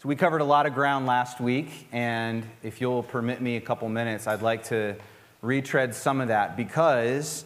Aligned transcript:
So, 0.00 0.08
we 0.08 0.14
covered 0.14 0.42
a 0.42 0.44
lot 0.44 0.66
of 0.66 0.74
ground 0.74 1.06
last 1.06 1.40
week, 1.40 1.88
and 1.90 2.46
if 2.62 2.80
you'll 2.80 3.02
permit 3.02 3.42
me 3.42 3.56
a 3.56 3.60
couple 3.60 3.88
minutes, 3.88 4.28
I'd 4.28 4.42
like 4.42 4.62
to 4.66 4.94
retread 5.42 5.92
some 5.92 6.20
of 6.20 6.28
that 6.28 6.56
because 6.56 7.44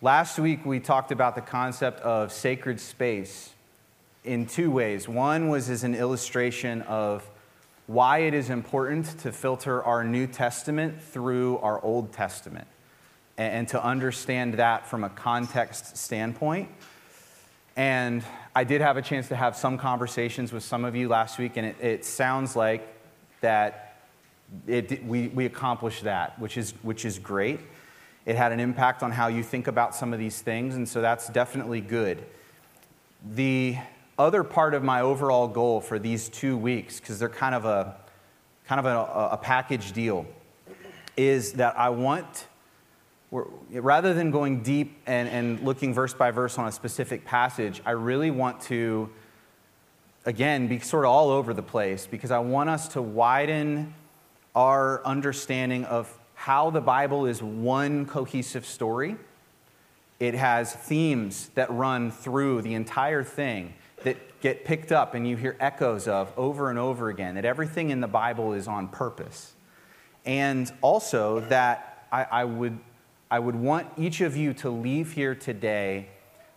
last 0.00 0.38
week 0.38 0.64
we 0.64 0.80
talked 0.80 1.12
about 1.12 1.34
the 1.34 1.42
concept 1.42 2.00
of 2.00 2.32
sacred 2.32 2.80
space 2.80 3.50
in 4.24 4.46
two 4.46 4.70
ways. 4.70 5.10
One 5.10 5.50
was 5.50 5.68
as 5.68 5.84
an 5.84 5.94
illustration 5.94 6.80
of 6.80 7.22
why 7.86 8.20
it 8.20 8.32
is 8.32 8.48
important 8.48 9.04
to 9.18 9.30
filter 9.30 9.84
our 9.84 10.04
New 10.04 10.26
Testament 10.26 11.02
through 11.02 11.58
our 11.58 11.84
Old 11.84 12.14
Testament 12.14 12.66
and 13.36 13.68
to 13.68 13.84
understand 13.84 14.54
that 14.54 14.86
from 14.86 15.04
a 15.04 15.10
context 15.10 15.98
standpoint. 15.98 16.70
And 17.76 18.24
I 18.56 18.64
did 18.64 18.80
have 18.80 18.96
a 18.96 19.02
chance 19.02 19.28
to 19.28 19.36
have 19.36 19.54
some 19.54 19.76
conversations 19.76 20.50
with 20.50 20.62
some 20.62 20.86
of 20.86 20.96
you 20.96 21.08
last 21.08 21.38
week, 21.38 21.58
and 21.58 21.66
it, 21.66 21.76
it 21.78 22.04
sounds 22.06 22.56
like 22.56 22.88
that 23.42 23.98
it, 24.66 25.04
we, 25.04 25.28
we 25.28 25.44
accomplished 25.44 26.04
that, 26.04 26.38
which 26.38 26.56
is, 26.56 26.70
which 26.80 27.04
is 27.04 27.18
great. 27.18 27.60
It 28.24 28.34
had 28.34 28.52
an 28.52 28.60
impact 28.60 29.02
on 29.02 29.10
how 29.10 29.26
you 29.26 29.42
think 29.42 29.66
about 29.66 29.94
some 29.94 30.14
of 30.14 30.18
these 30.18 30.40
things, 30.40 30.74
and 30.74 30.88
so 30.88 31.02
that's 31.02 31.28
definitely 31.28 31.82
good. 31.82 32.24
The 33.34 33.76
other 34.18 34.42
part 34.42 34.72
of 34.72 34.82
my 34.82 35.02
overall 35.02 35.48
goal 35.48 35.82
for 35.82 35.98
these 35.98 36.30
two 36.30 36.56
weeks, 36.56 36.98
because 36.98 37.18
they're 37.18 37.28
kind 37.28 37.54
of 37.54 37.66
a 37.66 37.94
kind 38.66 38.78
of 38.78 38.86
a, 38.86 39.32
a 39.32 39.36
package 39.36 39.92
deal, 39.92 40.24
is 41.14 41.52
that 41.52 41.78
I 41.78 41.90
want 41.90 42.46
rather 43.70 44.14
than 44.14 44.30
going 44.30 44.62
deep 44.62 44.96
and, 45.06 45.28
and 45.28 45.60
looking 45.60 45.92
verse 45.92 46.14
by 46.14 46.30
verse 46.30 46.58
on 46.58 46.66
a 46.66 46.72
specific 46.72 47.24
passage, 47.24 47.82
I 47.84 47.92
really 47.92 48.30
want 48.30 48.60
to, 48.62 49.10
again, 50.24 50.68
be 50.68 50.78
sort 50.80 51.04
of 51.04 51.10
all 51.10 51.30
over 51.30 51.54
the 51.54 51.62
place 51.62 52.06
because 52.06 52.30
I 52.30 52.38
want 52.38 52.70
us 52.70 52.88
to 52.88 53.02
widen 53.02 53.94
our 54.54 55.04
understanding 55.04 55.84
of 55.84 56.12
how 56.34 56.70
the 56.70 56.80
Bible 56.80 57.26
is 57.26 57.42
one 57.42 58.06
cohesive 58.06 58.66
story. 58.66 59.16
It 60.18 60.34
has 60.34 60.72
themes 60.72 61.50
that 61.54 61.70
run 61.70 62.10
through 62.10 62.62
the 62.62 62.74
entire 62.74 63.22
thing 63.22 63.74
that 64.04 64.16
get 64.40 64.64
picked 64.64 64.92
up 64.92 65.14
and 65.14 65.28
you 65.28 65.36
hear 65.36 65.56
echoes 65.60 66.08
of 66.08 66.32
over 66.36 66.70
and 66.70 66.78
over 66.78 67.08
again, 67.08 67.34
that 67.34 67.44
everything 67.44 67.90
in 67.90 68.00
the 68.00 68.08
Bible 68.08 68.52
is 68.52 68.68
on 68.68 68.88
purpose. 68.88 69.52
And 70.24 70.72
also 70.80 71.40
that 71.40 72.06
I, 72.10 72.24
I 72.24 72.44
would 72.44 72.78
I 73.28 73.40
would 73.40 73.56
want 73.56 73.88
each 73.96 74.20
of 74.20 74.36
you 74.36 74.54
to 74.54 74.70
leave 74.70 75.12
here 75.12 75.34
today 75.34 76.08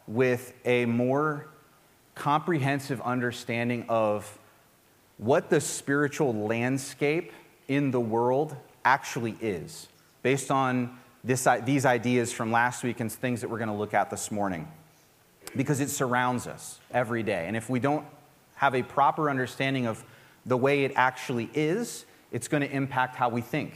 with 0.05 0.53
a 0.65 0.85
more 0.85 1.47
comprehensive 2.13 3.01
understanding 3.01 3.85
of 3.89 4.37
what 5.17 5.49
the 5.49 5.61
spiritual 5.61 6.33
landscape 6.33 7.33
in 7.67 7.89
the 7.89 7.99
world 7.99 8.55
actually 8.85 9.35
is, 9.41 9.87
based 10.21 10.51
on 10.51 10.97
this, 11.23 11.47
these 11.65 11.85
ideas 11.85 12.31
from 12.31 12.51
last 12.51 12.83
week 12.83 12.99
and 12.99 13.11
things 13.11 13.41
that 13.41 13.49
we're 13.49 13.57
going 13.57 13.69
to 13.69 13.75
look 13.75 13.95
at 13.95 14.11
this 14.11 14.31
morning. 14.31 14.67
Because 15.55 15.79
it 15.79 15.89
surrounds 15.89 16.45
us 16.45 16.79
every 16.91 17.23
day. 17.23 17.45
And 17.47 17.57
if 17.57 17.67
we 17.67 17.79
don't 17.79 18.05
have 18.55 18.75
a 18.75 18.83
proper 18.83 19.29
understanding 19.29 19.87
of 19.87 20.03
the 20.45 20.55
way 20.55 20.83
it 20.83 20.91
actually 20.95 21.49
is, 21.55 22.05
it's 22.31 22.47
going 22.47 22.61
to 22.61 22.71
impact 22.71 23.15
how 23.15 23.29
we 23.29 23.41
think 23.41 23.73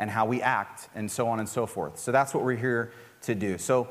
and 0.00 0.10
how 0.10 0.24
we 0.24 0.40
act, 0.40 0.88
and 0.96 1.08
so 1.08 1.28
on 1.28 1.38
and 1.38 1.48
so 1.48 1.66
forth. 1.66 1.98
So 1.98 2.10
that's 2.10 2.34
what 2.34 2.42
we're 2.42 2.56
here 2.56 2.90
to 3.22 3.34
do. 3.34 3.58
So 3.58 3.86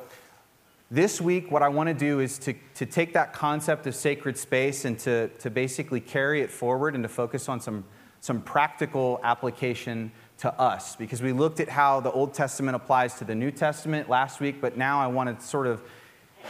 this 0.90 1.22
week, 1.22 1.52
what 1.52 1.62
I 1.62 1.70
want 1.70 1.88
to 1.88 1.94
do 1.94 2.20
is 2.20 2.40
to, 2.40 2.56
to 2.74 2.88
take 2.88 3.14
that 3.14 3.32
concept 3.32 3.86
of 3.86 3.96
sacred 3.96 4.36
space 4.36 4.86
and 4.86 4.98
to, 5.00 5.28
to 5.28 5.52
basically 5.52 6.02
carry 6.02 6.42
it 6.42 6.50
forward 6.50 6.96
and 6.96 7.04
to 7.04 7.08
focus 7.08 7.48
on 7.48 7.62
some, 7.62 7.86
some 8.22 8.42
practical 8.42 9.20
application 9.22 10.12
to 10.40 10.52
us. 10.60 10.96
Because 10.96 11.22
we 11.22 11.32
looked 11.32 11.60
at 11.60 11.70
how 11.70 12.00
the 12.00 12.12
Old 12.12 12.34
Testament 12.34 12.76
applies 12.76 13.14
to 13.20 13.24
the 13.24 13.36
New 13.36 13.52
Testament 13.52 14.10
last 14.10 14.40
week, 14.40 14.60
but 14.60 14.78
now 14.78 15.00
I 15.00 15.06
want 15.08 15.40
to 15.40 15.46
sort 15.46 15.68
of 15.68 15.80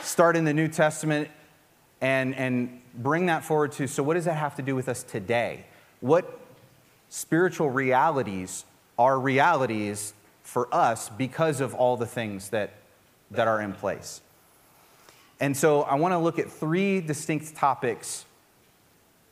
start 0.02 0.38
in 0.38 0.46
the 0.46 0.54
New 0.54 0.70
Testament 0.70 1.30
and, 2.00 2.34
and 2.36 2.82
bring 2.96 3.26
that 3.26 3.44
forward 3.44 3.74
to 3.74 3.88
so, 3.88 4.04
what 4.04 4.14
does 4.14 4.24
that 4.24 4.38
have 4.38 4.56
to 4.56 4.62
do 4.62 4.74
with 4.74 4.88
us 4.88 5.04
today? 5.04 5.66
What 6.00 6.40
spiritual 7.10 7.70
realities 7.70 8.64
are 9.00 9.18
realities 9.18 10.14
for 10.44 10.68
us 10.76 11.10
because 11.10 11.62
of 11.62 11.74
all 11.74 11.96
the 11.96 12.06
things 12.06 12.50
that, 12.50 12.74
that 13.32 13.48
are 13.48 13.62
in 13.62 13.72
place. 13.72 14.22
And 15.40 15.56
so 15.56 15.84
I 15.84 15.96
want 15.96 16.12
to 16.12 16.18
look 16.18 16.38
at 16.38 16.52
three 16.52 17.00
distinct 17.00 17.56
topics 17.56 18.26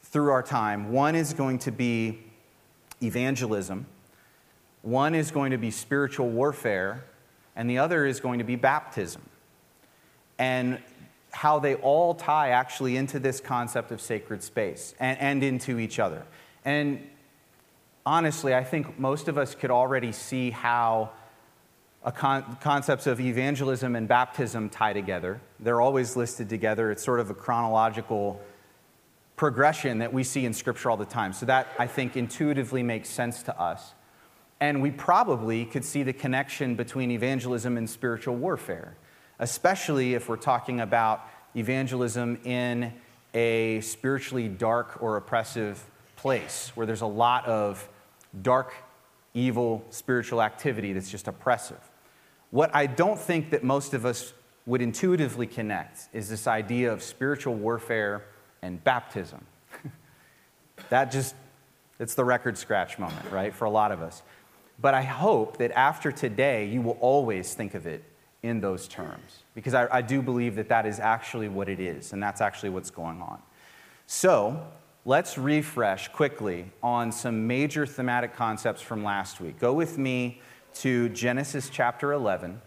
through 0.03 0.31
our 0.31 0.41
time. 0.41 0.93
One 0.93 1.15
is 1.15 1.33
going 1.33 1.59
to 1.59 1.71
be 1.71 2.19
evangelism, 3.03 3.85
one 4.83 5.13
is 5.13 5.31
going 5.31 5.51
to 5.51 5.57
be 5.57 5.69
spiritual 5.69 6.29
warfare, 6.29 7.03
and 7.55 7.69
the 7.69 7.77
other 7.77 8.05
is 8.05 8.21
going 8.21 8.39
to 8.39 8.45
be 8.45 8.55
baptism. 8.55 9.21
And 10.39 10.79
how 11.31 11.59
they 11.59 11.75
all 11.75 12.15
tie 12.15 12.49
actually 12.49 12.95
into 12.95 13.19
this 13.19 13.41
concept 13.41 13.91
of 13.91 13.99
sacred 13.99 14.41
space 14.41 14.95
and, 14.99 15.19
and 15.19 15.43
into 15.43 15.77
each 15.77 15.99
other. 15.99 16.23
And 16.63 17.05
honestly, 18.07 18.55
I 18.55 18.63
think 18.63 18.97
most 18.97 19.27
of 19.27 19.37
us 19.37 19.53
could 19.53 19.69
already 19.69 20.13
see 20.13 20.49
how 20.49 21.11
con- 22.15 22.57
concepts 22.61 23.05
of 23.05 23.19
evangelism 23.19 23.97
and 23.97 24.07
baptism 24.07 24.69
tie 24.69 24.93
together. 24.93 25.41
They're 25.59 25.81
always 25.81 26.15
listed 26.15 26.47
together. 26.47 26.89
It's 26.89 27.03
sort 27.03 27.19
of 27.19 27.29
a 27.29 27.33
chronological 27.33 28.41
progression 29.35 29.97
that 29.97 30.13
we 30.13 30.23
see 30.23 30.45
in 30.45 30.53
Scripture 30.53 30.89
all 30.89 30.95
the 30.95 31.03
time. 31.03 31.33
So 31.33 31.45
that, 31.47 31.67
I 31.77 31.85
think, 31.85 32.15
intuitively 32.15 32.81
makes 32.81 33.09
sense 33.09 33.43
to 33.43 33.59
us. 33.59 33.93
And 34.61 34.81
we 34.81 34.89
probably 34.89 35.65
could 35.65 35.83
see 35.83 36.03
the 36.03 36.13
connection 36.13 36.75
between 36.75 37.11
evangelism 37.11 37.75
and 37.75 37.89
spiritual 37.89 38.37
warfare, 38.37 38.95
especially 39.37 40.13
if 40.13 40.29
we're 40.29 40.37
talking 40.37 40.79
about 40.79 41.27
evangelism 41.57 42.39
in 42.45 42.93
a 43.33 43.81
spiritually 43.81 44.47
dark 44.47 44.97
or 45.03 45.17
oppressive 45.17 45.85
place 46.15 46.71
where 46.73 46.87
there's 46.87 47.01
a 47.01 47.05
lot 47.05 47.45
of 47.45 47.87
dark, 48.41 48.73
evil 49.33 49.85
spiritual 49.89 50.41
activity 50.41 50.93
that's 50.93 51.09
just 51.09 51.27
oppressive. 51.27 51.79
What 52.51 52.73
I 52.73 52.85
don't 52.85 53.19
think 53.19 53.51
that 53.51 53.63
most 53.63 53.93
of 53.93 54.05
us 54.05 54.33
would 54.65 54.81
intuitively 54.81 55.47
connect 55.47 56.09
is 56.13 56.29
this 56.29 56.47
idea 56.47 56.91
of 56.91 57.01
spiritual 57.01 57.55
warfare 57.55 58.25
and 58.61 58.83
baptism. 58.83 59.45
that 60.89 61.11
just, 61.11 61.35
it's 61.99 62.15
the 62.15 62.25
record 62.25 62.57
scratch 62.57 62.99
moment, 62.99 63.31
right, 63.31 63.53
for 63.53 63.65
a 63.65 63.69
lot 63.69 63.91
of 63.91 64.01
us. 64.01 64.21
But 64.79 64.93
I 64.93 65.01
hope 65.01 65.57
that 65.57 65.71
after 65.71 66.11
today, 66.11 66.65
you 66.65 66.81
will 66.81 66.97
always 66.99 67.53
think 67.53 67.73
of 67.73 67.87
it 67.87 68.03
in 68.43 68.61
those 68.61 68.87
terms, 68.87 69.43
because 69.55 69.73
I, 69.73 69.87
I 69.91 70.01
do 70.01 70.21
believe 70.21 70.55
that 70.55 70.69
that 70.69 70.85
is 70.85 70.99
actually 70.99 71.49
what 71.49 71.67
it 71.67 71.79
is, 71.79 72.13
and 72.13 72.21
that's 72.21 72.39
actually 72.39 72.69
what's 72.69 72.91
going 72.91 73.21
on. 73.21 73.41
So, 74.05 74.67
let's 75.07 75.37
refresh 75.37 76.09
quickly 76.09 76.69
on 76.83 77.13
some 77.13 77.47
major 77.47 77.85
thematic 77.85 78.35
concepts 78.35 78.81
from 78.81 79.05
last 79.05 79.39
week. 79.39 79.57
Go 79.57 79.71
with 79.71 79.97
me 79.97 80.41
to 80.73 81.07
Genesis 81.07 81.69
chapter 81.69 82.11
11. 82.11 82.61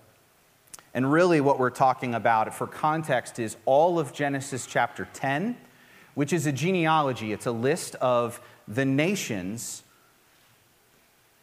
And 0.95 1.13
really, 1.13 1.43
what 1.43 1.59
we're 1.59 1.69
talking 1.69 2.15
about 2.15 2.55
for 2.55 2.67
context 2.67 3.39
is 3.39 3.59
all 3.67 3.99
of 3.99 4.15
Genesis 4.15 4.65
chapter 4.65 5.07
10, 5.13 5.55
which 6.15 6.33
is 6.33 6.47
a 6.47 6.53
genealogy. 6.53 7.35
It's 7.35 7.45
a 7.45 7.53
list 7.53 7.95
of 7.97 8.41
the 8.67 8.87
nations, 8.87 9.83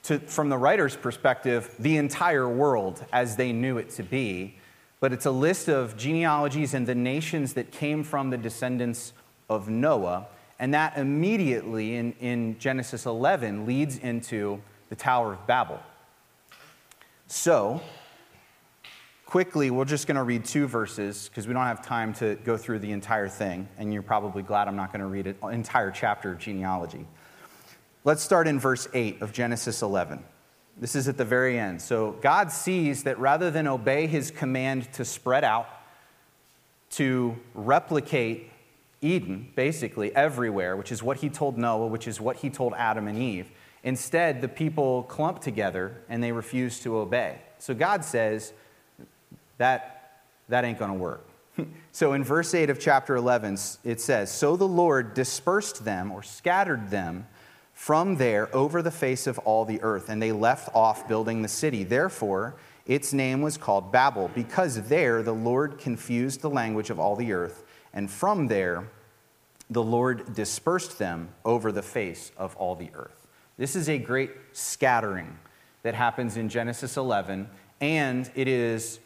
to, 0.01 0.17
from 0.17 0.49
the 0.49 0.57
writer's 0.57 0.95
perspective, 0.95 1.75
the 1.77 1.97
entire 1.97 2.49
world 2.49 3.05
as 3.13 3.35
they 3.35 3.53
knew 3.53 3.77
it 3.77 3.91
to 3.91 4.03
be. 4.03 4.55
But 4.99 5.13
it's 5.13 5.27
a 5.27 5.31
list 5.31 5.69
of 5.69 5.95
genealogies 5.95 6.73
and 6.73 6.87
the 6.87 6.95
nations 6.95 7.53
that 7.53 7.71
came 7.71 8.03
from 8.03 8.31
the 8.31 8.37
descendants 8.37 9.13
of 9.47 9.69
Noah. 9.69 10.25
And 10.59 10.73
that 10.73 10.97
immediately 10.97 11.95
in, 11.95 12.13
in 12.13 12.57
Genesis 12.59 13.05
11 13.05 13.65
leads 13.65 13.97
into 13.97 14.61
the 14.89 14.95
Tower 14.95 15.33
of 15.33 15.45
Babel. 15.45 15.79
So, 17.27 17.81
quickly, 19.25 19.69
we're 19.69 19.85
just 19.85 20.07
going 20.07 20.15
to 20.15 20.23
read 20.23 20.45
two 20.45 20.65
verses 20.65 21.29
because 21.29 21.47
we 21.47 21.53
don't 21.53 21.63
have 21.63 21.85
time 21.85 22.13
to 22.15 22.35
go 22.43 22.57
through 22.57 22.79
the 22.79 22.91
entire 22.91 23.27
thing. 23.27 23.67
And 23.77 23.93
you're 23.93 24.01
probably 24.01 24.41
glad 24.41 24.67
I'm 24.67 24.75
not 24.75 24.91
going 24.91 25.01
to 25.01 25.07
read 25.07 25.27
an 25.27 25.53
entire 25.53 25.91
chapter 25.91 26.31
of 26.31 26.39
genealogy. 26.39 27.05
Let's 28.03 28.23
start 28.23 28.47
in 28.47 28.59
verse 28.59 28.87
8 28.93 29.21
of 29.21 29.33
Genesis 29.33 29.81
11. 29.81 30.23
This 30.79 30.95
is 30.95 31.07
at 31.07 31.17
the 31.17 31.25
very 31.25 31.59
end. 31.59 31.81
So, 31.81 32.13
God 32.21 32.51
sees 32.51 33.03
that 33.03 33.19
rather 33.19 33.51
than 33.51 33.67
obey 33.67 34.07
his 34.07 34.31
command 34.31 34.91
to 34.93 35.05
spread 35.05 35.43
out, 35.43 35.67
to 36.91 37.35
replicate 37.53 38.49
Eden, 39.01 39.51
basically, 39.55 40.15
everywhere, 40.15 40.75
which 40.75 40.91
is 40.91 41.03
what 41.03 41.17
he 41.17 41.29
told 41.29 41.57
Noah, 41.57 41.87
which 41.87 42.07
is 42.07 42.19
what 42.19 42.37
he 42.37 42.49
told 42.49 42.73
Adam 42.75 43.07
and 43.07 43.17
Eve. 43.17 43.51
Instead, 43.83 44.41
the 44.41 44.47
people 44.47 45.03
clump 45.03 45.39
together 45.39 46.01
and 46.09 46.23
they 46.23 46.31
refuse 46.31 46.79
to 46.81 46.97
obey. 46.97 47.39
So 47.59 47.73
God 47.73 48.03
says 48.03 48.53
that 49.57 49.97
that 50.49 50.65
ain't 50.65 50.79
going 50.79 50.91
to 50.91 50.97
work. 50.97 51.27
so 51.91 52.13
in 52.13 52.23
verse 52.23 52.53
8 52.53 52.69
of 52.69 52.79
chapter 52.79 53.15
11, 53.15 53.57
it 53.83 54.01
says, 54.01 54.31
So 54.31 54.55
the 54.55 54.67
Lord 54.67 55.13
dispersed 55.13 55.85
them 55.85 56.11
or 56.11 56.23
scattered 56.23 56.89
them 56.89 57.27
from 57.73 58.15
there 58.15 58.53
over 58.55 58.81
the 58.81 58.91
face 58.91 59.27
of 59.27 59.37
all 59.39 59.63
the 59.63 59.81
earth, 59.81 60.09
and 60.09 60.21
they 60.21 60.31
left 60.31 60.69
off 60.73 61.07
building 61.07 61.41
the 61.41 61.47
city. 61.47 61.83
Therefore, 61.83 62.55
its 62.87 63.13
name 63.13 63.41
was 63.41 63.57
called 63.57 63.91
Babel, 63.91 64.31
because 64.33 64.81
there 64.83 65.21
the 65.21 65.33
Lord 65.33 65.77
confused 65.77 66.41
the 66.41 66.49
language 66.49 66.89
of 66.89 66.99
all 66.99 67.15
the 67.15 67.33
earth, 67.33 67.63
and 67.93 68.09
from 68.09 68.47
there 68.47 68.89
the 69.69 69.83
Lord 69.83 70.33
dispersed 70.33 70.97
them 70.97 71.29
over 71.43 71.71
the 71.71 71.81
face 71.81 72.31
of 72.37 72.55
all 72.55 72.75
the 72.75 72.89
earth. 72.93 73.27
This 73.57 73.75
is 73.75 73.89
a 73.89 73.97
great 73.97 74.31
scattering 74.53 75.37
that 75.83 75.93
happens 75.93 76.37
in 76.37 76.49
Genesis 76.49 76.95
11, 76.95 77.49
and 77.81 78.29
it 78.35 78.47
is 78.47 78.99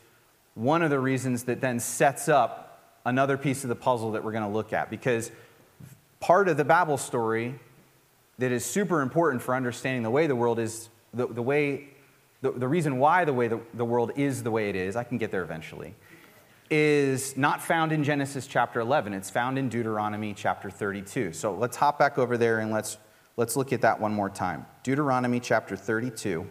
one 0.53 0.81
of 0.81 0.89
the 0.89 0.99
reasons 0.99 1.43
that 1.43 1.61
then 1.61 1.79
sets 1.79 2.27
up 2.27 2.97
another 3.05 3.37
piece 3.37 3.63
of 3.63 3.69
the 3.69 3.75
puzzle 3.75 4.11
that 4.11 4.23
we're 4.23 4.31
going 4.31 4.43
to 4.43 4.49
look 4.49 4.73
at. 4.73 4.89
Because 4.89 5.31
part 6.19 6.47
of 6.47 6.57
the 6.57 6.65
Babel 6.65 6.97
story 6.97 7.55
that 8.37 8.51
is 8.51 8.65
super 8.65 9.01
important 9.01 9.41
for 9.41 9.55
understanding 9.55 10.03
the 10.03 10.09
way 10.09 10.27
the 10.27 10.35
world 10.35 10.59
is, 10.59 10.89
the, 11.13 11.27
the 11.27 11.41
way, 11.41 11.87
the, 12.41 12.51
the 12.51 12.67
reason 12.67 12.97
why 12.97 13.25
the 13.25 13.33
way 13.33 13.47
the, 13.47 13.59
the 13.73 13.85
world 13.85 14.11
is 14.15 14.43
the 14.43 14.51
way 14.51 14.69
it 14.69 14.75
is, 14.75 14.95
I 14.95 15.03
can 15.03 15.17
get 15.17 15.31
there 15.31 15.43
eventually, 15.43 15.95
is 16.71 17.37
not 17.37 17.61
found 17.61 17.91
in 17.91 18.03
Genesis 18.03 18.47
chapter 18.47 18.79
11. 18.79 19.13
It's 19.13 19.29
found 19.29 19.59
in 19.59 19.69
Deuteronomy 19.69 20.33
chapter 20.33 20.71
32. 20.71 21.33
So 21.33 21.53
let's 21.53 21.77
hop 21.77 21.99
back 21.99 22.17
over 22.17 22.37
there 22.37 22.59
and 22.59 22.71
let's, 22.71 22.97
let's 23.37 23.55
look 23.55 23.73
at 23.73 23.81
that 23.81 23.99
one 23.99 24.13
more 24.13 24.29
time. 24.29 24.65
Deuteronomy 24.81 25.39
chapter 25.39 25.75
32 25.75 26.47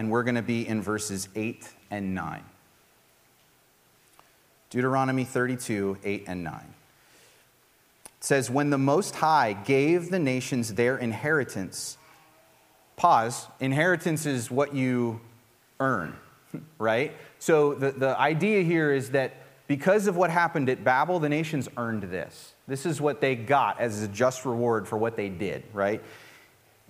and 0.00 0.10
we're 0.10 0.22
going 0.22 0.34
to 0.34 0.42
be 0.42 0.66
in 0.66 0.80
verses 0.80 1.28
8 1.34 1.68
and 1.90 2.14
9. 2.14 2.42
Deuteronomy 4.70 5.24
32, 5.24 5.98
8 6.02 6.24
and 6.26 6.42
9. 6.42 6.54
It 6.54 8.24
says, 8.24 8.48
When 8.48 8.70
the 8.70 8.78
Most 8.78 9.16
High 9.16 9.52
gave 9.52 10.10
the 10.10 10.18
nations 10.18 10.72
their 10.72 10.96
inheritance, 10.96 11.98
pause, 12.96 13.46
inheritance 13.60 14.24
is 14.24 14.50
what 14.50 14.74
you 14.74 15.20
earn, 15.80 16.16
right? 16.78 17.14
So 17.38 17.74
the, 17.74 17.92
the 17.92 18.18
idea 18.18 18.62
here 18.62 18.92
is 18.92 19.10
that 19.10 19.34
because 19.66 20.06
of 20.06 20.16
what 20.16 20.30
happened 20.30 20.68
at 20.68 20.82
Babel, 20.82 21.20
the 21.20 21.28
nations 21.28 21.68
earned 21.76 22.02
this. 22.04 22.54
This 22.66 22.84
is 22.84 23.00
what 23.00 23.20
they 23.20 23.36
got 23.36 23.80
as 23.80 24.02
a 24.02 24.08
just 24.08 24.44
reward 24.44 24.88
for 24.88 24.96
what 24.96 25.16
they 25.16 25.28
did, 25.28 25.62
right? 25.72 26.02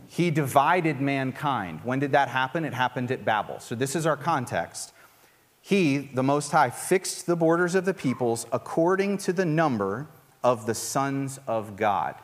He 0.09 0.31
divided 0.31 1.01
mankind. 1.01 1.81
When 1.85 1.99
did 1.99 2.13
that 2.13 2.29
happen? 2.29 2.65
It 2.65 2.73
happened 2.73 3.11
at 3.11 3.25
Babel. 3.25 3.61
So, 3.61 3.75
this 3.75 3.95
is 3.95 4.07
our 4.07 4.17
context. 4.17 4.93
He, 5.61 5.99
the 5.99 6.23
Most 6.23 6.53
High, 6.53 6.71
fixed 6.71 7.27
the 7.27 7.37
borders 7.37 7.75
of 7.75 7.85
the 7.85 7.95
peoples 7.95 8.47
according 8.51 9.19
to 9.19 9.33
the 9.33 9.45
number 9.45 10.09
of 10.43 10.67
the 10.67 10.75
sons 10.75 11.39
of 11.47 11.77
God. 11.77 12.15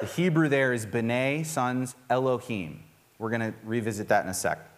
The 0.00 0.06
Hebrew 0.06 0.48
there 0.48 0.72
is 0.72 0.86
B'nai, 0.86 1.44
sons, 1.44 1.96
Elohim. 2.08 2.84
We're 3.18 3.30
going 3.30 3.52
to 3.52 3.54
revisit 3.64 4.08
that 4.08 4.24
in 4.24 4.30
a 4.30 4.34
sec. 4.34 4.75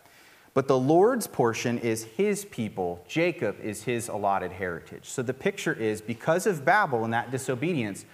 But 0.59 0.67
the 0.67 0.77
Lord's 0.77 1.29
portion 1.29 1.79
is 1.79 2.03
his 2.03 2.45
people. 2.45 3.05
Jacob 3.07 3.61
is 3.63 3.85
his 3.85 4.09
allotted 4.09 4.51
heritage. 4.51 5.05
So 5.05 5.23
the 5.23 5.33
picture 5.33 5.73
is 5.73 6.01
because 6.01 6.49
of 6.49 6.65
Babel 6.65 7.05
and 7.05 7.13
that 7.13 7.31
disobedience, 7.31 8.05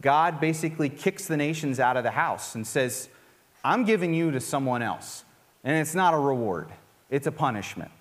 God 0.00 0.40
basically 0.40 0.88
kicks 0.88 1.28
the 1.28 1.36
nations 1.36 1.78
out 1.78 1.96
of 1.96 2.02
the 2.02 2.10
house 2.10 2.56
and 2.56 2.66
says, 2.66 3.08
I'm 3.62 3.84
giving 3.84 4.14
you 4.14 4.32
to 4.32 4.40
someone 4.40 4.82
else. 4.82 5.24
And 5.62 5.76
it's 5.76 5.94
not 5.94 6.12
a 6.12 6.18
reward, 6.18 6.70
it's 7.08 7.28
a 7.28 7.30
punishment. 7.30 7.92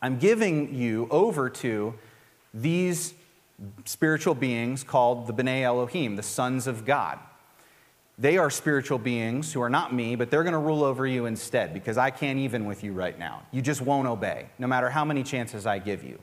I'm 0.00 0.18
giving 0.18 0.74
you 0.74 1.06
over 1.10 1.50
to 1.50 1.92
these 2.54 3.12
spiritual 3.84 4.34
beings 4.34 4.82
called 4.84 5.26
the 5.26 5.34
B'nai 5.34 5.64
Elohim, 5.64 6.16
the 6.16 6.22
sons 6.22 6.66
of 6.66 6.86
God. 6.86 7.18
They 8.18 8.36
are 8.36 8.50
spiritual 8.50 8.98
beings 8.98 9.52
who 9.52 9.62
are 9.62 9.70
not 9.70 9.94
me, 9.94 10.16
but 10.16 10.30
they're 10.30 10.42
going 10.42 10.52
to 10.52 10.58
rule 10.58 10.84
over 10.84 11.06
you 11.06 11.26
instead 11.26 11.72
because 11.72 11.96
I 11.96 12.10
can't 12.10 12.38
even 12.38 12.66
with 12.66 12.84
you 12.84 12.92
right 12.92 13.18
now. 13.18 13.42
You 13.50 13.62
just 13.62 13.80
won't 13.80 14.06
obey, 14.06 14.50
no 14.58 14.66
matter 14.66 14.90
how 14.90 15.04
many 15.04 15.22
chances 15.22 15.66
I 15.66 15.78
give 15.78 16.04
you. 16.04 16.18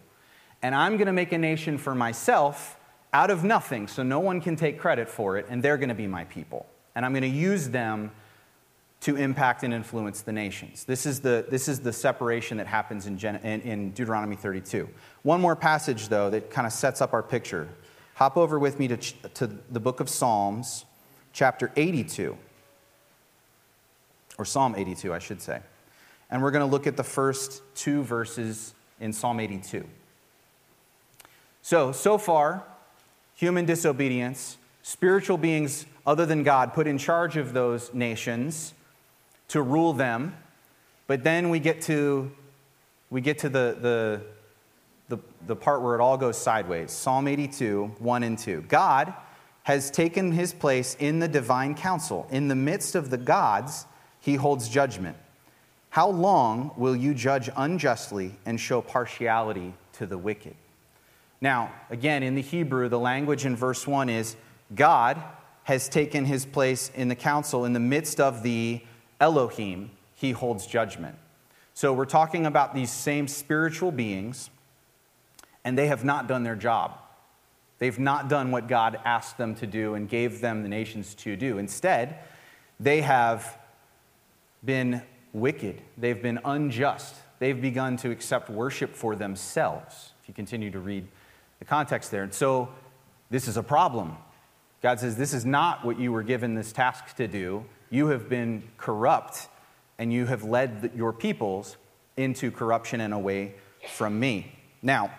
And 0.62 0.76
I'm 0.76 0.98
going 0.98 1.08
to 1.08 1.14
make 1.14 1.32
a 1.32 1.38
nation 1.38 1.78
for 1.78 1.96
myself 1.96 2.78
out 3.12 3.32
of 3.32 3.44
nothing 3.44 3.88
so 3.88 4.04
no 4.04 4.20
one 4.20 4.40
can 4.40 4.56
take 4.56 4.80
credit 4.80 5.10
for 5.10 5.38
it, 5.38 5.48
and 5.50 5.64
they're 5.64 5.78
going 5.78 5.90
to 5.90 5.96
be 5.96 6.08
my 6.08 6.26
people. 6.26 6.66
And 6.96 7.06
I'm 7.06 7.12
going 7.12 7.24
to 7.24 7.28
use 7.28 7.70
them 7.70 8.12
to 9.02 9.16
impact 9.16 9.64
and 9.64 9.74
influence 9.74 10.22
the 10.22 10.32
nations. 10.32 10.84
This 10.84 11.06
is 11.06 11.22
the, 11.22 11.46
this 11.50 11.68
is 11.68 11.80
the 11.80 11.94
separation 11.94 12.58
that 12.58 12.68
happens 12.68 13.08
in, 13.08 13.18
Gen, 13.18 13.38
in, 13.38 13.62
in 13.62 13.92
Deuteronomy 13.92 14.36
32. 14.36 14.90
One 15.24 15.40
more 15.40 15.56
passage, 15.56 16.10
though, 16.10 16.30
that 16.30 16.52
kind 16.52 16.68
of 16.68 16.74
sets 16.74 17.02
up 17.02 17.14
our 17.14 17.24
picture. 17.24 17.70
Hop 18.16 18.36
over 18.36 18.60
with 18.60 18.78
me 18.78 18.90
to, 18.90 18.98
to 18.98 19.48
the 19.72 19.80
book 19.80 20.02
of 20.02 20.10
Psalms, 20.10 20.84
chapter 21.34 21.72
82, 21.76 22.38
or 24.38 24.46
Psalm 24.46 24.76
82, 24.76 25.14
I 25.14 25.20
should 25.20 25.42
say. 25.42 25.60
And 26.30 26.42
we're 26.42 26.52
going 26.52 26.66
to 26.66 26.72
look 26.72 26.88
at 26.88 26.98
the 26.98 27.04
first 27.04 27.62
two 27.76 28.04
verses 28.04 28.74
in 29.00 29.14
Psalm 29.14 29.40
82. 29.40 29.86
So, 31.62 31.92
so 31.92 32.18
far, 32.18 32.64
human 33.36 33.66
disobedience, 33.66 34.58
spiritual 34.82 35.38
beings 35.38 35.86
other 36.06 36.26
than 36.26 36.44
God 36.44 36.74
put 36.74 36.88
in 36.88 36.98
charge 36.98 37.38
of 37.38 37.54
those 37.54 37.94
nations 37.94 38.74
to 39.50 39.62
rule 39.62 39.94
them. 39.94 40.36
But 41.08 41.24
then 41.24 41.50
we 41.50 41.60
get 41.60 41.82
to, 41.84 42.32
we 43.10 43.22
get 43.22 43.40
to 43.40 43.50
the, 43.50 43.78
the, 43.80 44.22
the, 45.10 45.18
the 45.48 45.56
part 45.56 45.82
where 45.82 45.96
it 45.96 46.02
all 46.02 46.18
goes 46.18 46.38
sideways 46.38 46.92
Psalm 46.92 47.28
82, 47.28 47.96
1 48.00 48.24
and 48.24 48.38
2. 48.38 48.66
God 48.68 49.14
has 49.70 49.92
taken 49.92 50.32
his 50.32 50.52
place 50.52 50.98
in 51.00 51.20
the 51.20 51.28
divine 51.28 51.76
council. 51.76 52.26
In 52.32 52.48
the 52.48 52.56
midst 52.56 52.96
of 52.96 53.12
the 53.12 53.18
gods, 53.18 53.86
he 54.20 54.34
holds 54.34 54.68
judgment. 54.68 55.16
How 55.92 56.10
long 56.10 56.72
will 56.76 56.96
you 56.96 57.14
judge 57.14 57.52
unjustly 57.56 58.32
and 58.48 58.60
show 58.60 58.82
partiality 58.82 59.76
to 59.94 60.08
the 60.08 60.18
wicked? 60.18 60.56
Now, 61.40 61.72
again, 61.92 62.24
in 62.24 62.34
the 62.34 62.42
Hebrew, 62.42 62.90
the 62.90 62.98
language 62.98 63.46
in 63.46 63.56
verse 63.56 63.86
1 63.86 64.10
is 64.10 64.36
God 64.74 65.22
has 65.66 65.88
taken 65.88 66.26
his 66.26 66.48
place 66.48 66.90
in 66.96 67.08
the 67.08 67.14
council 67.14 67.64
in 67.64 67.74
the 67.74 67.80
midst 67.80 68.20
of 68.20 68.42
the 68.42 68.82
Elohim, 69.20 69.92
he 70.16 70.32
holds 70.32 70.66
judgment. 70.66 71.16
So 71.76 71.94
we're 71.94 72.06
talking 72.06 72.48
about 72.48 72.74
these 72.74 72.92
same 72.92 73.28
spiritual 73.28 73.92
beings, 73.92 74.50
and 75.64 75.78
they 75.78 75.86
have 75.86 76.04
not 76.04 76.26
done 76.28 76.42
their 76.42 76.56
job. 76.56 76.98
They've 77.80 77.98
not 77.98 78.28
done 78.28 78.52
what 78.52 78.68
God 78.68 79.00
asked 79.06 79.38
them 79.38 79.56
to 79.56 79.68
do 79.68 79.96
and 79.96 80.08
gave 80.08 80.42
them 80.42 80.64
the 80.64 80.70
nations 80.70 81.16
to 81.16 81.36
do. 81.36 81.58
Instead, 81.58 82.20
they 82.80 83.02
have 83.02 83.58
been 84.64 85.02
wicked, 85.32 85.82
they've 85.98 86.22
been 86.22 86.40
unjust, 86.44 87.16
they've 87.40 87.60
begun 87.60 87.96
to 87.98 88.12
accept 88.12 88.50
worship 88.50 88.96
for 88.96 89.16
themselves. 89.16 90.12
If 90.22 90.28
you 90.28 90.34
continue 90.34 90.72
to 90.72 90.80
read 90.80 91.08
the 91.60 91.66
context 91.66 92.12
there. 92.12 92.24
And 92.24 92.34
so 92.34 92.70
this 93.30 93.48
is 93.48 93.58
a 93.58 93.64
problem. 93.64 94.18
God 94.82 95.00
says, 95.00 95.18
This 95.18 95.34
is 95.34 95.46
not 95.46 95.86
what 95.86 96.00
you 96.00 96.12
were 96.12 96.24
given 96.24 96.56
this 96.56 96.72
task 96.72 97.16
to 97.18 97.28
do. 97.28 97.66
You 97.90 98.08
have 98.08 98.30
been 98.30 98.64
corrupt, 98.78 99.48
and 99.98 100.12
you 100.12 100.26
have 100.26 100.44
led 100.44 100.92
your 100.96 101.14
peoples 101.14 101.78
into 102.18 102.52
corruption 102.52 103.02
and 103.02 103.14
away 103.14 103.56
from 103.96 104.20
me. 104.20 104.54
Now, 104.82 105.12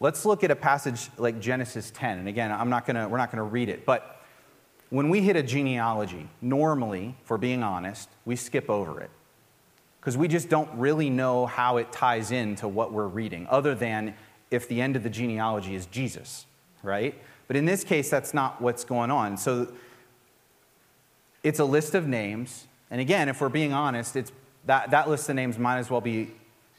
let's 0.00 0.24
look 0.24 0.44
at 0.44 0.50
a 0.50 0.56
passage 0.56 1.10
like 1.16 1.40
Genesis 1.40 1.90
10. 1.92 2.18
And 2.18 2.28
again, 2.28 2.52
I'm 2.52 2.70
not 2.70 2.86
gonna, 2.86 3.08
we're 3.08 3.18
not 3.18 3.30
going 3.30 3.38
to 3.38 3.50
read 3.50 3.68
it, 3.68 3.86
but 3.86 4.22
when 4.90 5.08
we 5.08 5.20
hit 5.20 5.36
a 5.36 5.42
genealogy, 5.42 6.28
normally, 6.40 7.16
for 7.24 7.38
being 7.38 7.62
honest, 7.62 8.08
we 8.24 8.36
skip 8.36 8.70
over 8.70 9.00
it 9.00 9.10
because 9.98 10.16
we 10.16 10.28
just 10.28 10.50
don't 10.50 10.70
really 10.74 11.08
know 11.08 11.46
how 11.46 11.78
it 11.78 11.90
ties 11.90 12.30
into 12.30 12.68
what 12.68 12.92
we're 12.92 13.08
reading, 13.08 13.46
other 13.48 13.74
than 13.74 14.14
if 14.50 14.68
the 14.68 14.80
end 14.80 14.96
of 14.96 15.02
the 15.02 15.08
genealogy 15.08 15.74
is 15.74 15.86
Jesus, 15.86 16.44
right? 16.82 17.18
But 17.48 17.56
in 17.56 17.64
this 17.64 17.84
case, 17.84 18.10
that's 18.10 18.34
not 18.34 18.60
what's 18.60 18.84
going 18.84 19.10
on. 19.10 19.38
So 19.38 19.72
it's 21.42 21.58
a 21.58 21.64
list 21.64 21.94
of 21.94 22.06
names. 22.06 22.66
And 22.90 23.00
again, 23.00 23.28
if 23.28 23.40
we're 23.40 23.48
being 23.48 23.72
honest, 23.72 24.14
it's, 24.14 24.30
that, 24.66 24.90
that 24.90 25.08
list 25.08 25.28
of 25.28 25.36
names 25.36 25.58
might 25.58 25.78
as 25.78 25.90
well 25.90 26.00
be 26.00 26.32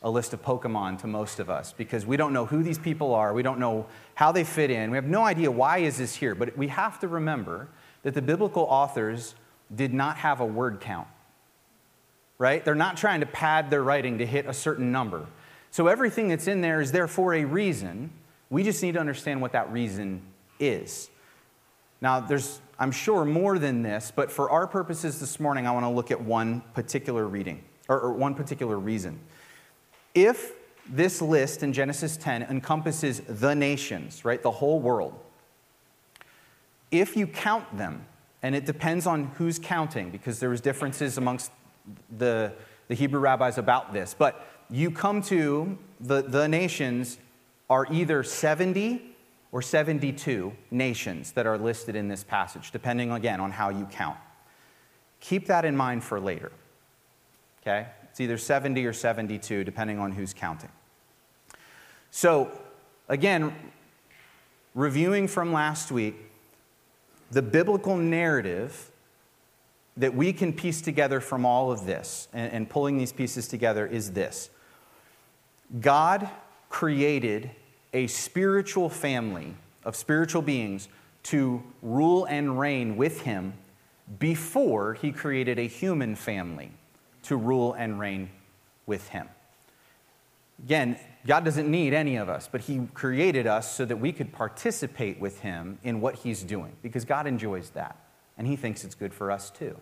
a 0.05 0.09
list 0.09 0.33
of 0.33 0.41
Pokemon 0.43 0.99
to 0.99 1.07
most 1.07 1.39
of 1.39 1.49
us 1.49 1.73
because 1.73 2.05
we 2.05 2.15
don't 2.15 2.31
know 2.31 2.45
who 2.45 2.61
these 2.61 2.77
people 2.77 3.13
are. 3.13 3.33
We 3.33 3.41
don't 3.41 3.59
know 3.59 3.87
how 4.13 4.31
they 4.31 4.43
fit 4.43 4.69
in. 4.69 4.91
We 4.91 4.97
have 4.97 5.07
no 5.07 5.23
idea 5.23 5.49
why 5.49 5.79
is 5.79 5.97
this 5.97 6.15
here. 6.15 6.35
But 6.35 6.55
we 6.55 6.67
have 6.67 6.99
to 6.99 7.07
remember 7.07 7.67
that 8.03 8.13
the 8.13 8.21
biblical 8.21 8.63
authors 8.63 9.33
did 9.75 9.95
not 9.95 10.17
have 10.17 10.39
a 10.39 10.45
word 10.45 10.79
count, 10.79 11.07
right? 12.37 12.63
They're 12.63 12.75
not 12.75 12.97
trying 12.97 13.21
to 13.21 13.25
pad 13.25 13.71
their 13.71 13.81
writing 13.81 14.19
to 14.19 14.27
hit 14.27 14.45
a 14.45 14.53
certain 14.53 14.91
number. 14.91 15.25
So 15.71 15.87
everything 15.87 16.27
that's 16.27 16.47
in 16.47 16.61
there 16.61 16.81
is 16.81 16.91
there 16.91 17.07
for 17.07 17.33
a 17.33 17.43
reason. 17.43 18.11
We 18.51 18.61
just 18.61 18.83
need 18.83 18.93
to 18.93 18.99
understand 18.99 19.41
what 19.41 19.53
that 19.53 19.71
reason 19.73 20.21
is. 20.59 21.09
Now, 21.99 22.19
there's 22.19 22.61
I'm 22.77 22.91
sure, 22.91 23.23
more 23.23 23.57
than 23.57 23.83
this, 23.83 24.11
but 24.13 24.29
for 24.29 24.49
our 24.49 24.67
purposes 24.67 25.19
this 25.19 25.39
morning, 25.39 25.65
I 25.65 25.71
want 25.71 25.85
to 25.85 25.89
look 25.89 26.11
at 26.11 26.21
one 26.21 26.61
particular 26.73 27.25
reading, 27.25 27.63
or, 27.87 27.99
or 27.99 28.11
one 28.11 28.35
particular 28.35 28.77
reason. 28.77 29.19
If 30.15 30.53
this 30.89 31.21
list 31.21 31.61
in 31.61 31.73
Genesis 31.73 32.17
10 32.17 32.43
encompasses 32.43 33.21
the 33.27 33.53
nations, 33.53 34.23
right, 34.23 34.41
the 34.41 34.51
whole 34.51 34.79
world, 34.79 35.13
if 36.91 37.17
you 37.17 37.27
count 37.27 37.77
them, 37.77 38.05
and 38.41 38.55
it 38.55 38.65
depends 38.65 39.05
on 39.05 39.25
who's 39.37 39.59
counting 39.59 40.09
because 40.09 40.39
there 40.39 40.49
was 40.49 40.61
differences 40.61 41.17
amongst 41.17 41.51
the, 42.17 42.53
the 42.87 42.95
Hebrew 42.95 43.19
rabbis 43.19 43.57
about 43.57 43.91
this, 43.91 44.15
but 44.17 44.47
you 44.69 44.91
come 44.91 45.21
to 45.23 45.77
the, 45.99 46.21
the 46.21 46.47
nations 46.47 47.17
are 47.69 47.87
either 47.91 48.23
70 48.23 49.01
or 49.51 49.61
72 49.61 50.53
nations 50.69 51.31
that 51.31 51.45
are 51.45 51.57
listed 51.57 51.95
in 51.95 52.07
this 52.07 52.23
passage, 52.23 52.71
depending 52.71 53.11
again 53.11 53.39
on 53.39 53.51
how 53.51 53.69
you 53.69 53.85
count. 53.85 54.17
Keep 55.19 55.47
that 55.47 55.65
in 55.65 55.75
mind 55.75 56.03
for 56.03 56.19
later. 56.19 56.51
Okay? 57.61 57.87
It's 58.15 58.21
either 58.21 58.37
70 58.37 58.85
or 58.85 58.93
72, 58.93 59.65
depending 59.65 59.99
on 59.99 60.13
who's 60.13 60.33
counting. 60.33 60.69
So, 62.11 62.49
again, 63.09 63.53
reviewing 64.73 65.27
from 65.27 65.51
last 65.51 65.91
week, 65.91 66.15
the 67.29 67.41
biblical 67.41 67.97
narrative 67.97 68.89
that 69.97 70.15
we 70.15 70.31
can 70.31 70.53
piece 70.53 70.79
together 70.79 71.19
from 71.19 71.45
all 71.45 71.73
of 71.73 71.85
this 71.85 72.29
and, 72.31 72.53
and 72.53 72.69
pulling 72.69 72.97
these 72.97 73.11
pieces 73.11 73.49
together 73.49 73.85
is 73.85 74.13
this 74.13 74.49
God 75.81 76.29
created 76.69 77.51
a 77.93 78.07
spiritual 78.07 78.87
family 78.87 79.55
of 79.83 79.93
spiritual 79.93 80.41
beings 80.41 80.87
to 81.23 81.61
rule 81.81 82.23
and 82.23 82.57
reign 82.57 82.95
with 82.95 83.23
him 83.23 83.55
before 84.19 84.93
he 84.93 85.11
created 85.11 85.59
a 85.59 85.67
human 85.67 86.15
family 86.15 86.71
to 87.25 87.35
rule 87.35 87.73
and 87.73 87.99
reign 87.99 88.29
with 88.85 89.07
him. 89.09 89.27
Again, 90.63 90.97
God 91.25 91.43
doesn't 91.43 91.69
need 91.69 91.93
any 91.93 92.15
of 92.15 92.29
us, 92.29 92.47
but 92.51 92.61
He 92.61 92.87
created 92.93 93.47
us 93.47 93.73
so 93.75 93.83
that 93.85 93.97
we 93.97 94.11
could 94.11 94.31
participate 94.31 95.19
with 95.19 95.39
Him 95.41 95.79
in 95.83 96.01
what 96.01 96.15
He's 96.15 96.43
doing 96.43 96.73
because 96.81 97.03
God 97.03 97.27
enjoys 97.27 97.71
that 97.71 97.97
and 98.37 98.47
He 98.47 98.55
thinks 98.55 98.83
it's 98.83 98.95
good 98.95 99.13
for 99.13 99.31
us 99.31 99.49
too. 99.49 99.75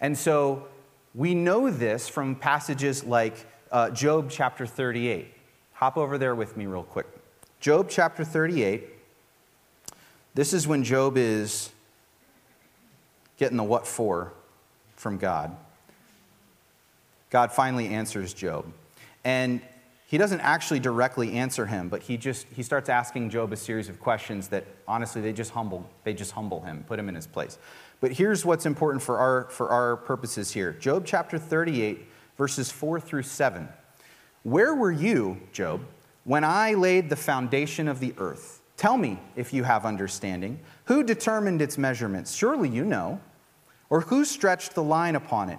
And 0.00 0.16
so 0.16 0.66
we 1.14 1.34
know 1.34 1.70
this 1.70 2.08
from 2.08 2.34
passages 2.34 3.04
like 3.04 3.46
uh, 3.72 3.90
Job 3.90 4.30
chapter 4.30 4.66
38. 4.66 5.32
Hop 5.74 5.96
over 5.96 6.18
there 6.18 6.34
with 6.34 6.56
me, 6.56 6.66
real 6.66 6.82
quick. 6.82 7.06
Job 7.60 7.88
chapter 7.88 8.24
38. 8.24 8.88
This 10.34 10.52
is 10.52 10.66
when 10.66 10.84
Job 10.84 11.16
is 11.16 11.70
getting 13.36 13.56
the 13.56 13.64
what 13.64 13.86
for 13.86 14.32
from 14.96 15.18
God. 15.18 15.56
God 17.30 17.52
finally 17.52 17.88
answers 17.88 18.32
Job. 18.32 18.72
And 19.24 19.60
he 20.06 20.16
doesn't 20.16 20.40
actually 20.40 20.80
directly 20.80 21.34
answer 21.34 21.66
him, 21.66 21.88
but 21.88 22.02
he 22.02 22.16
just 22.16 22.46
he 22.54 22.62
starts 22.62 22.88
asking 22.88 23.28
Job 23.30 23.52
a 23.52 23.56
series 23.56 23.90
of 23.90 24.00
questions 24.00 24.48
that 24.48 24.64
honestly 24.86 25.20
they 25.20 25.34
just 25.34 25.50
humble 25.50 25.88
they 26.04 26.14
just 26.14 26.32
humble 26.32 26.62
him, 26.62 26.84
put 26.86 26.98
him 26.98 27.08
in 27.08 27.14
his 27.14 27.26
place. 27.26 27.58
But 28.00 28.12
here's 28.12 28.44
what's 28.44 28.64
important 28.64 29.02
for 29.02 29.18
our 29.18 29.44
for 29.50 29.68
our 29.68 29.96
purposes 29.96 30.52
here. 30.52 30.72
Job 30.72 31.04
chapter 31.04 31.38
38 31.38 32.06
verses 32.38 32.70
4 32.70 33.00
through 33.00 33.24
7. 33.24 33.68
Where 34.44 34.74
were 34.74 34.92
you, 34.92 35.40
Job, 35.52 35.82
when 36.24 36.44
I 36.44 36.72
laid 36.74 37.10
the 37.10 37.16
foundation 37.16 37.88
of 37.88 38.00
the 38.00 38.14
earth? 38.16 38.62
Tell 38.78 38.96
me 38.96 39.20
if 39.34 39.52
you 39.52 39.64
have 39.64 39.84
understanding. 39.84 40.60
Who 40.84 41.02
determined 41.02 41.60
its 41.60 41.76
measurements? 41.76 42.34
Surely 42.34 42.68
you 42.68 42.84
know. 42.84 43.20
Or 43.90 44.02
who 44.02 44.24
stretched 44.24 44.74
the 44.74 44.82
line 44.82 45.16
upon 45.16 45.50
it? 45.50 45.58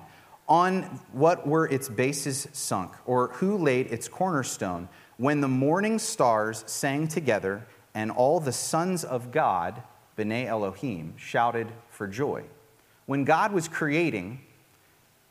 On 0.50 0.82
what 1.13 1.48
were 1.48 1.68
its 1.68 1.88
bases 1.88 2.48
sunk? 2.51 2.91
Or 3.06 3.29
who 3.34 3.58
laid 3.58 3.88
its 3.88 4.08
cornerstone? 4.08 4.89
When 5.18 5.41
the 5.41 5.48
morning 5.48 6.00
stars 6.00 6.63
sang 6.65 7.08
together 7.08 7.65
and 7.94 8.10
all 8.10 8.39
the 8.39 8.51
sons 8.51 9.03
of 9.03 9.32
God, 9.32 9.82
B'nai 10.18 10.48
Elohim, 10.48 11.13
shouted 11.18 11.68
for 11.91 12.08
joy. 12.08 12.44
When 13.06 13.24
God 13.24 13.51
was 13.51 13.68
creating, 13.68 14.41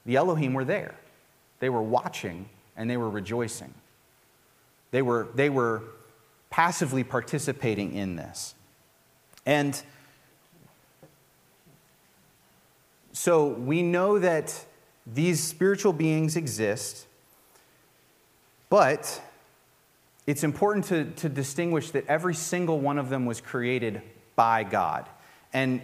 the 0.07 0.17
Elohim 0.17 0.55
were 0.55 0.65
there. 0.65 0.95
They 1.61 1.69
were 1.69 1.83
watching 1.83 2.49
and 2.77 2.89
they 2.89 2.97
were 2.97 3.11
rejoicing. 3.11 3.75
They 4.91 5.03
were, 5.03 5.29
they 5.35 5.51
were 5.51 5.83
passively 6.49 7.05
participating 7.05 7.93
in 7.93 8.17
this. 8.17 8.55
And 9.45 9.81
so 13.13 13.49
we 13.49 13.83
know 13.83 14.19
that 14.19 14.65
these 15.15 15.43
spiritual 15.43 15.93
beings 15.93 16.37
exist, 16.37 17.07
but 18.69 19.23
it's 20.27 20.45
important 20.45 20.85
to, 20.87 21.05
to 21.23 21.29
distinguish 21.29 21.91
that 21.93 22.07
every 22.07 22.35
single 22.35 22.81
one 22.81 22.99
of 22.99 23.09
them 23.09 23.25
was 23.25 23.41
created 23.41 24.03
by 24.37 24.63
God. 24.63 25.09
And 25.53 25.81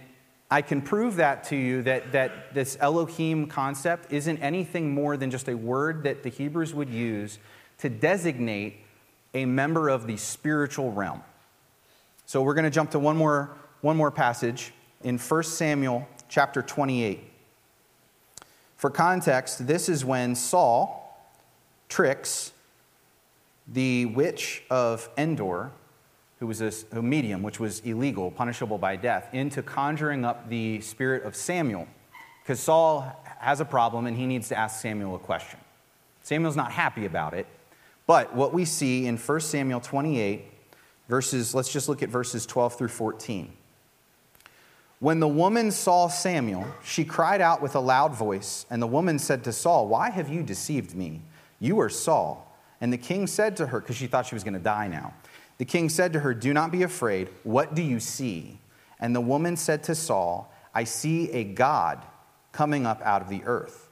I 0.51 0.61
can 0.61 0.81
prove 0.81 1.15
that 1.15 1.45
to 1.45 1.55
you 1.55 1.81
that, 1.83 2.11
that 2.11 2.53
this 2.53 2.77
Elohim 2.79 3.47
concept 3.47 4.13
isn't 4.13 4.37
anything 4.37 4.93
more 4.93 5.17
than 5.17 5.31
just 5.31 5.49
a 5.49 5.55
word 5.55 6.03
that 6.03 6.21
the 6.21 6.29
Hebrews 6.29 6.73
would 6.73 6.89
use 6.89 7.39
to 7.79 7.89
designate 7.89 8.77
a 9.33 9.45
member 9.45 9.89
of 9.89 10.05
the 10.05 10.17
spiritual 10.17 10.91
realm. 10.91 11.23
So 12.27 12.41
we're 12.43 12.53
going 12.53 12.65
to 12.65 12.69
jump 12.69 12.91
to 12.91 12.99
one 12.99 13.17
more, 13.17 13.57
one 13.81 13.97
more 13.97 14.11
passage 14.11 14.71
in 15.03 15.17
1 15.17 15.43
Samuel 15.43 16.07
chapter 16.29 16.61
28. 16.61 17.31
For 18.85 18.91
context, 18.91 19.65
this 19.65 19.89
is 19.89 20.05
when 20.05 20.35
Saul 20.35 21.17
tricks 21.89 22.51
the 23.67 24.05
witch 24.05 24.61
of 24.69 25.09
Endor, 25.17 25.71
who 26.37 26.45
was 26.45 26.61
a, 26.61 27.01
medium, 27.01 27.41
which 27.41 27.59
was 27.59 27.79
illegal, 27.79 28.29
punishable 28.29 28.77
by 28.77 28.95
death, 28.95 29.27
into 29.33 29.63
conjuring 29.63 30.23
up 30.23 30.49
the 30.49 30.81
spirit 30.81 31.23
of 31.23 31.35
Samuel. 31.35 31.87
Because 32.43 32.59
Saul 32.59 33.11
has 33.39 33.59
a 33.59 33.65
problem 33.65 34.05
and 34.05 34.15
he 34.15 34.27
needs 34.27 34.49
to 34.49 34.55
ask 34.55 34.79
Samuel 34.79 35.15
a 35.15 35.19
question. 35.19 35.59
Samuel's 36.21 36.55
not 36.55 36.71
happy 36.71 37.07
about 37.07 37.33
it. 37.33 37.47
But 38.05 38.35
what 38.35 38.53
we 38.53 38.65
see 38.65 39.07
in 39.07 39.17
1 39.17 39.39
Samuel 39.39 39.79
28, 39.79 40.45
verses, 41.09 41.55
let's 41.55 41.73
just 41.73 41.89
look 41.89 42.03
at 42.03 42.09
verses 42.09 42.45
12 42.45 42.77
through 42.77 42.89
14. 42.89 43.51
When 44.99 45.19
the 45.19 45.27
woman 45.27 45.71
saw 45.71 46.07
Samuel, 46.07 46.65
she 46.83 47.03
cried 47.03 47.41
out 47.41 47.61
with 47.61 47.75
a 47.75 47.79
loud 47.79 48.15
voice, 48.15 48.65
and 48.69 48.81
the 48.81 48.87
woman 48.87 49.19
said 49.19 49.43
to 49.43 49.51
Saul, 49.51 49.87
Why 49.87 50.09
have 50.09 50.29
you 50.29 50.41
deceived 50.41 50.95
me? 50.95 51.21
You 51.59 51.79
are 51.79 51.89
Saul. 51.89 52.41
And 52.81 52.91
the 52.91 52.97
king 52.97 53.27
said 53.27 53.57
to 53.57 53.67
her, 53.67 53.79
because 53.79 53.95
she 53.95 54.07
thought 54.07 54.25
she 54.25 54.35
was 54.35 54.43
going 54.43 54.53
to 54.53 54.59
die 54.59 54.87
now, 54.87 55.13
the 55.57 55.65
king 55.65 55.89
said 55.89 56.13
to 56.13 56.19
her, 56.19 56.33
Do 56.33 56.53
not 56.53 56.71
be 56.71 56.83
afraid. 56.83 57.29
What 57.43 57.75
do 57.75 57.81
you 57.81 57.99
see? 57.99 58.59
And 58.99 59.15
the 59.15 59.21
woman 59.21 59.57
said 59.57 59.83
to 59.83 59.95
Saul, 59.95 60.51
I 60.73 60.83
see 60.83 61.31
a 61.31 61.43
God 61.43 62.03
coming 62.51 62.85
up 62.85 63.01
out 63.01 63.21
of 63.21 63.29
the 63.29 63.43
earth. 63.45 63.89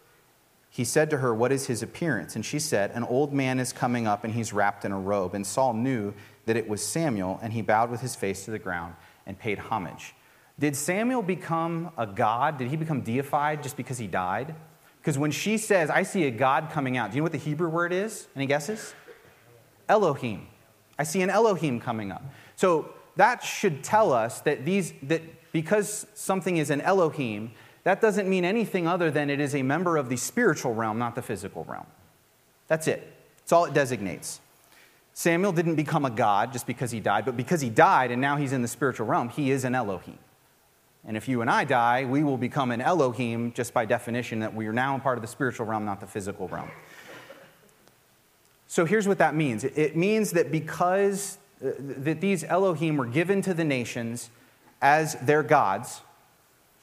He 0.69 0.85
said 0.85 1.09
to 1.11 1.17
her, 1.17 1.33
What 1.33 1.51
is 1.51 1.67
his 1.67 1.83
appearance? 1.83 2.35
And 2.35 2.45
she 2.45 2.59
said, 2.59 2.91
An 2.91 3.03
old 3.03 3.33
man 3.33 3.59
is 3.59 3.71
coming 3.73 4.07
up, 4.07 4.23
and 4.23 4.33
he's 4.33 4.53
wrapped 4.53 4.85
in 4.85 4.91
a 4.91 4.99
robe. 4.99 5.35
And 5.35 5.45
Saul 5.45 5.73
knew 5.73 6.13
that 6.45 6.57
it 6.57 6.67
was 6.67 6.81
Samuel, 6.81 7.39
and 7.41 7.53
he 7.53 7.61
bowed 7.61 7.91
with 7.91 8.01
his 8.01 8.15
face 8.15 8.45
to 8.45 8.51
the 8.51 8.59
ground 8.59 8.95
and 9.25 9.37
paid 9.37 9.59
homage. 9.59 10.15
Did 10.59 10.75
Samuel 10.75 11.21
become 11.21 11.91
a 11.97 12.05
god? 12.05 12.57
Did 12.57 12.69
he 12.69 12.75
become 12.75 13.01
deified 13.01 13.63
just 13.63 13.75
because 13.75 13.97
he 13.97 14.07
died? 14.07 14.55
Because 14.99 15.17
when 15.17 15.31
she 15.31 15.57
says, 15.57 15.89
I 15.89 16.03
see 16.03 16.25
a 16.25 16.31
God 16.31 16.69
coming 16.71 16.95
out, 16.95 17.11
do 17.11 17.15
you 17.15 17.21
know 17.21 17.23
what 17.23 17.33
the 17.33 17.37
Hebrew 17.37 17.69
word 17.69 17.91
is? 17.91 18.27
Any 18.35 18.45
guesses? 18.45 18.93
Elohim. 19.89 20.47
I 20.97 21.03
see 21.03 21.21
an 21.21 21.29
Elohim 21.29 21.79
coming 21.79 22.11
up. 22.11 22.23
So 22.55 22.93
that 23.15 23.43
should 23.43 23.83
tell 23.83 24.13
us 24.13 24.41
that 24.41 24.65
these 24.65 24.93
that 25.03 25.21
because 25.51 26.07
something 26.13 26.57
is 26.57 26.69
an 26.69 26.81
Elohim, 26.81 27.51
that 27.83 28.01
doesn't 28.01 28.29
mean 28.29 28.45
anything 28.45 28.87
other 28.87 29.11
than 29.11 29.29
it 29.29 29.39
is 29.39 29.53
a 29.53 29.61
member 29.61 29.97
of 29.97 30.09
the 30.09 30.17
spiritual 30.17 30.73
realm, 30.73 30.97
not 30.97 31.15
the 31.15 31.21
physical 31.21 31.63
realm. 31.65 31.85
That's 32.67 32.87
it. 32.87 33.11
That's 33.39 33.51
all 33.51 33.65
it 33.65 33.73
designates. 33.73 34.39
Samuel 35.13 35.51
didn't 35.51 35.75
become 35.75 36.05
a 36.05 36.09
god 36.09 36.53
just 36.53 36.65
because 36.65 36.89
he 36.89 36.99
died, 36.99 37.25
but 37.25 37.37
because 37.37 37.61
he 37.61 37.69
died 37.69 38.09
and 38.09 38.19
now 38.19 38.35
he's 38.37 38.51
in 38.51 38.61
the 38.61 38.67
spiritual 38.67 39.05
realm, 39.05 39.29
he 39.29 39.51
is 39.51 39.63
an 39.63 39.75
Elohim. 39.75 40.17
And 41.05 41.17
if 41.17 41.27
you 41.27 41.41
and 41.41 41.49
I 41.49 41.65
die, 41.65 42.05
we 42.05 42.23
will 42.23 42.37
become 42.37 42.71
an 42.71 42.81
Elohim 42.81 43.51
just 43.53 43.73
by 43.73 43.85
definition 43.85 44.39
that 44.39 44.53
we 44.53 44.67
are 44.67 44.73
now 44.73 44.97
part 44.99 45.17
of 45.17 45.21
the 45.21 45.27
spiritual 45.27 45.65
realm, 45.65 45.85
not 45.85 45.99
the 45.99 46.07
physical 46.07 46.47
realm. 46.47 46.71
So 48.67 48.85
here's 48.85 49.07
what 49.07 49.17
that 49.19 49.35
means 49.35 49.63
it 49.63 49.95
means 49.95 50.31
that 50.31 50.51
because 50.51 51.37
uh, 51.63 51.71
that 51.79 52.21
these 52.21 52.43
Elohim 52.43 52.97
were 52.97 53.05
given 53.05 53.41
to 53.43 53.53
the 53.53 53.63
nations 53.63 54.29
as 54.81 55.15
their 55.15 55.43
gods, 55.43 56.01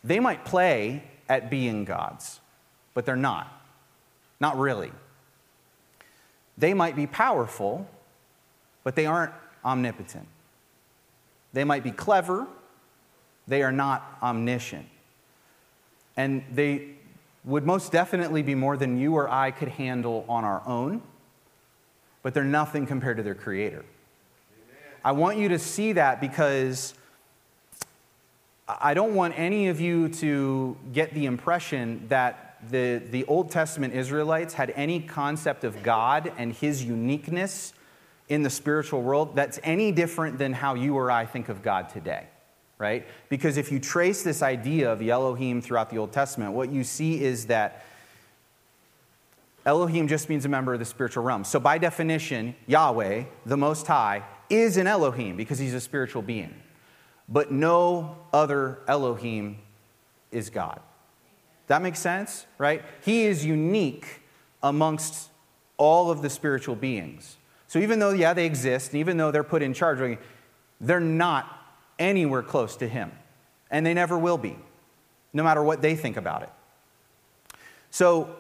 they 0.05 0.21
might 0.21 0.45
play 0.45 1.03
at 1.29 1.51
being 1.51 1.85
gods, 1.85 2.41
but 2.95 3.07
they're 3.07 3.17
not. 3.17 3.61
Not 4.39 4.59
really. 4.59 4.93
They 6.57 6.75
might 6.75 6.97
be 6.97 7.07
powerful, 7.07 7.89
but 8.85 8.95
they 8.95 9.07
aren't 9.07 9.33
omnipotent. 9.65 10.27
They 11.53 11.65
might 11.65 11.83
be 11.83 11.91
clever, 11.91 12.47
they 13.51 13.63
are 13.63 13.73
not 13.73 14.17
omniscient. 14.23 14.87
And 16.17 16.43
they 16.53 16.89
would 17.45 17.65
most 17.67 17.93
definitely 17.93 18.43
be 18.43 18.55
more 18.55 18.77
than 18.77 18.99
you 18.99 19.15
or 19.15 19.31
I 19.31 19.51
could 19.51 19.69
handle 19.69 20.25
on 20.29 20.45
our 20.45 20.63
own. 20.67 21.03
but 22.23 22.35
they're 22.35 22.45
nothing 22.45 22.87
compared 22.87 23.17
to 23.17 23.23
their 23.23 23.35
creator. 23.35 23.85
I 25.05 25.13
want 25.13 25.39
you 25.39 25.49
to 25.49 25.59
see 25.59 25.93
that 25.93 26.21
because 26.21 26.95
I 28.69 28.95
don't 28.95 29.15
want 29.15 29.39
any 29.39 29.69
of 29.69 29.81
you 29.81 30.09
to 30.11 30.77
get 30.93 31.15
the 31.15 31.27
impression 31.27 32.07
that 32.09 32.59
the, 32.71 33.01
the 33.11 33.25
Old 33.25 33.51
Testament 33.51 33.95
Israelites 33.95 34.53
had 34.53 34.71
any 34.77 35.01
concept 35.01 35.65
of 35.65 35.83
God 35.83 36.31
and 36.37 36.53
his 36.53 36.85
uniqueness 36.85 37.73
in 38.29 38.43
the 38.43 38.51
spiritual 38.51 39.01
world 39.03 39.35
that's 39.35 39.59
any 39.65 39.91
different 39.91 40.39
than 40.39 40.53
how 40.53 40.75
you 40.75 40.97
or 40.97 41.11
I 41.11 41.25
think 41.25 41.49
of 41.49 41.63
God 41.63 41.89
today, 41.89 42.27
right? 42.81 43.07
Because 43.29 43.59
if 43.59 43.71
you 43.71 43.79
trace 43.79 44.23
this 44.23 44.43
idea 44.43 44.91
of 44.91 45.07
Elohim 45.07 45.61
throughout 45.61 45.91
the 45.91 45.99
Old 45.99 46.13
Testament, 46.13 46.55
what 46.55 46.73
you 46.73 46.83
see 46.83 47.23
is 47.23 47.47
that 47.47 47.85
Elohim 49.67 50.09
just 50.09 50.31
means 50.31 50.47
a 50.47 50.49
member 50.49 50.73
of 50.73 50.79
the 50.79 50.87
spiritual 50.87 51.23
realm. 51.23 51.45
So, 51.45 51.61
by 51.61 51.77
definition, 51.77 52.57
Yahweh, 52.67 53.25
the 53.45 53.57
Most 53.59 53.87
High, 53.87 54.25
is 54.49 54.79
an 54.79 54.87
Elohim 54.87 55.37
because 55.37 55.59
he's 55.59 55.75
a 55.75 55.81
spiritual 55.81 56.23
being. 56.23 56.55
But 57.29 57.53
no 57.53 58.17
other 58.33 58.79
Elohim 58.89 59.59
is 60.33 60.49
God. 60.49 60.81
That 61.67 61.83
makes 61.83 61.99
sense, 61.99 62.47
right? 62.57 62.83
He 63.05 63.27
is 63.27 63.45
unique 63.45 64.23
amongst 64.63 65.29
all 65.77 66.11
of 66.11 66.23
the 66.23 66.31
spiritual 66.31 66.75
beings. 66.75 67.37
So 67.69 67.79
even 67.79 67.99
though, 67.99 68.11
yeah, 68.11 68.33
they 68.33 68.47
exist, 68.47 68.93
and 68.93 69.01
even 69.01 69.19
though 69.19 69.31
they're 69.31 69.45
put 69.45 69.63
in 69.63 69.75
charge, 69.75 70.19
they're 70.81 70.99
not 70.99 71.60
anywhere 72.01 72.43
close 72.43 72.75
to 72.77 72.89
him. 72.89 73.13
And 73.71 73.87
they 73.87 73.95
never 73.95 74.19
will 74.19 74.39
be, 74.39 74.57
no 75.33 75.45
matter 75.45 75.63
what 75.63 75.83
they 75.83 75.95
think 75.95 76.17
about 76.17 76.43
it. 76.43 76.51
So 77.91 78.35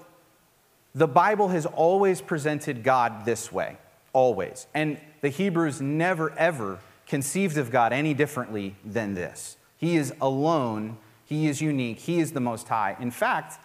the 0.95 1.07
Bible 1.07 1.49
has 1.49 1.67
always 1.67 2.21
presented 2.21 2.83
God 2.83 3.25
this 3.25 3.53
way, 3.53 3.77
always. 4.13 4.67
And 4.75 4.99
the 5.21 5.29
Hebrews 5.29 5.81
never, 5.81 6.37
ever 6.37 6.81
conceived 7.07 7.59
of 7.59 7.71
God 7.71 7.93
any 7.93 8.15
differently 8.15 8.75
than 8.85 9.15
this. 9.15 9.57
He 9.77 9.97
is 9.97 10.13
alone, 10.21 10.97
He 11.27 11.49
is 11.49 11.61
unique, 11.61 11.99
He 12.01 12.19
is 12.19 12.33
the 12.33 12.41
Most 12.41 12.69
High. 12.69 12.97
In 13.01 13.11
fact, 13.11 13.65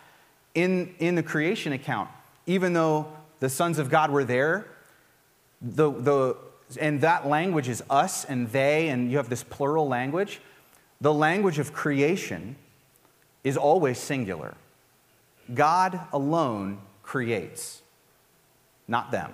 in, 0.53 0.93
in 0.99 1.15
the 1.15 1.23
creation 1.23 1.73
account, 1.73 2.09
even 2.45 2.73
though 2.73 3.07
the 3.39 3.49
sons 3.49 3.79
of 3.79 3.89
God 3.89 4.11
were 4.11 4.23
there, 4.23 4.67
the, 5.61 5.91
the, 5.91 6.37
and 6.79 7.01
that 7.01 7.27
language 7.27 7.69
is 7.69 7.83
us 7.89 8.25
and 8.25 8.49
they, 8.51 8.89
and 8.89 9.11
you 9.11 9.17
have 9.17 9.29
this 9.29 9.43
plural 9.43 9.87
language. 9.87 10.41
The 11.01 11.13
language 11.13 11.59
of 11.59 11.73
creation 11.73 12.55
is 13.43 13.57
always 13.57 13.99
singular. 13.99 14.55
God 15.53 15.99
alone 16.11 16.79
creates, 17.03 17.81
not 18.87 19.11
them. 19.11 19.33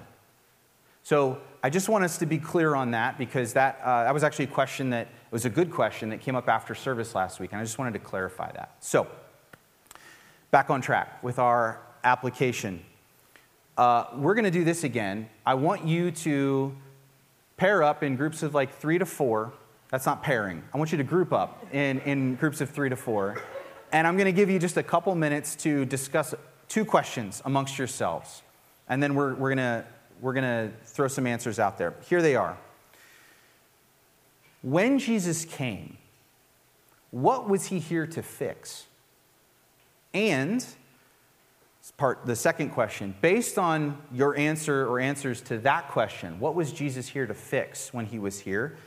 So 1.04 1.40
I 1.64 1.70
just 1.70 1.90
want 1.90 2.04
us 2.04 2.18
to 2.20 2.26
be 2.26 2.38
clear 2.38 2.76
on 2.76 2.92
that 2.92 3.18
because 3.18 3.54
that, 3.54 3.80
uh, 3.84 4.04
that 4.04 4.14
was 4.14 4.24
actually 4.24 4.46
a 4.46 4.50
question 4.50 4.90
that 4.90 5.08
was 5.32 5.46
a 5.46 5.50
good 5.50 5.72
question 5.72 6.10
that 6.10 6.20
came 6.20 6.36
up 6.36 6.50
after 6.50 6.76
service 6.76 7.16
last 7.16 7.40
week, 7.40 7.54
and 7.54 7.62
I 7.62 7.64
just 7.64 7.78
wanted 7.78 7.94
to 7.94 8.00
clarify 8.00 8.52
that. 8.52 8.76
So, 8.82 9.08
back 10.52 10.70
on 10.70 10.82
track 10.82 11.24
with 11.24 11.40
our 11.40 11.80
application. 12.04 12.84
Uh, 13.78 14.06
we're 14.16 14.34
going 14.34 14.46
to 14.46 14.52
do 14.52 14.66
this 14.66 14.84
again. 14.84 15.30
I 15.46 15.54
want 15.54 15.86
you 15.86 16.12
to 16.12 16.76
pair 17.62 17.84
up 17.84 18.02
in 18.02 18.16
groups 18.16 18.42
of 18.42 18.56
like 18.56 18.76
three 18.80 18.98
to 18.98 19.06
four. 19.06 19.54
That's 19.92 20.08
not 20.08 20.24
pairing. 20.24 20.64
I 20.74 20.80
want 20.80 20.92
you 20.92 20.98
to 20.98 21.04
group 21.04 21.32
up 21.32 21.64
in, 21.72 22.00
in 22.00 22.34
groups 22.34 22.60
of 22.60 22.72
three 22.72 22.90
to 22.90 22.96
four. 22.96 23.40
And 23.92 24.08
I'm 24.08 24.18
going 24.18 24.26
to 24.26 24.32
give 24.32 24.50
you 24.50 24.58
just 24.58 24.78
a 24.78 24.84
couple 24.84 25.14
minutes 25.14 25.56
to 25.58 25.86
discuss 25.86 26.34
two 26.68 26.84
questions 26.84 27.40
amongst 27.46 27.78
yourselves. 27.78 28.42
And 28.90 29.04
then 29.04 29.14
we're, 29.14 29.36
we're 29.36 29.54
going 29.54 29.84
we're 30.22 30.34
to 30.34 30.72
throw 30.86 31.08
some 31.08 31.28
answers 31.28 31.60
out 31.60 31.78
there. 31.78 31.94
Here 32.10 32.24
they 32.24 32.36
are. 32.36 32.58
When 34.64 34.98
Jesus 34.98 35.46
came, 35.46 35.98
what 37.12 37.48
was 37.48 37.68
he 37.68 37.78
here 37.78 38.08
to 38.08 38.24
fix? 38.24 38.88
And 40.16 40.66
part, 41.90 42.28
the 42.28 42.36
second 42.36 42.70
question. 42.70 43.16
Based 43.22 43.58
on 43.58 43.98
your 44.12 44.38
answer 44.38 44.88
or 44.88 45.00
answers 45.00 45.42
to 45.42 45.58
that 45.60 45.90
question, 45.90 46.40
what 46.40 46.54
was 46.54 46.72
Jesus 46.72 47.08
here 47.08 47.26
to 47.26 47.34
fix 47.34 47.92
when 47.92 48.06
he 48.06 48.20
was 48.20 48.40
here? 48.40 48.78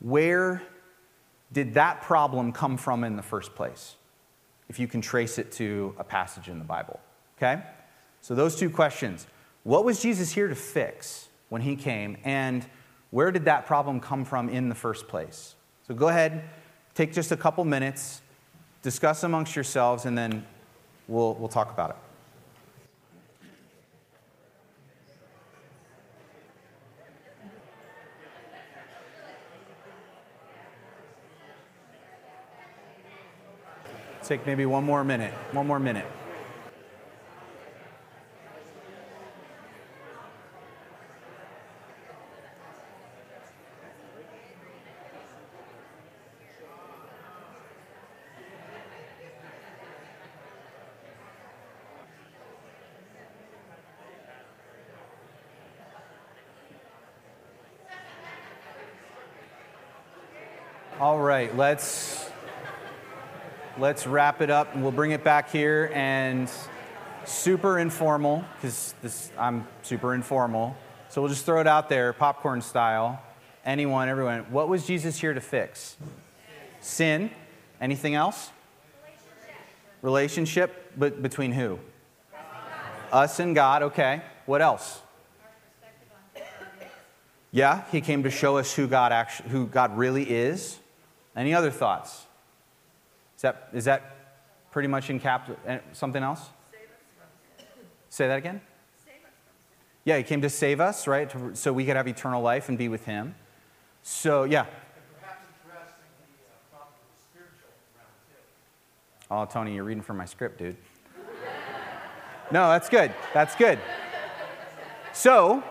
Where 0.00 0.62
did 1.50 1.74
that 1.74 2.02
problem 2.02 2.52
come 2.52 2.76
from 2.76 3.04
in 3.04 3.16
the 3.16 3.22
first 3.22 3.54
place? 3.54 3.96
If 4.68 4.78
you 4.78 4.86
can 4.86 5.00
trace 5.00 5.38
it 5.38 5.50
to 5.52 5.94
a 5.98 6.04
passage 6.04 6.48
in 6.48 6.58
the 6.58 6.64
Bible. 6.64 7.00
Okay? 7.38 7.62
So, 8.20 8.34
those 8.34 8.54
two 8.54 8.68
questions. 8.68 9.26
What 9.62 9.84
was 9.84 10.02
Jesus 10.02 10.30
here 10.32 10.48
to 10.48 10.54
fix 10.54 11.28
when 11.48 11.62
he 11.62 11.74
came? 11.74 12.18
And 12.24 12.66
where 13.10 13.32
did 13.32 13.46
that 13.46 13.64
problem 13.64 14.00
come 14.00 14.26
from 14.26 14.50
in 14.50 14.68
the 14.68 14.74
first 14.74 15.08
place? 15.08 15.54
So, 15.86 15.94
go 15.94 16.08
ahead, 16.08 16.44
take 16.94 17.14
just 17.14 17.32
a 17.32 17.36
couple 17.36 17.64
minutes, 17.64 18.20
discuss 18.82 19.22
amongst 19.22 19.56
yourselves, 19.56 20.04
and 20.04 20.18
then 20.18 20.44
we'll, 21.08 21.34
we'll 21.34 21.48
talk 21.48 21.72
about 21.72 21.90
it. 21.90 21.96
Take 34.22 34.46
maybe 34.46 34.66
one 34.66 34.84
more 34.84 35.02
minute. 35.04 35.32
One 35.52 35.66
more 35.66 35.80
minute. 35.80 36.04
All 61.00 61.20
right, 61.20 61.56
let's 61.56 62.28
let's 63.78 64.04
wrap 64.04 64.42
it 64.42 64.50
up 64.50 64.74
and 64.74 64.82
we'll 64.82 64.90
bring 64.90 65.12
it 65.12 65.22
back 65.22 65.48
here 65.48 65.92
and 65.94 66.50
super 67.24 67.78
informal 67.78 68.44
because 68.56 68.96
this 69.00 69.30
I'm 69.38 69.68
super 69.82 70.12
informal. 70.12 70.76
So 71.08 71.22
we'll 71.22 71.30
just 71.30 71.46
throw 71.46 71.60
it 71.60 71.68
out 71.68 71.88
there, 71.88 72.12
popcorn 72.12 72.62
style. 72.62 73.22
Anyone, 73.64 74.08
everyone. 74.08 74.46
What 74.50 74.68
was 74.68 74.88
Jesus 74.88 75.20
here 75.20 75.32
to 75.32 75.40
fix? 75.40 75.96
Sin. 76.80 77.30
Anything 77.80 78.16
else? 78.16 78.50
Relationship. 79.04 80.02
Relationship, 80.02 80.92
but 80.96 81.22
between 81.22 81.52
who? 81.52 81.78
Us 83.12 83.38
and 83.38 83.54
God. 83.54 83.84
Okay. 83.84 84.20
What 84.46 84.62
else? 84.62 85.00
Yeah, 87.52 87.84
he 87.92 88.00
came 88.00 88.24
to 88.24 88.30
show 88.30 88.56
us 88.56 88.74
who 88.74 88.88
God 88.88 89.12
actually, 89.12 89.50
who 89.50 89.68
God 89.68 89.96
really 89.96 90.28
is. 90.28 90.80
Any 91.38 91.54
other 91.54 91.70
thoughts? 91.70 92.26
Is 93.36 93.42
that, 93.42 93.68
is 93.72 93.84
that 93.84 94.16
pretty 94.72 94.88
much 94.88 95.08
in 95.08 95.20
cap? 95.20 95.48
Eh, 95.68 95.78
something 95.92 96.20
else? 96.20 96.50
Say 98.08 98.26
that 98.26 98.38
again? 98.38 98.60
Yeah, 100.04 100.16
he 100.16 100.24
came 100.24 100.40
to 100.42 100.50
save 100.50 100.80
us, 100.80 101.06
right? 101.06 101.30
To, 101.30 101.54
so 101.54 101.72
we 101.72 101.84
could 101.84 101.94
have 101.94 102.08
eternal 102.08 102.42
life 102.42 102.68
and 102.68 102.76
be 102.76 102.88
with 102.88 103.04
him. 103.04 103.36
So, 104.02 104.42
yeah. 104.44 104.66
Oh, 109.30 109.44
Tony, 109.44 109.76
you're 109.76 109.84
reading 109.84 110.02
from 110.02 110.16
my 110.16 110.24
script, 110.24 110.58
dude. 110.58 110.76
no, 112.50 112.68
that's 112.68 112.88
good. 112.88 113.14
That's 113.32 113.54
good. 113.54 113.78
So, 115.12 115.62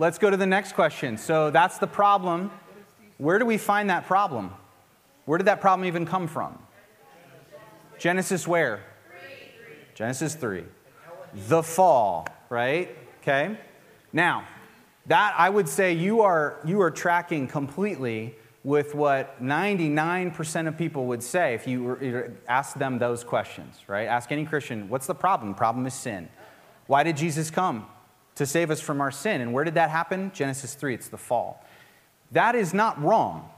let's 0.00 0.18
go 0.18 0.30
to 0.30 0.36
the 0.36 0.46
next 0.46 0.72
question. 0.72 1.16
So, 1.16 1.50
that's 1.50 1.78
the 1.78 1.86
problem. 1.86 2.50
Where 3.18 3.38
do 3.38 3.46
we 3.46 3.56
find 3.56 3.88
that 3.88 4.06
problem? 4.06 4.52
Where 5.24 5.38
did 5.38 5.46
that 5.46 5.60
problem 5.60 5.86
even 5.86 6.06
come 6.06 6.26
from? 6.26 6.58
Genesis 7.98 8.46
where? 8.48 8.80
Genesis 9.94 10.34
3. 10.34 10.64
The 11.48 11.62
fall, 11.62 12.26
right? 12.48 12.96
Okay. 13.20 13.56
Now, 14.12 14.44
that 15.06 15.34
I 15.36 15.48
would 15.48 15.68
say 15.68 15.92
you 15.92 16.20
are 16.22 16.58
you 16.64 16.80
are 16.80 16.90
tracking 16.90 17.46
completely 17.46 18.36
with 18.64 18.94
what 18.94 19.42
99% 19.42 20.68
of 20.68 20.78
people 20.78 21.06
would 21.06 21.22
say 21.22 21.54
if 21.54 21.66
you 21.66 22.36
ask 22.46 22.76
them 22.76 22.98
those 22.98 23.24
questions, 23.24 23.80
right? 23.88 24.06
Ask 24.06 24.30
any 24.30 24.44
Christian, 24.44 24.88
what's 24.88 25.06
the 25.06 25.14
problem? 25.14 25.54
Problem 25.54 25.84
is 25.86 25.94
sin. 25.94 26.28
Why 26.86 27.02
did 27.02 27.16
Jesus 27.16 27.50
come? 27.50 27.86
To 28.36 28.46
save 28.46 28.70
us 28.70 28.80
from 28.80 29.00
our 29.00 29.10
sin. 29.10 29.40
And 29.40 29.52
where 29.52 29.64
did 29.64 29.74
that 29.74 29.90
happen? 29.90 30.30
Genesis 30.32 30.74
3, 30.74 30.94
it's 30.94 31.08
the 31.08 31.18
fall. 31.18 31.64
That 32.30 32.54
is 32.54 32.72
not 32.72 33.02
wrong. 33.02 33.50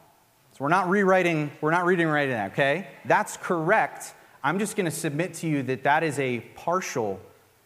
So 0.54 0.62
we're 0.62 0.68
not 0.68 0.88
rewriting, 0.88 1.50
we're 1.60 1.72
not 1.72 1.84
reading 1.84 2.06
right 2.06 2.28
now, 2.28 2.46
okay? 2.46 2.86
That's 3.06 3.36
correct. 3.36 4.14
I'm 4.40 4.60
just 4.60 4.76
going 4.76 4.84
to 4.84 4.92
submit 4.92 5.34
to 5.34 5.48
you 5.48 5.64
that 5.64 5.82
that 5.82 6.04
is 6.04 6.16
a 6.20 6.38
partial 6.54 7.18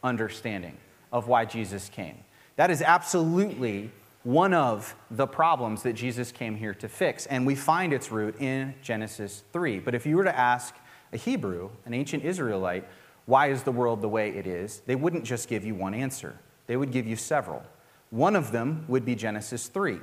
understanding 0.03 0.74
of 1.12 1.29
why 1.29 1.44
Jesus 1.44 1.90
came. 1.90 2.16
That 2.57 2.70
is 2.70 2.81
absolutely 2.81 3.90
one 4.22 4.55
of 4.55 4.94
the 5.11 5.27
problems 5.27 5.83
that 5.83 5.92
Jesus 5.92 6.33
came 6.33 6.57
here 6.57 6.72
to 6.77 6.88
fix. 6.88 7.27
And 7.27 7.46
we 7.46 7.55
find 7.55 7.92
its 7.92 8.11
root 8.11 8.40
in 8.40 8.74
Genesis 8.81 9.42
3. 9.53 9.81
But 9.81 9.94
if 9.94 10.07
you 10.07 10.16
were 10.16 10.24
to 10.24 10.38
ask 10.38 10.74
a 11.12 11.18
Hebrew, 11.18 11.68
an 11.85 11.92
ancient 11.92 12.24
Israelite, 12.24 12.88
why 13.27 13.48
is 13.48 13.64
the 13.64 13.72
world 13.72 14.01
the 14.01 14.09
way 14.09 14.31
it 14.31 14.46
is, 14.46 14.81
they 14.87 14.96
wouldn't 14.96 15.24
just 15.24 15.51
give 15.51 15.62
you 15.62 15.74
one 15.74 15.92
answer, 15.92 16.38
they 16.66 16.79
would 16.79 16.90
give 16.90 17.07
you 17.07 17.16
several. 17.16 17.62
One 18.09 18.35
of 18.35 18.51
them 18.51 18.87
would 18.88 19.05
be 19.05 19.14
Genesis 19.14 19.66
3, 19.68 19.98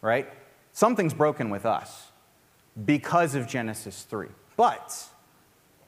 right? 0.00 0.26
Something's 0.72 1.12
broken 1.12 1.50
with 1.50 1.66
us 1.66 2.09
because 2.84 3.34
of 3.34 3.46
Genesis 3.46 4.02
3. 4.02 4.28
But, 4.56 4.94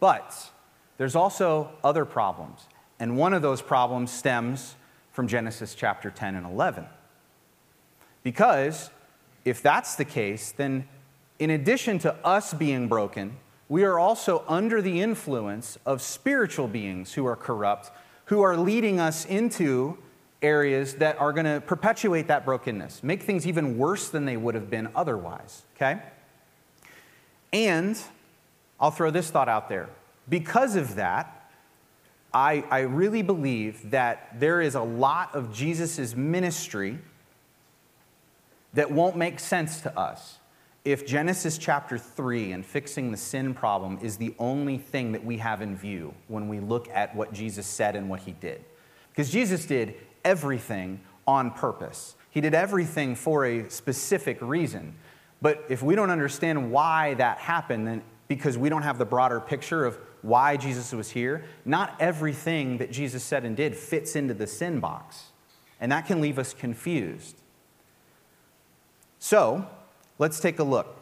but, 0.00 0.50
there's 0.98 1.16
also 1.16 1.70
other 1.82 2.04
problems. 2.04 2.66
And 2.98 3.16
one 3.16 3.34
of 3.34 3.42
those 3.42 3.62
problems 3.62 4.10
stems 4.10 4.76
from 5.12 5.28
Genesis 5.28 5.74
chapter 5.74 6.10
10 6.10 6.36
and 6.36 6.46
11. 6.46 6.86
Because 8.22 8.90
if 9.44 9.62
that's 9.62 9.96
the 9.96 10.04
case, 10.04 10.52
then 10.52 10.86
in 11.38 11.50
addition 11.50 11.98
to 12.00 12.14
us 12.24 12.54
being 12.54 12.88
broken, 12.88 13.36
we 13.68 13.84
are 13.84 13.98
also 13.98 14.44
under 14.46 14.80
the 14.80 15.00
influence 15.00 15.78
of 15.84 16.00
spiritual 16.02 16.68
beings 16.68 17.14
who 17.14 17.26
are 17.26 17.36
corrupt, 17.36 17.90
who 18.26 18.42
are 18.42 18.56
leading 18.56 19.00
us 19.00 19.24
into 19.24 19.98
areas 20.42 20.94
that 20.94 21.18
are 21.20 21.32
going 21.32 21.46
to 21.46 21.60
perpetuate 21.60 22.28
that 22.28 22.44
brokenness, 22.44 23.02
make 23.02 23.22
things 23.22 23.46
even 23.46 23.78
worse 23.78 24.08
than 24.08 24.24
they 24.24 24.36
would 24.36 24.54
have 24.54 24.68
been 24.68 24.88
otherwise, 24.94 25.62
okay? 25.76 26.02
And 27.52 27.98
I'll 28.80 28.90
throw 28.90 29.10
this 29.10 29.30
thought 29.30 29.48
out 29.48 29.68
there. 29.68 29.88
Because 30.28 30.76
of 30.76 30.94
that, 30.96 31.50
I, 32.32 32.64
I 32.70 32.80
really 32.80 33.22
believe 33.22 33.90
that 33.90 34.40
there 34.40 34.60
is 34.60 34.74
a 34.74 34.82
lot 34.82 35.34
of 35.34 35.52
Jesus' 35.52 36.16
ministry 36.16 36.98
that 38.72 38.90
won't 38.90 39.16
make 39.16 39.38
sense 39.38 39.80
to 39.82 39.98
us 39.98 40.38
if 40.84 41.06
Genesis 41.06 41.58
chapter 41.58 41.96
3 41.96 42.52
and 42.52 42.66
fixing 42.66 43.12
the 43.12 43.16
sin 43.16 43.54
problem 43.54 43.98
is 44.02 44.16
the 44.16 44.34
only 44.38 44.78
thing 44.78 45.12
that 45.12 45.24
we 45.24 45.38
have 45.38 45.62
in 45.62 45.76
view 45.76 46.12
when 46.26 46.48
we 46.48 46.58
look 46.58 46.88
at 46.88 47.14
what 47.14 47.32
Jesus 47.32 47.66
said 47.66 47.94
and 47.94 48.08
what 48.08 48.20
he 48.20 48.32
did. 48.32 48.64
Because 49.10 49.30
Jesus 49.30 49.64
did 49.64 49.94
everything 50.24 51.00
on 51.26 51.52
purpose, 51.52 52.16
he 52.30 52.40
did 52.40 52.54
everything 52.54 53.14
for 53.14 53.44
a 53.44 53.70
specific 53.70 54.38
reason. 54.40 54.94
But 55.42 55.64
if 55.68 55.82
we 55.82 55.94
don't 55.94 56.10
understand 56.10 56.70
why 56.70 57.14
that 57.14 57.38
happened, 57.38 57.86
then 57.86 58.02
because 58.28 58.56
we 58.56 58.70
don't 58.70 58.82
have 58.82 58.96
the 58.96 59.04
broader 59.04 59.40
picture 59.40 59.84
of 59.84 59.98
why 60.22 60.56
Jesus 60.56 60.92
was 60.92 61.10
here, 61.10 61.44
not 61.66 61.94
everything 62.00 62.78
that 62.78 62.90
Jesus 62.90 63.22
said 63.22 63.44
and 63.44 63.54
did 63.54 63.76
fits 63.76 64.16
into 64.16 64.32
the 64.32 64.46
sin 64.46 64.80
box. 64.80 65.24
And 65.80 65.92
that 65.92 66.06
can 66.06 66.20
leave 66.22 66.38
us 66.38 66.54
confused. 66.54 67.36
So, 69.18 69.66
Let's 70.22 70.38
take 70.38 70.60
a 70.60 70.62
look. 70.62 70.94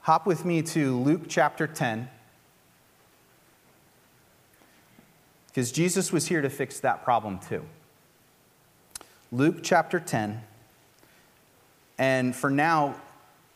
Hop 0.00 0.26
with 0.26 0.46
me 0.46 0.62
to 0.62 0.96
Luke 0.96 1.24
chapter 1.28 1.66
10. 1.66 2.08
Because 5.48 5.70
Jesus 5.70 6.10
was 6.10 6.28
here 6.28 6.40
to 6.40 6.48
fix 6.48 6.80
that 6.80 7.04
problem 7.04 7.38
too. 7.38 7.66
Luke 9.30 9.58
chapter 9.62 10.00
10. 10.00 10.42
And 12.02 12.34
for 12.34 12.50
now, 12.50 12.96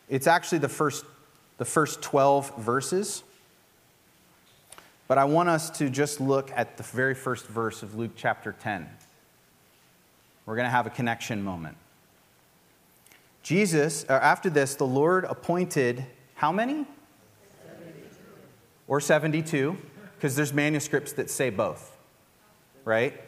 it's 0.09 0.29
actually 0.29 0.59
the 0.59 0.69
first, 0.69 1.05
the 1.59 1.65
first 1.65 2.01
12 2.01 2.59
verses. 2.59 3.25
But 5.09 5.19
I 5.19 5.25
want 5.25 5.49
us 5.49 5.69
to 5.79 5.91
just 5.91 6.21
look 6.21 6.53
at 6.55 6.77
the 6.77 6.85
very 6.85 7.17
first 7.17 7.49
verse 7.49 7.83
of 7.83 7.97
Luke 7.97 8.13
chapter 8.15 8.55
10. 8.61 8.89
We're 10.47 10.55
going 10.55 10.67
to 10.67 10.71
have 10.71 10.87
a 10.87 10.91
connection 10.91 11.43
moment. 11.43 11.77
Jesus, 13.43 14.05
after 14.05 14.49
this, 14.49 14.77
the 14.77 14.87
Lord 14.87 15.25
appointed 15.25 16.07
how 16.35 16.53
many? 16.53 16.87
72. 17.65 18.17
Or 18.87 19.01
72, 19.01 19.77
because 20.15 20.37
there's 20.37 20.53
manuscripts 20.53 21.15
that 21.15 21.31
say 21.31 21.51
both, 21.51 21.97
right? 22.85 23.21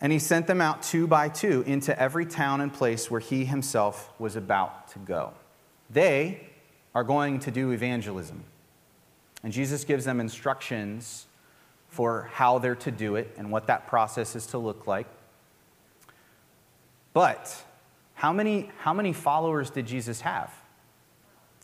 And 0.00 0.12
he 0.12 0.18
sent 0.18 0.46
them 0.46 0.60
out 0.60 0.82
two 0.82 1.06
by 1.06 1.28
two 1.28 1.62
into 1.66 1.98
every 1.98 2.26
town 2.26 2.60
and 2.60 2.72
place 2.72 3.10
where 3.10 3.20
he 3.20 3.44
himself 3.44 4.10
was 4.18 4.36
about 4.36 4.88
to 4.88 4.98
go. 4.98 5.32
They 5.88 6.48
are 6.94 7.04
going 7.04 7.40
to 7.40 7.50
do 7.50 7.70
evangelism. 7.70 8.44
And 9.42 9.52
Jesus 9.52 9.84
gives 9.84 10.04
them 10.04 10.20
instructions 10.20 11.26
for 11.88 12.28
how 12.32 12.58
they're 12.58 12.74
to 12.74 12.90
do 12.90 13.16
it 13.16 13.32
and 13.38 13.50
what 13.50 13.68
that 13.68 13.86
process 13.86 14.36
is 14.36 14.46
to 14.48 14.58
look 14.58 14.86
like. 14.86 15.06
But 17.12 17.64
how 18.14 18.32
many, 18.32 18.70
how 18.78 18.92
many 18.92 19.12
followers 19.12 19.70
did 19.70 19.86
Jesus 19.86 20.20
have? 20.22 20.52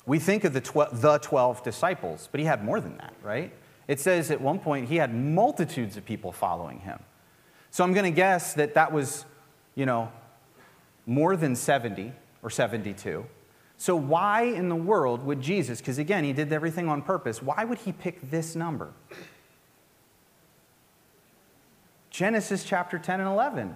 We 0.07 0.19
think 0.19 0.45
of 0.45 0.53
the, 0.53 0.61
tw- 0.61 0.91
the 0.93 1.19
12 1.19 1.63
disciples, 1.63 2.29
but 2.31 2.41
he 2.41 2.47
had 2.47 2.65
more 2.65 2.81
than 2.81 2.97
that, 2.99 3.15
right? 3.23 3.53
It 3.89 4.01
says 4.01 4.31
at 4.31 4.41
one 4.41 4.59
point 4.59 4.89
he 4.89 4.97
had 4.97 5.15
multitudes 5.15 5.97
of 5.97 6.05
people 6.05 6.33
following 6.33 6.81
him. 6.81 6.99
So 7.73 7.83
I'm 7.83 7.95
going 7.95 8.05
to 8.05 8.15
guess 8.15 8.53
that 8.55 8.75
that 8.75 8.93
was, 8.93 9.25
you 9.75 9.87
know, 9.87 10.13
more 11.07 11.37
than 11.37 11.57
70 11.57 12.13
or 12.43 12.51
72. 12.51 13.25
So 13.79 13.97
why 13.97 14.43
in 14.43 14.69
the 14.69 14.77
world 14.77 15.25
would 15.25 15.41
Jesus, 15.41 15.79
because 15.81 15.97
again, 15.97 16.23
he 16.23 16.35
did 16.35 16.53
everything 16.53 16.91
on 16.91 17.01
purpose, 17.01 17.43
why 17.43 17.65
would 17.65 17.79
he 17.79 17.91
pick 17.91 18.31
this 18.31 18.55
number? 18.55 18.93
Genesis 22.11 22.63
chapter 22.63 22.99
10 22.99 23.21
and 23.21 23.29
11. 23.29 23.75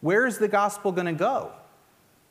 Where 0.00 0.26
is 0.26 0.38
the 0.38 0.48
gospel 0.48 0.90
going 0.90 1.06
to 1.06 1.12
go? 1.12 1.52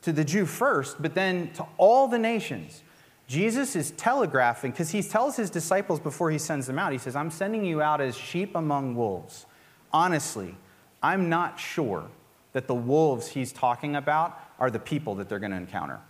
To 0.02 0.12
the 0.12 0.22
Jew 0.22 0.44
first, 0.44 1.00
but 1.00 1.14
then 1.14 1.50
to 1.54 1.66
all 1.78 2.08
the 2.08 2.18
nations. 2.18 2.82
Jesus 3.26 3.74
is 3.74 3.90
telegraphing 3.92 4.72
because 4.72 4.90
he 4.90 5.02
tells 5.02 5.34
his 5.34 5.48
disciples 5.48 5.98
before 5.98 6.30
he 6.30 6.36
sends 6.36 6.66
them 6.66 6.78
out, 6.78 6.92
he 6.92 6.98
says, 6.98 7.16
I'm 7.16 7.30
sending 7.30 7.64
you 7.64 7.80
out 7.80 8.02
as 8.02 8.14
sheep 8.14 8.54
among 8.54 8.96
wolves. 8.96 9.46
Honestly, 9.92 10.56
I'm 11.02 11.28
not 11.28 11.58
sure 11.58 12.08
that 12.52 12.66
the 12.66 12.74
wolves 12.74 13.28
he's 13.28 13.52
talking 13.52 13.96
about 13.96 14.40
are 14.58 14.70
the 14.70 14.78
people 14.78 15.14
that 15.16 15.28
they're 15.28 15.38
going 15.38 15.50
to 15.52 15.56
encounter. 15.56 16.00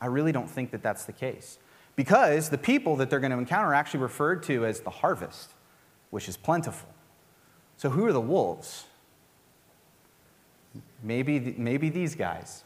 I 0.00 0.06
really 0.06 0.32
don't 0.32 0.48
think 0.48 0.70
that 0.70 0.82
that's 0.82 1.04
the 1.04 1.12
case. 1.12 1.58
Because 1.94 2.48
the 2.48 2.58
people 2.58 2.96
that 2.96 3.10
they're 3.10 3.20
going 3.20 3.32
to 3.32 3.38
encounter 3.38 3.68
are 3.68 3.74
actually 3.74 4.00
referred 4.00 4.42
to 4.44 4.64
as 4.64 4.80
the 4.80 4.90
harvest, 4.90 5.50
which 6.10 6.28
is 6.28 6.36
plentiful. 6.36 6.88
So, 7.76 7.90
who 7.90 8.06
are 8.06 8.12
the 8.12 8.20
wolves? 8.20 8.84
Maybe, 11.02 11.54
maybe 11.58 11.88
these 11.88 12.14
guys. 12.14 12.64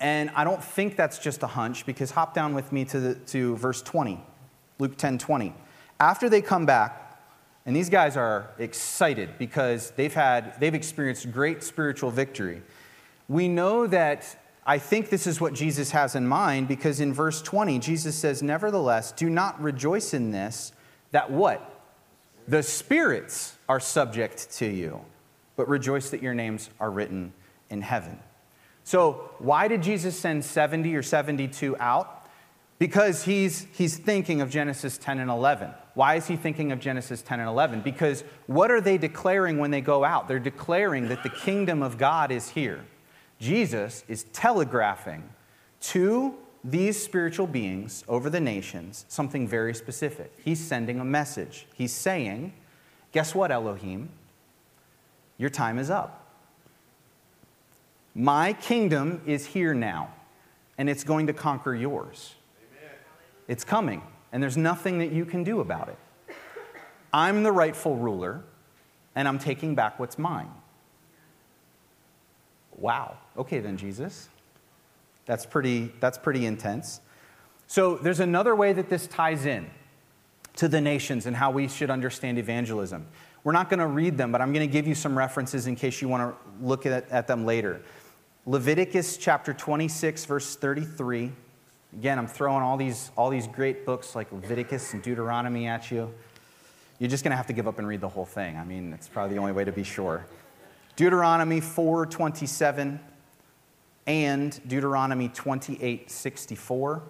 And 0.00 0.30
I 0.34 0.44
don't 0.44 0.62
think 0.62 0.96
that's 0.96 1.18
just 1.18 1.42
a 1.42 1.46
hunch 1.46 1.86
because 1.86 2.10
hop 2.10 2.34
down 2.34 2.54
with 2.54 2.72
me 2.72 2.84
to, 2.86 3.00
the, 3.00 3.14
to 3.14 3.56
verse 3.56 3.82
20, 3.82 4.20
Luke 4.78 4.96
10 4.96 5.18
20. 5.18 5.54
After 5.98 6.28
they 6.28 6.42
come 6.42 6.66
back, 6.66 7.07
and 7.68 7.76
these 7.76 7.90
guys 7.90 8.16
are 8.16 8.48
excited 8.58 9.28
because 9.36 9.90
they've 9.90 10.14
had 10.14 10.58
they've 10.58 10.74
experienced 10.74 11.30
great 11.30 11.62
spiritual 11.62 12.10
victory. 12.10 12.62
We 13.28 13.46
know 13.46 13.86
that 13.86 14.24
I 14.64 14.78
think 14.78 15.10
this 15.10 15.26
is 15.26 15.38
what 15.38 15.52
Jesus 15.52 15.90
has 15.90 16.14
in 16.14 16.26
mind 16.26 16.66
because 16.66 16.98
in 16.98 17.12
verse 17.12 17.42
20 17.42 17.78
Jesus 17.78 18.16
says 18.16 18.42
nevertheless 18.42 19.12
do 19.12 19.28
not 19.28 19.60
rejoice 19.60 20.14
in 20.14 20.30
this 20.30 20.72
that 21.10 21.30
what 21.30 21.84
the 22.46 22.62
spirits 22.62 23.58
are 23.68 23.80
subject 23.80 24.50
to 24.52 24.66
you 24.66 25.04
but 25.54 25.68
rejoice 25.68 26.08
that 26.08 26.22
your 26.22 26.32
names 26.32 26.70
are 26.80 26.90
written 26.90 27.34
in 27.68 27.82
heaven. 27.82 28.18
So, 28.84 29.28
why 29.40 29.68
did 29.68 29.82
Jesus 29.82 30.18
send 30.18 30.42
70 30.42 30.96
or 30.96 31.02
72 31.02 31.76
out? 31.78 32.17
Because 32.78 33.24
he's, 33.24 33.66
he's 33.72 33.96
thinking 33.96 34.40
of 34.40 34.50
Genesis 34.50 34.98
10 34.98 35.18
and 35.18 35.30
11. 35.30 35.70
Why 35.94 36.14
is 36.14 36.28
he 36.28 36.36
thinking 36.36 36.70
of 36.70 36.78
Genesis 36.78 37.22
10 37.22 37.40
and 37.40 37.48
11? 37.48 37.80
Because 37.80 38.22
what 38.46 38.70
are 38.70 38.80
they 38.80 38.98
declaring 38.98 39.58
when 39.58 39.72
they 39.72 39.80
go 39.80 40.04
out? 40.04 40.28
They're 40.28 40.38
declaring 40.38 41.08
that 41.08 41.24
the 41.24 41.28
kingdom 41.28 41.82
of 41.82 41.98
God 41.98 42.30
is 42.30 42.50
here. 42.50 42.84
Jesus 43.40 44.04
is 44.06 44.24
telegraphing 44.32 45.28
to 45.80 46.34
these 46.62 47.02
spiritual 47.02 47.46
beings 47.46 48.04
over 48.08 48.30
the 48.30 48.40
nations 48.40 49.06
something 49.08 49.46
very 49.48 49.74
specific. 49.74 50.32
He's 50.44 50.60
sending 50.60 51.00
a 51.00 51.04
message. 51.04 51.66
He's 51.74 51.92
saying, 51.92 52.52
Guess 53.10 53.34
what, 53.34 53.50
Elohim? 53.50 54.10
Your 55.38 55.50
time 55.50 55.78
is 55.78 55.88
up. 55.88 56.26
My 58.14 58.52
kingdom 58.52 59.22
is 59.24 59.46
here 59.46 59.72
now, 59.72 60.12
and 60.76 60.90
it's 60.90 61.04
going 61.04 61.28
to 61.28 61.32
conquer 61.32 61.74
yours. 61.74 62.34
It's 63.48 63.64
coming, 63.64 64.02
and 64.30 64.42
there's 64.42 64.56
nothing 64.56 64.98
that 64.98 65.10
you 65.10 65.24
can 65.24 65.42
do 65.42 65.60
about 65.60 65.88
it. 65.88 65.98
I'm 67.12 67.42
the 67.42 67.50
rightful 67.50 67.96
ruler, 67.96 68.44
and 69.14 69.26
I'm 69.26 69.38
taking 69.38 69.74
back 69.74 69.98
what's 69.98 70.18
mine. 70.18 70.50
Wow. 72.76 73.16
Okay, 73.36 73.58
then, 73.58 73.76
Jesus. 73.76 74.28
That's 75.26 75.46
pretty, 75.46 75.90
that's 75.98 76.18
pretty 76.18 76.46
intense. 76.46 77.00
So, 77.66 77.96
there's 77.96 78.20
another 78.20 78.54
way 78.54 78.72
that 78.72 78.88
this 78.88 79.06
ties 79.06 79.46
in 79.46 79.68
to 80.56 80.68
the 80.68 80.80
nations 80.80 81.26
and 81.26 81.36
how 81.36 81.50
we 81.50 81.68
should 81.68 81.90
understand 81.90 82.38
evangelism. 82.38 83.06
We're 83.44 83.52
not 83.52 83.70
going 83.70 83.80
to 83.80 83.86
read 83.86 84.18
them, 84.18 84.32
but 84.32 84.40
I'm 84.40 84.52
going 84.52 84.66
to 84.66 84.72
give 84.72 84.86
you 84.86 84.94
some 84.94 85.16
references 85.16 85.66
in 85.66 85.76
case 85.76 86.02
you 86.02 86.08
want 86.08 86.34
to 86.34 86.64
look 86.66 86.84
at, 86.84 87.08
at 87.10 87.26
them 87.26 87.46
later. 87.46 87.80
Leviticus 88.44 89.16
chapter 89.16 89.52
26, 89.54 90.24
verse 90.24 90.56
33. 90.56 91.32
Again, 91.96 92.18
I'm 92.18 92.26
throwing 92.26 92.62
all 92.62 92.76
these, 92.76 93.10
all 93.16 93.30
these 93.30 93.46
great 93.46 93.86
books 93.86 94.14
like 94.14 94.30
Leviticus 94.30 94.92
and 94.92 95.02
Deuteronomy 95.02 95.66
at 95.66 95.90
you. 95.90 96.12
You're 96.98 97.10
just 97.10 97.24
going 97.24 97.30
to 97.30 97.36
have 97.36 97.46
to 97.46 97.52
give 97.52 97.66
up 97.66 97.78
and 97.78 97.86
read 97.86 98.00
the 98.00 98.08
whole 98.08 98.26
thing. 98.26 98.56
I 98.56 98.64
mean, 98.64 98.92
it's 98.92 99.08
probably 99.08 99.34
the 99.34 99.40
only 99.40 99.52
way 99.52 99.64
to 99.64 99.72
be 99.72 99.84
sure. 99.84 100.26
Deuteronomy 100.96 101.60
4:27 101.60 102.98
and 104.06 104.60
Deuteronomy 104.68 105.28
28:64. 105.28 107.02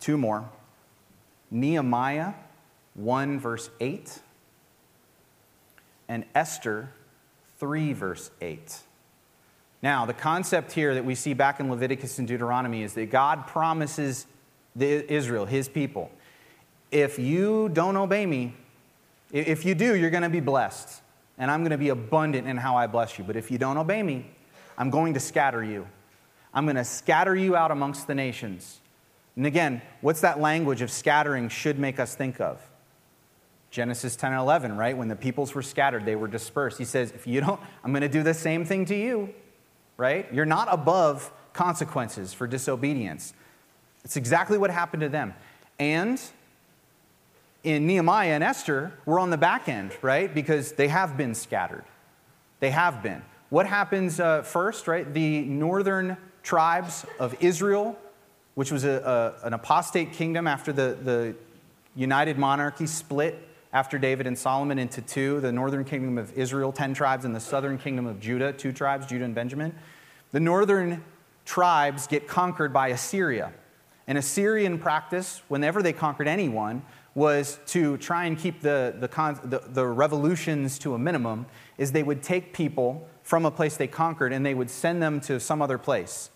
Two 0.00 0.16
more. 0.16 0.48
Nehemiah 1.50 2.32
1 2.94 3.38
verse 3.38 3.70
8 3.80 4.20
and 6.08 6.24
Esther 6.34 6.90
3 7.58 7.92
verse 7.92 8.30
8. 8.40 8.80
Now, 9.82 10.06
the 10.06 10.14
concept 10.14 10.72
here 10.72 10.94
that 10.94 11.04
we 11.04 11.16
see 11.16 11.34
back 11.34 11.58
in 11.58 11.68
Leviticus 11.68 12.18
and 12.18 12.28
Deuteronomy 12.28 12.84
is 12.84 12.94
that 12.94 13.10
God 13.10 13.48
promises 13.48 14.26
Israel, 14.78 15.44
his 15.44 15.68
people, 15.68 16.10
if 16.92 17.18
you 17.18 17.68
don't 17.70 17.96
obey 17.96 18.24
me, 18.24 18.54
if 19.32 19.64
you 19.64 19.74
do, 19.74 19.96
you're 19.96 20.10
going 20.10 20.22
to 20.22 20.28
be 20.28 20.40
blessed, 20.40 21.02
and 21.38 21.50
I'm 21.50 21.62
going 21.62 21.70
to 21.72 21.78
be 21.78 21.88
abundant 21.88 22.46
in 22.46 22.58
how 22.58 22.76
I 22.76 22.86
bless 22.86 23.18
you. 23.18 23.24
But 23.24 23.34
if 23.34 23.50
you 23.50 23.58
don't 23.58 23.78
obey 23.78 24.02
me, 24.02 24.30
I'm 24.78 24.90
going 24.90 25.14
to 25.14 25.20
scatter 25.20 25.64
you. 25.64 25.88
I'm 26.54 26.64
going 26.66 26.76
to 26.76 26.84
scatter 26.84 27.34
you 27.34 27.56
out 27.56 27.70
amongst 27.70 28.06
the 28.06 28.14
nations. 28.14 28.80
And 29.36 29.46
again, 29.46 29.80
what's 30.02 30.20
that 30.20 30.38
language 30.38 30.82
of 30.82 30.90
scattering 30.90 31.48
should 31.48 31.78
make 31.78 31.98
us 31.98 32.14
think 32.14 32.40
of? 32.40 32.60
Genesis 33.70 34.16
10 34.16 34.32
and 34.32 34.40
11, 34.40 34.76
right? 34.76 34.96
When 34.96 35.08
the 35.08 35.16
peoples 35.16 35.54
were 35.54 35.62
scattered, 35.62 36.04
they 36.04 36.14
were 36.14 36.28
dispersed. 36.28 36.76
He 36.76 36.84
says, 36.84 37.10
If 37.12 37.26
you 37.26 37.40
don't, 37.40 37.58
I'm 37.82 37.90
going 37.90 38.02
to 38.02 38.08
do 38.08 38.22
the 38.22 38.34
same 38.34 38.66
thing 38.66 38.84
to 38.84 38.94
you, 38.94 39.32
right? 40.02 40.26
You're 40.34 40.44
not 40.44 40.66
above 40.68 41.30
consequences 41.52 42.34
for 42.34 42.48
disobedience. 42.48 43.34
It's 44.04 44.16
exactly 44.16 44.58
what 44.58 44.70
happened 44.70 45.02
to 45.02 45.08
them. 45.08 45.32
And 45.78 46.20
in 47.62 47.86
Nehemiah 47.86 48.32
and 48.32 48.42
Esther, 48.42 48.92
we're 49.06 49.20
on 49.20 49.30
the 49.30 49.36
back 49.36 49.68
end, 49.68 49.92
right? 50.02 50.34
Because 50.34 50.72
they 50.72 50.88
have 50.88 51.16
been 51.16 51.36
scattered. 51.36 51.84
They 52.58 52.70
have 52.70 53.00
been. 53.00 53.22
What 53.48 53.66
happens 53.66 54.18
uh, 54.18 54.42
first, 54.42 54.88
right? 54.88 55.06
The 55.14 55.42
northern 55.42 56.16
tribes 56.42 57.06
of 57.20 57.36
Israel, 57.38 57.96
which 58.56 58.72
was 58.72 58.82
a, 58.82 59.36
a, 59.44 59.46
an 59.46 59.52
apostate 59.52 60.14
kingdom 60.14 60.48
after 60.48 60.72
the, 60.72 60.98
the 61.00 61.36
united 61.94 62.38
monarchy 62.38 62.88
split 62.88 63.38
after 63.72 63.98
David 63.98 64.26
and 64.26 64.38
Solomon 64.38 64.78
into 64.78 65.00
two 65.00 65.40
the 65.40 65.52
northern 65.52 65.84
kingdom 65.84 66.18
of 66.18 66.32
Israel, 66.34 66.72
10 66.72 66.94
tribes, 66.94 67.24
and 67.24 67.34
the 67.34 67.40
southern 67.40 67.78
kingdom 67.78 68.06
of 68.06 68.20
Judah, 68.20 68.52
two 68.52 68.72
tribes, 68.72 69.06
Judah 69.06 69.24
and 69.24 69.34
Benjamin. 69.34 69.74
The 70.32 70.40
northern 70.40 71.04
tribes 71.44 72.06
get 72.06 72.28
conquered 72.28 72.72
by 72.72 72.88
Assyria. 72.88 73.52
And 74.06 74.18
Assyrian 74.18 74.78
practice, 74.78 75.42
whenever 75.48 75.82
they 75.82 75.92
conquered 75.92 76.28
anyone, 76.28 76.82
was 77.14 77.60
to 77.66 77.96
try 77.98 78.24
and 78.24 78.38
keep 78.38 78.60
the, 78.62 78.94
the, 78.98 79.08
the, 79.44 79.62
the, 79.68 79.86
revolutions 79.86 80.78
to 80.78 80.94
a 80.94 80.98
minimum, 80.98 81.46
is 81.76 81.92
they 81.92 82.02
would 82.02 82.22
take 82.22 82.54
people 82.54 83.06
from 83.22 83.44
a 83.44 83.50
place 83.50 83.76
they 83.76 83.86
conquered 83.86 84.32
and 84.32 84.44
they 84.44 84.54
would 84.54 84.70
send 84.70 85.02
them 85.02 85.20
to 85.20 85.38
some 85.38 85.60
other 85.60 85.76
place, 85.76 86.30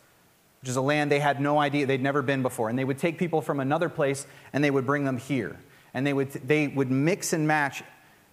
which 0.60 0.68
is 0.68 0.76
a 0.76 0.80
land 0.80 1.10
they 1.10 1.18
had 1.18 1.40
no 1.40 1.58
idea, 1.58 1.86
they'd 1.86 2.02
never 2.02 2.20
been 2.20 2.42
before. 2.42 2.68
And 2.68 2.78
they 2.78 2.84
would 2.84 2.98
take 2.98 3.16
people 3.16 3.40
from 3.40 3.58
another 3.58 3.88
place 3.88 4.26
and 4.52 4.62
they 4.62 4.70
would 4.70 4.84
bring 4.84 5.04
them 5.04 5.16
here. 5.16 5.58
And 5.96 6.06
they 6.06 6.12
would, 6.12 6.30
they 6.30 6.68
would 6.68 6.90
mix 6.90 7.32
and 7.32 7.48
match, 7.48 7.82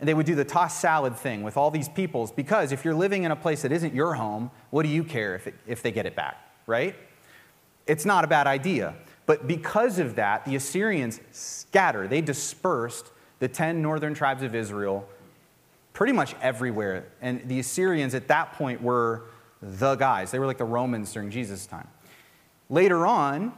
and 0.01 0.07
they 0.07 0.13
would 0.13 0.25
do 0.25 0.35
the 0.35 0.43
toss 0.43 0.77
salad 0.77 1.15
thing 1.15 1.43
with 1.43 1.55
all 1.55 1.71
these 1.71 1.87
peoples, 1.87 2.29
because 2.29 2.73
if 2.73 2.83
you're 2.83 2.93
living 2.93 3.23
in 3.23 3.31
a 3.31 3.37
place 3.37 3.61
that 3.61 3.71
isn't 3.71 3.95
your 3.95 4.15
home, 4.15 4.51
what 4.69 4.83
do 4.83 4.89
you 4.89 5.01
care 5.01 5.33
if, 5.33 5.47
it, 5.47 5.55
if 5.65 5.81
they 5.81 5.93
get 5.93 6.05
it 6.05 6.13
back, 6.13 6.35
right? 6.67 6.93
It's 7.87 8.03
not 8.03 8.25
a 8.25 8.27
bad 8.27 8.47
idea. 8.47 8.95
But 9.25 9.47
because 9.47 9.97
of 9.97 10.15
that, 10.15 10.43
the 10.43 10.57
Assyrians 10.57 11.21
scattered. 11.31 12.09
They 12.09 12.19
dispersed 12.19 13.13
the 13.39 13.47
10 13.47 13.81
northern 13.81 14.13
tribes 14.13 14.43
of 14.43 14.53
Israel 14.53 15.07
pretty 15.93 16.11
much 16.11 16.35
everywhere. 16.41 17.05
And 17.21 17.47
the 17.47 17.59
Assyrians 17.59 18.13
at 18.13 18.27
that 18.27 18.53
point 18.53 18.81
were 18.81 19.23
the 19.61 19.95
guys. 19.95 20.31
They 20.31 20.39
were 20.39 20.47
like 20.47 20.57
the 20.57 20.65
Romans 20.65 21.13
during 21.13 21.31
Jesus' 21.31 21.65
time. 21.65 21.87
Later 22.69 23.05
on, 23.07 23.53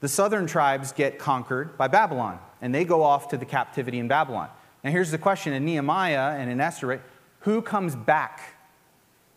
the 0.00 0.08
southern 0.08 0.46
tribes 0.46 0.92
get 0.92 1.18
conquered 1.18 1.78
by 1.78 1.88
Babylon, 1.88 2.38
and 2.60 2.74
they 2.74 2.84
go 2.84 3.02
off 3.02 3.28
to 3.28 3.36
the 3.36 3.44
captivity 3.44 3.98
in 3.98 4.08
Babylon. 4.08 4.48
Now, 4.82 4.90
here's 4.90 5.10
the 5.10 5.18
question 5.18 5.52
in 5.52 5.64
Nehemiah 5.64 6.36
and 6.38 6.50
in 6.50 6.60
Esther 6.60 7.02
who 7.40 7.62
comes 7.62 7.94
back 7.94 8.56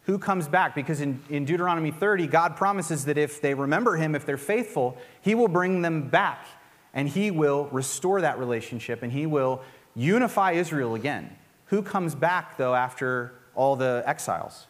who 0.09 0.17
comes 0.17 0.47
back? 0.47 0.73
Because 0.73 1.01
in, 1.01 1.21
in 1.29 1.45
Deuteronomy 1.45 1.91
30, 1.91 2.25
God 2.25 2.55
promises 2.55 3.05
that 3.05 3.19
if 3.19 3.41
they 3.41 3.53
remember 3.53 3.95
Him, 3.95 4.15
if 4.15 4.25
they're 4.25 4.37
faithful, 4.37 4.97
He 5.21 5.35
will 5.35 5.47
bring 5.47 5.83
them 5.83 6.09
back 6.09 6.47
and 6.95 7.07
He 7.07 7.29
will 7.29 7.65
restore 7.65 8.19
that 8.21 8.39
relationship 8.39 9.03
and 9.03 9.11
He 9.11 9.27
will 9.27 9.61
unify 9.95 10.53
Israel 10.53 10.95
again. 10.95 11.37
Who 11.65 11.83
comes 11.83 12.15
back, 12.15 12.57
though, 12.57 12.73
after 12.73 13.35
all 13.53 13.75
the 13.75 14.03
exiles? 14.07 14.65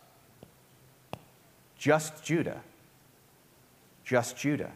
Just 1.77 2.21
Judah. 2.21 2.61
Just 4.03 4.35
Judah, 4.35 4.71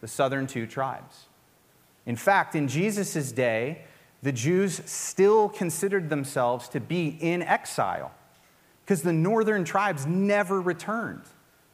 the 0.00 0.06
southern 0.06 0.46
two 0.46 0.68
tribes. 0.68 1.25
In 2.06 2.16
fact, 2.16 2.54
in 2.54 2.68
Jesus' 2.68 3.32
day, 3.32 3.82
the 4.22 4.32
Jews 4.32 4.80
still 4.86 5.48
considered 5.48 6.08
themselves 6.08 6.68
to 6.70 6.80
be 6.80 7.18
in 7.20 7.42
exile 7.42 8.12
because 8.84 9.02
the 9.02 9.12
northern 9.12 9.64
tribes 9.64 10.06
never 10.06 10.60
returned. 10.60 11.22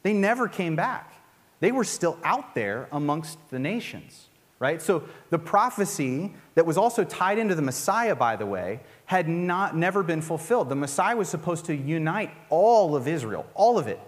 They 0.03 0.13
never 0.13 0.49
came 0.49 0.75
back. 0.75 1.13
They 1.61 1.71
were 1.71 1.85
still 1.85 2.19
out 2.25 2.55
there 2.55 2.89
amongst 2.91 3.39
the 3.51 3.59
nations, 3.59 4.29
right? 4.59 4.83
So 4.83 5.05
the 5.31 5.39
prophecy 5.39 6.35
that 6.55 6.67
was 6.67 6.77
also 6.77 7.05
tied 7.05 7.39
into 7.39 7.55
the 7.55 7.63
Messiah, 7.63 8.17
by 8.17 8.37
the 8.37 8.47
way, 8.47 8.81
had 9.05 9.29
not 9.29 9.77
never 9.77 10.03
been 10.03 10.23
fulfilled. 10.23 10.71
The 10.71 10.75
Messiah 10.75 11.17
was 11.17 11.29
supposed 11.29 11.67
to 11.67 11.77
unite 11.77 12.33
all 12.49 12.97
of 12.97 13.07
Israel, 13.07 13.47
all 13.55 13.79
of 13.79 13.87
it. 13.87 14.01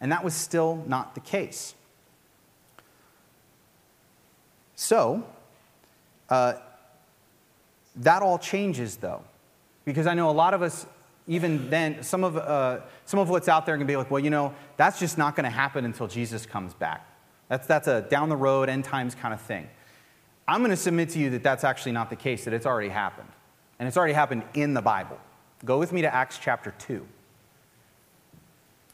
And 0.00 0.12
that 0.12 0.24
was 0.24 0.34
still 0.34 0.84
not 0.86 1.14
the 1.14 1.20
case. 1.20 1.74
So, 4.74 5.24
uh, 6.32 6.54
that 7.96 8.22
all 8.22 8.38
changes, 8.38 8.96
though, 8.96 9.22
because 9.84 10.06
I 10.06 10.14
know 10.14 10.30
a 10.30 10.32
lot 10.32 10.54
of 10.54 10.62
us 10.62 10.86
even 11.26 11.68
then, 11.68 12.02
some 12.02 12.24
of, 12.24 12.38
uh, 12.38 12.80
some 13.04 13.20
of 13.20 13.28
what's 13.28 13.48
out 13.48 13.66
there 13.66 13.76
can 13.76 13.86
be 13.86 13.96
like, 13.98 14.10
well, 14.10 14.18
you 14.18 14.30
know, 14.30 14.54
that's 14.78 14.98
just 14.98 15.18
not 15.18 15.36
going 15.36 15.44
to 15.44 15.50
happen 15.50 15.84
until 15.84 16.08
Jesus 16.08 16.46
comes 16.46 16.72
back. 16.72 17.06
That's, 17.48 17.66
that's 17.66 17.86
a 17.86 18.00
down 18.00 18.30
the 18.30 18.36
road, 18.36 18.70
end 18.70 18.84
times 18.84 19.14
kind 19.14 19.34
of 19.34 19.42
thing. 19.42 19.68
I'm 20.48 20.60
going 20.60 20.70
to 20.70 20.76
submit 20.76 21.10
to 21.10 21.18
you 21.18 21.28
that 21.30 21.42
that's 21.42 21.64
actually 21.64 21.92
not 21.92 22.08
the 22.08 22.16
case, 22.16 22.46
that 22.46 22.54
it's 22.54 22.66
already 22.66 22.88
happened. 22.88 23.28
And 23.78 23.86
it's 23.86 23.98
already 23.98 24.14
happened 24.14 24.44
in 24.54 24.72
the 24.72 24.82
Bible. 24.82 25.18
Go 25.66 25.78
with 25.78 25.92
me 25.92 26.00
to 26.00 26.12
Acts 26.12 26.38
chapter 26.42 26.72
2. 26.78 27.06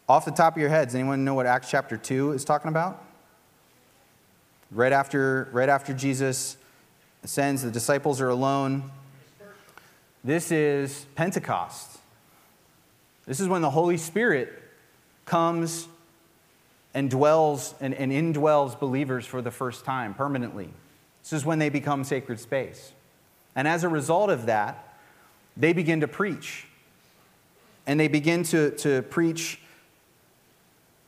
Off 0.09 0.24
the 0.24 0.33
top 0.33 0.57
of 0.57 0.61
your 0.61 0.70
heads, 0.70 0.92
anyone 0.92 1.24
know 1.24 1.35
what 1.35 1.46
Acts 1.46 1.70
chapter 1.70 1.96
2 1.96 2.33
is 2.33 2.44
talking 2.44 2.68
about? 2.68 3.05
Right 4.72 4.92
after, 4.92 5.48
right 5.53 5.68
after 5.68 5.94
Jesus 5.94 6.57
ascends, 7.28 7.60
the 7.60 7.70
disciples 7.70 8.22
are 8.22 8.30
alone. 8.30 8.90
This 10.24 10.50
is 10.50 11.04
Pentecost. 11.14 11.98
This 13.26 13.38
is 13.38 13.46
when 13.48 13.60
the 13.60 13.68
Holy 13.68 13.98
Spirit 13.98 14.50
comes 15.26 15.88
and 16.94 17.10
dwells 17.10 17.74
and, 17.82 17.92
and 17.92 18.12
indwells 18.12 18.80
believers 18.80 19.26
for 19.26 19.42
the 19.42 19.50
first 19.50 19.84
time 19.84 20.14
permanently. 20.14 20.70
This 21.22 21.34
is 21.34 21.44
when 21.44 21.58
they 21.58 21.68
become 21.68 22.02
sacred 22.02 22.40
space. 22.40 22.92
And 23.54 23.68
as 23.68 23.84
a 23.84 23.90
result 23.90 24.30
of 24.30 24.46
that, 24.46 24.96
they 25.54 25.74
begin 25.74 26.00
to 26.00 26.08
preach. 26.08 26.66
And 27.86 28.00
they 28.00 28.08
begin 28.08 28.42
to, 28.44 28.70
to 28.78 29.02
preach 29.02 29.60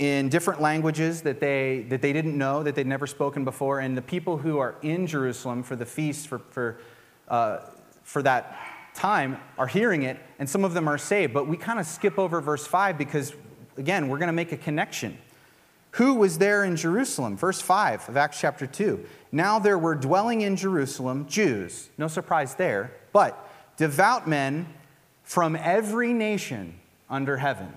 in 0.00 0.30
different 0.30 0.62
languages 0.62 1.20
that 1.20 1.40
they, 1.40 1.84
that 1.90 2.00
they 2.00 2.14
didn't 2.14 2.36
know, 2.36 2.62
that 2.62 2.74
they'd 2.74 2.86
never 2.86 3.06
spoken 3.06 3.44
before. 3.44 3.80
And 3.80 3.94
the 3.94 4.02
people 4.02 4.38
who 4.38 4.58
are 4.58 4.74
in 4.80 5.06
Jerusalem 5.06 5.62
for 5.62 5.76
the 5.76 5.84
feast, 5.84 6.26
for, 6.26 6.38
for, 6.38 6.80
uh, 7.28 7.58
for 8.02 8.22
that 8.22 8.58
time 8.94 9.36
are 9.58 9.66
hearing 9.66 10.04
it, 10.04 10.18
and 10.38 10.48
some 10.48 10.64
of 10.64 10.72
them 10.72 10.88
are 10.88 10.96
saved. 10.96 11.34
But 11.34 11.46
we 11.46 11.58
kind 11.58 11.78
of 11.78 11.84
skip 11.84 12.18
over 12.18 12.40
verse 12.40 12.66
5 12.66 12.96
because, 12.96 13.34
again, 13.76 14.08
we're 14.08 14.16
going 14.16 14.28
to 14.28 14.32
make 14.32 14.52
a 14.52 14.56
connection. 14.56 15.18
Who 15.92 16.14
was 16.14 16.38
there 16.38 16.64
in 16.64 16.76
Jerusalem? 16.76 17.36
Verse 17.36 17.60
5 17.60 18.08
of 18.08 18.16
Acts 18.16 18.40
chapter 18.40 18.66
2. 18.66 19.04
Now 19.32 19.58
there 19.58 19.78
were 19.78 19.94
dwelling 19.94 20.40
in 20.40 20.56
Jerusalem 20.56 21.26
Jews, 21.28 21.90
no 21.98 22.08
surprise 22.08 22.54
there, 22.54 22.96
but 23.12 23.50
devout 23.76 24.26
men 24.26 24.66
from 25.24 25.56
every 25.56 26.14
nation 26.14 26.80
under 27.10 27.36
heaven. 27.36 27.74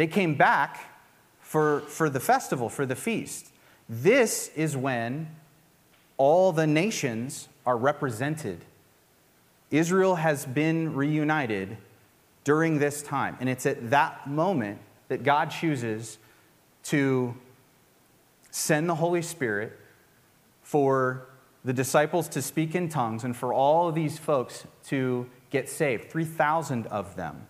They 0.00 0.06
came 0.06 0.34
back 0.34 0.80
for, 1.42 1.80
for 1.80 2.08
the 2.08 2.20
festival, 2.20 2.70
for 2.70 2.86
the 2.86 2.96
feast. 2.96 3.52
This 3.86 4.50
is 4.56 4.74
when 4.74 5.28
all 6.16 6.52
the 6.52 6.66
nations 6.66 7.50
are 7.66 7.76
represented 7.76 8.64
Israel 9.70 10.14
has 10.14 10.46
been 10.46 10.94
reunited 10.94 11.76
during 12.44 12.78
this 12.78 13.02
time. 13.02 13.36
And 13.40 13.48
it's 13.50 13.66
at 13.66 13.90
that 13.90 14.26
moment 14.26 14.78
that 15.08 15.22
God 15.22 15.50
chooses 15.50 16.16
to 16.84 17.34
send 18.50 18.88
the 18.88 18.94
Holy 18.94 19.20
Spirit 19.20 19.78
for 20.62 21.26
the 21.62 21.74
disciples 21.74 22.26
to 22.30 22.40
speak 22.40 22.74
in 22.74 22.88
tongues 22.88 23.22
and 23.22 23.36
for 23.36 23.52
all 23.52 23.86
of 23.86 23.94
these 23.94 24.16
folks 24.16 24.66
to 24.86 25.28
get 25.50 25.68
saved 25.68 26.10
3,000 26.10 26.86
of 26.86 27.16
them. 27.16 27.46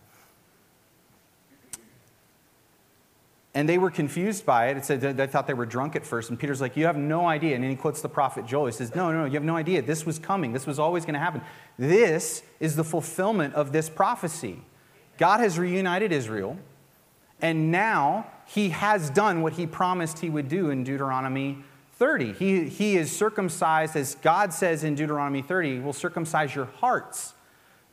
And 3.61 3.69
they 3.69 3.77
were 3.77 3.91
confused 3.91 4.47
by 4.47 4.69
it. 4.69 4.79
It 4.79 4.87
said 4.87 5.03
they 5.03 5.27
thought 5.27 5.47
they 5.47 5.53
were 5.53 5.67
drunk 5.67 5.95
at 5.95 6.07
first. 6.07 6.31
And 6.31 6.39
Peter's 6.39 6.63
like, 6.63 6.79
You 6.79 6.87
have 6.87 6.97
no 6.97 7.27
idea. 7.27 7.55
And 7.55 7.63
then 7.63 7.71
he 7.71 7.77
quotes 7.77 8.01
the 8.01 8.09
prophet 8.09 8.47
Joel. 8.47 8.65
He 8.65 8.73
says, 8.73 8.95
No, 8.95 9.13
no, 9.13 9.19
no, 9.19 9.25
you 9.27 9.35
have 9.35 9.45
no 9.45 9.55
idea. 9.55 9.83
This 9.83 10.07
was 10.07 10.19
coming. 10.19 10.55
This 10.55 10.67
was 10.67 10.79
always 10.79 11.05
going 11.05 11.13
to 11.13 11.21
happen. 11.21 11.43
This 11.79 12.43
is 12.59 12.75
the 12.75 12.85
fulfillment 12.85 13.53
of 13.53 13.73
this 13.73 13.91
prophecy. 13.91 14.63
God 15.19 15.41
has 15.41 15.59
reunited 15.59 16.11
Israel. 16.11 16.57
And 17.43 17.71
now 17.71 18.29
he 18.47 18.71
has 18.71 19.11
done 19.11 19.43
what 19.43 19.53
he 19.53 19.67
promised 19.67 20.21
he 20.21 20.31
would 20.31 20.49
do 20.49 20.71
in 20.71 20.83
Deuteronomy 20.83 21.59
30. 21.97 22.33
He, 22.33 22.65
he 22.67 22.97
is 22.97 23.15
circumcised, 23.15 23.95
as 23.95 24.15
God 24.15 24.55
says 24.55 24.85
in 24.85 24.95
Deuteronomy 24.95 25.43
30, 25.43 25.81
will 25.81 25.93
circumcise 25.93 26.55
your 26.55 26.65
hearts. 26.65 27.35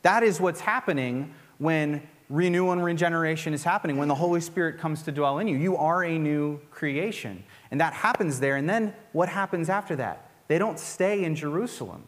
That 0.03 0.23
is 0.23 0.39
what's 0.39 0.62
happening 0.62 1.34
when 1.58 2.08
renewal 2.30 2.72
and 2.72 2.84
regeneration 2.84 3.54
is 3.54 3.63
happening, 3.63 3.98
when 3.98 4.08
the 4.08 4.16
Holy 4.16 4.42
Spirit 4.42 4.80
comes 4.80 5.04
to 5.04 5.12
dwell 5.12 5.40
in 5.40 5.48
you. 5.48 5.58
You 5.58 5.78
are 5.78 6.04
a 6.04 6.18
new 6.18 6.60
creation. 6.72 7.44
And 7.72 7.80
that 7.80 7.94
happens 7.94 8.40
there. 8.40 8.56
And 8.56 8.70
then 8.70 8.94
what 9.13 9.30
happens 9.30 9.70
after 9.70 9.96
that? 9.98 10.30
They 10.48 10.58
don't 10.58 10.80
stay 10.80 11.24
in 11.24 11.36
Jerusalem, 11.36 12.04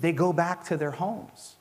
they 0.00 0.12
go 0.12 0.32
back 0.32 0.64
to 0.64 0.76
their 0.76 0.92
homes. 0.92 1.56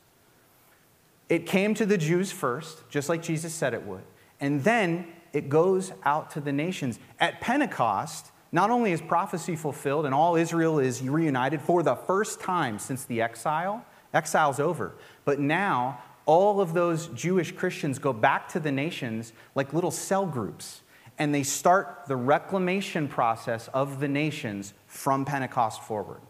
It 1.27 1.47
came 1.47 1.73
to 1.75 1.87
the 1.87 1.97
Jews 1.97 2.31
first, 2.31 2.87
just 2.89 3.09
like 3.09 3.23
Jesus 3.23 3.51
said 3.51 3.73
it 3.73 3.83
would. 3.83 4.03
And 4.39 4.63
then 4.63 5.07
it 5.33 5.49
goes 5.49 5.91
out 6.03 6.29
to 6.31 6.39
the 6.39 6.51
nations. 6.51 6.99
At 7.19 7.41
Pentecost, 7.41 8.31
not 8.51 8.69
only 8.69 8.91
is 8.91 9.01
prophecy 9.01 9.55
fulfilled 9.55 10.05
and 10.05 10.13
all 10.13 10.35
Israel 10.35 10.77
is 10.77 11.01
reunited 11.01 11.61
for 11.61 11.81
the 11.81 11.95
first 11.95 12.39
time 12.39 12.77
since 12.77 13.05
the 13.05 13.21
exile, 13.21 13.83
exile's 14.13 14.59
over, 14.59 14.93
but 15.25 15.39
now 15.39 15.99
all 16.25 16.59
of 16.61 16.73
those 16.73 17.07
Jewish 17.07 17.51
Christians 17.51 17.99
go 17.99 18.13
back 18.13 18.49
to 18.49 18.59
the 18.59 18.71
nations 18.71 19.33
like 19.53 19.73
little 19.73 19.91
cell 19.91 20.25
groups, 20.25 20.81
and 21.17 21.33
they 21.33 21.43
start 21.43 22.03
the 22.07 22.15
reclamation 22.15 23.07
process 23.07 23.67
of 23.69 23.99
the 23.99 24.07
nations 24.07 24.73
from 24.87 25.25
Pentecost 25.25 25.81
forward. 25.81 26.21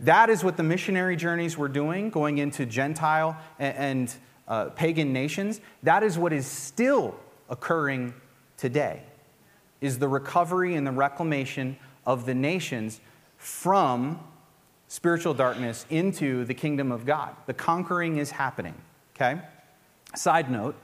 That 0.00 0.30
is 0.30 0.44
what 0.44 0.56
the 0.56 0.62
missionary 0.62 1.16
journeys 1.16 1.58
were 1.58 1.68
doing, 1.68 2.10
going 2.10 2.38
into 2.38 2.66
Gentile 2.66 3.36
and, 3.58 4.14
uh, 4.46 4.66
pagan 4.66 5.12
nations. 5.12 5.60
That 5.82 6.02
is 6.02 6.16
what 6.16 6.32
is 6.32 6.46
still 6.46 7.16
occurring 7.48 8.14
today, 8.56 9.02
is 9.80 9.98
the 9.98 10.08
recovery 10.08 10.74
and 10.74 10.86
the 10.86 10.92
reclamation 10.92 11.76
of 12.06 12.26
the 12.26 12.34
nations 12.34 13.00
from 13.36 14.20
spiritual 14.86 15.34
darkness 15.34 15.84
into 15.90 16.44
the 16.44 16.54
kingdom 16.54 16.92
of 16.92 17.04
God. 17.04 17.34
The 17.46 17.54
conquering 17.54 18.18
is 18.18 18.30
happening. 18.30 18.74
Okay? 19.20 19.40
Side 20.14 20.50
note 20.50 20.76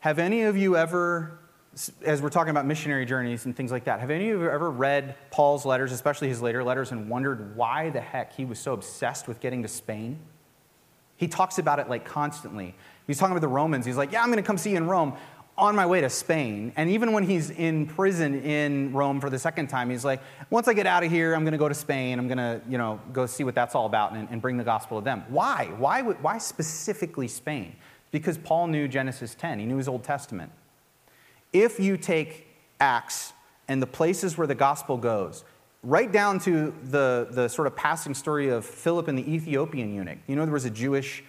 Have 0.00 0.18
any 0.18 0.42
of 0.42 0.56
you 0.56 0.76
ever, 0.76 1.38
as 2.04 2.22
we're 2.22 2.30
talking 2.30 2.50
about 2.50 2.64
missionary 2.64 3.04
journeys 3.04 3.44
and 3.44 3.54
things 3.54 3.70
like 3.70 3.84
that, 3.84 4.00
have 4.00 4.10
any 4.10 4.30
of 4.30 4.40
you 4.40 4.48
ever 4.48 4.70
read 4.70 5.14
Paul's 5.30 5.66
letters, 5.66 5.92
especially 5.92 6.28
his 6.28 6.40
later 6.40 6.64
letters, 6.64 6.90
and 6.90 7.08
wondered 7.10 7.54
why 7.54 7.90
the 7.90 8.00
heck 8.00 8.32
he 8.32 8.46
was 8.46 8.58
so 8.58 8.72
obsessed 8.72 9.28
with 9.28 9.40
getting 9.40 9.62
to 9.62 9.68
Spain? 9.68 10.18
He 11.16 11.28
talks 11.28 11.58
about 11.58 11.78
it 11.78 11.88
like 11.88 12.06
constantly. 12.06 12.74
He's 13.06 13.18
talking 13.18 13.32
about 13.32 13.42
the 13.42 13.48
Romans. 13.48 13.84
He's 13.84 13.98
like, 13.98 14.10
Yeah, 14.10 14.22
I'm 14.22 14.28
going 14.28 14.42
to 14.42 14.46
come 14.46 14.56
see 14.56 14.70
you 14.70 14.78
in 14.78 14.86
Rome 14.86 15.14
on 15.56 15.76
my 15.76 15.86
way 15.86 16.00
to 16.00 16.10
Spain. 16.10 16.72
And 16.76 16.90
even 16.90 17.12
when 17.12 17.22
he's 17.24 17.50
in 17.50 17.86
prison 17.86 18.42
in 18.42 18.92
Rome 18.92 19.20
for 19.20 19.30
the 19.30 19.38
second 19.38 19.68
time, 19.68 19.88
he's 19.90 20.04
like, 20.04 20.20
once 20.50 20.66
I 20.66 20.74
get 20.74 20.86
out 20.86 21.04
of 21.04 21.10
here, 21.10 21.34
I'm 21.34 21.44
going 21.44 21.52
to 21.52 21.58
go 21.58 21.68
to 21.68 21.74
Spain. 21.74 22.18
I'm 22.18 22.26
going 22.26 22.38
to, 22.38 22.60
you 22.68 22.76
know, 22.76 23.00
go 23.12 23.26
see 23.26 23.44
what 23.44 23.54
that's 23.54 23.74
all 23.74 23.86
about 23.86 24.12
and, 24.12 24.28
and 24.30 24.42
bring 24.42 24.56
the 24.56 24.64
gospel 24.64 25.00
to 25.00 25.04
them. 25.04 25.24
Why? 25.28 25.70
Why, 25.76 26.02
why 26.02 26.38
specifically 26.38 27.28
Spain? 27.28 27.76
Because 28.10 28.36
Paul 28.36 28.66
knew 28.66 28.88
Genesis 28.88 29.34
10. 29.34 29.60
He 29.60 29.66
knew 29.66 29.76
his 29.76 29.88
Old 29.88 30.02
Testament. 30.02 30.50
If 31.52 31.78
you 31.78 31.96
take 31.96 32.48
Acts 32.80 33.32
and 33.68 33.80
the 33.80 33.86
places 33.86 34.36
where 34.36 34.48
the 34.48 34.54
gospel 34.56 34.96
goes, 34.96 35.44
right 35.84 36.10
down 36.10 36.38
to 36.40 36.74
the, 36.84 37.28
the 37.30 37.48
sort 37.48 37.66
of 37.66 37.76
passing 37.76 38.14
story 38.14 38.48
of 38.48 38.64
Philip 38.64 39.06
and 39.06 39.16
the 39.16 39.32
Ethiopian 39.32 39.94
eunuch. 39.94 40.18
You 40.26 40.34
know, 40.34 40.44
there 40.44 40.54
was 40.54 40.64
a 40.64 40.70
Jewish 40.70 41.22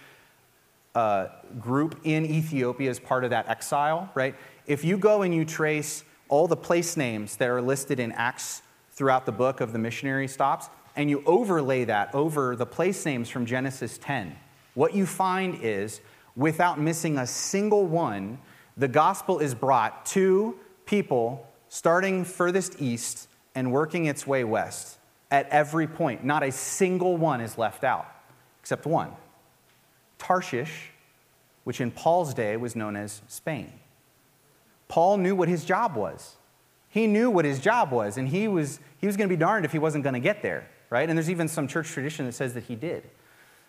uh, 0.96 1.28
group 1.60 2.00
in 2.04 2.24
Ethiopia 2.24 2.88
as 2.88 2.98
part 2.98 3.22
of 3.22 3.30
that 3.30 3.46
exile, 3.48 4.10
right? 4.14 4.34
If 4.66 4.82
you 4.82 4.96
go 4.96 5.22
and 5.22 5.34
you 5.34 5.44
trace 5.44 6.02
all 6.28 6.48
the 6.48 6.56
place 6.56 6.96
names 6.96 7.36
that 7.36 7.50
are 7.50 7.60
listed 7.60 8.00
in 8.00 8.12
Acts 8.12 8.62
throughout 8.92 9.26
the 9.26 9.32
book 9.32 9.60
of 9.60 9.74
the 9.74 9.78
missionary 9.78 10.26
stops, 10.26 10.70
and 10.96 11.10
you 11.10 11.22
overlay 11.26 11.84
that 11.84 12.14
over 12.14 12.56
the 12.56 12.64
place 12.64 13.04
names 13.04 13.28
from 13.28 13.44
Genesis 13.44 13.98
10, 13.98 14.34
what 14.72 14.94
you 14.94 15.04
find 15.04 15.58
is, 15.62 16.00
without 16.34 16.80
missing 16.80 17.18
a 17.18 17.26
single 17.26 17.84
one, 17.84 18.38
the 18.78 18.88
gospel 18.88 19.38
is 19.38 19.54
brought 19.54 20.06
to 20.06 20.58
people 20.86 21.46
starting 21.68 22.24
furthest 22.24 22.80
east 22.80 23.28
and 23.54 23.70
working 23.70 24.06
its 24.06 24.26
way 24.26 24.44
west 24.44 24.96
at 25.30 25.46
every 25.50 25.86
point. 25.86 26.24
Not 26.24 26.42
a 26.42 26.50
single 26.50 27.18
one 27.18 27.42
is 27.42 27.58
left 27.58 27.84
out, 27.84 28.06
except 28.62 28.86
one. 28.86 29.12
Tarshish, 30.18 30.90
which 31.64 31.80
in 31.80 31.90
Paul's 31.90 32.34
day 32.34 32.56
was 32.56 32.76
known 32.76 32.96
as 32.96 33.22
Spain. 33.28 33.72
Paul 34.88 35.18
knew 35.18 35.34
what 35.34 35.48
his 35.48 35.64
job 35.64 35.96
was. 35.96 36.36
He 36.88 37.06
knew 37.06 37.30
what 37.30 37.44
his 37.44 37.60
job 37.60 37.90
was, 37.90 38.16
and 38.16 38.28
he 38.28 38.48
was, 38.48 38.80
he 38.98 39.06
was 39.06 39.16
going 39.16 39.28
to 39.28 39.34
be 39.34 39.38
darned 39.38 39.64
if 39.64 39.72
he 39.72 39.78
wasn't 39.78 40.04
going 40.04 40.14
to 40.14 40.20
get 40.20 40.42
there, 40.42 40.68
right? 40.88 41.08
And 41.08 41.18
there's 41.18 41.30
even 41.30 41.48
some 41.48 41.68
church 41.68 41.88
tradition 41.90 42.24
that 42.26 42.32
says 42.32 42.54
that 42.54 42.64
he 42.64 42.74
did. 42.74 43.10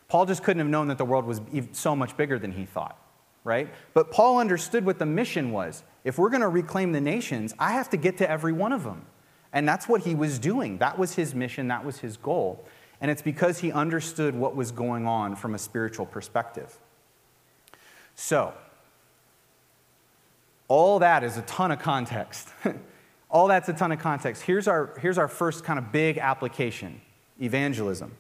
Paul 0.08 0.26
just 0.26 0.44
couldn't 0.44 0.60
have 0.60 0.70
known 0.70 0.88
that 0.88 0.98
the 0.98 1.06
world 1.06 1.26
was 1.26 1.42
so 1.74 1.96
much 1.96 2.16
bigger 2.16 2.40
than 2.40 2.52
he 2.52 2.66
thought, 2.66 2.98
right? 3.44 3.68
But 3.94 4.12
Paul 4.12 4.38
understood 4.38 4.86
what 4.86 5.00
the 5.00 5.06
mission 5.06 5.52
was. 5.52 5.84
If 6.06 6.18
we're 6.18 6.30
going 6.30 6.42
to 6.42 6.48
reclaim 6.48 6.94
the 6.94 7.02
nations, 7.02 7.54
I 7.60 7.74
have 7.74 7.90
to 7.90 7.98
get 7.98 8.18
to 8.20 8.30
every 8.30 8.54
one 8.54 8.72
of 8.72 8.84
them. 8.84 9.06
And 9.52 9.68
that's 9.68 9.90
what 9.90 10.02
he 10.02 10.16
was 10.16 10.40
doing. 10.40 10.78
That 10.78 10.98
was 10.98 11.16
his 11.16 11.36
mission, 11.36 11.68
that 11.68 11.84
was 11.84 12.00
his 12.00 12.16
goal. 12.16 12.64
And 13.00 13.12
it's 13.12 13.22
because 13.22 13.60
he 13.60 13.72
understood 13.72 14.36
what 14.36 14.56
was 14.56 14.72
going 14.72 15.06
on 15.06 15.36
from 15.36 15.54
a 15.54 15.58
spiritual 15.58 16.06
perspective. 16.06 16.78
So, 18.16 18.54
all 20.68 21.00
that 21.00 21.24
is 21.24 21.38
a 21.38 21.44
ton 21.44 21.72
of 21.72 21.80
context. 21.80 22.50
all 23.30 23.48
that's 23.48 23.70
a 23.70 23.74
ton 23.74 23.92
of 23.92 24.00
context. 24.00 24.44
Here's 24.44 24.68
our, 24.68 24.94
here's 25.00 25.18
our 25.18 25.28
first 25.28 25.64
kind 25.64 25.78
of 25.80 25.92
big 25.92 26.18
application 26.18 27.02
evangelism. 27.40 28.14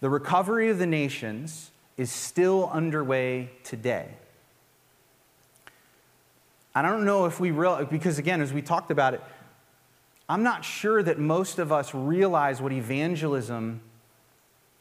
The 0.00 0.10
recovery 0.10 0.68
of 0.68 0.78
the 0.78 0.86
nations 0.86 1.70
is 1.96 2.10
still 2.10 2.68
underway 2.70 3.50
today. 3.62 4.08
I 6.74 6.82
don't 6.82 7.04
know 7.04 7.24
if 7.26 7.38
we 7.38 7.52
realize, 7.52 7.86
because 7.88 8.18
again, 8.18 8.40
as 8.40 8.52
we 8.52 8.60
talked 8.60 8.90
about 8.90 9.14
it, 9.14 9.22
I'm 10.28 10.42
not 10.42 10.64
sure 10.64 11.02
that 11.02 11.18
most 11.18 11.58
of 11.58 11.70
us 11.70 11.94
realize 11.94 12.60
what 12.60 12.72
evangelism 12.72 13.80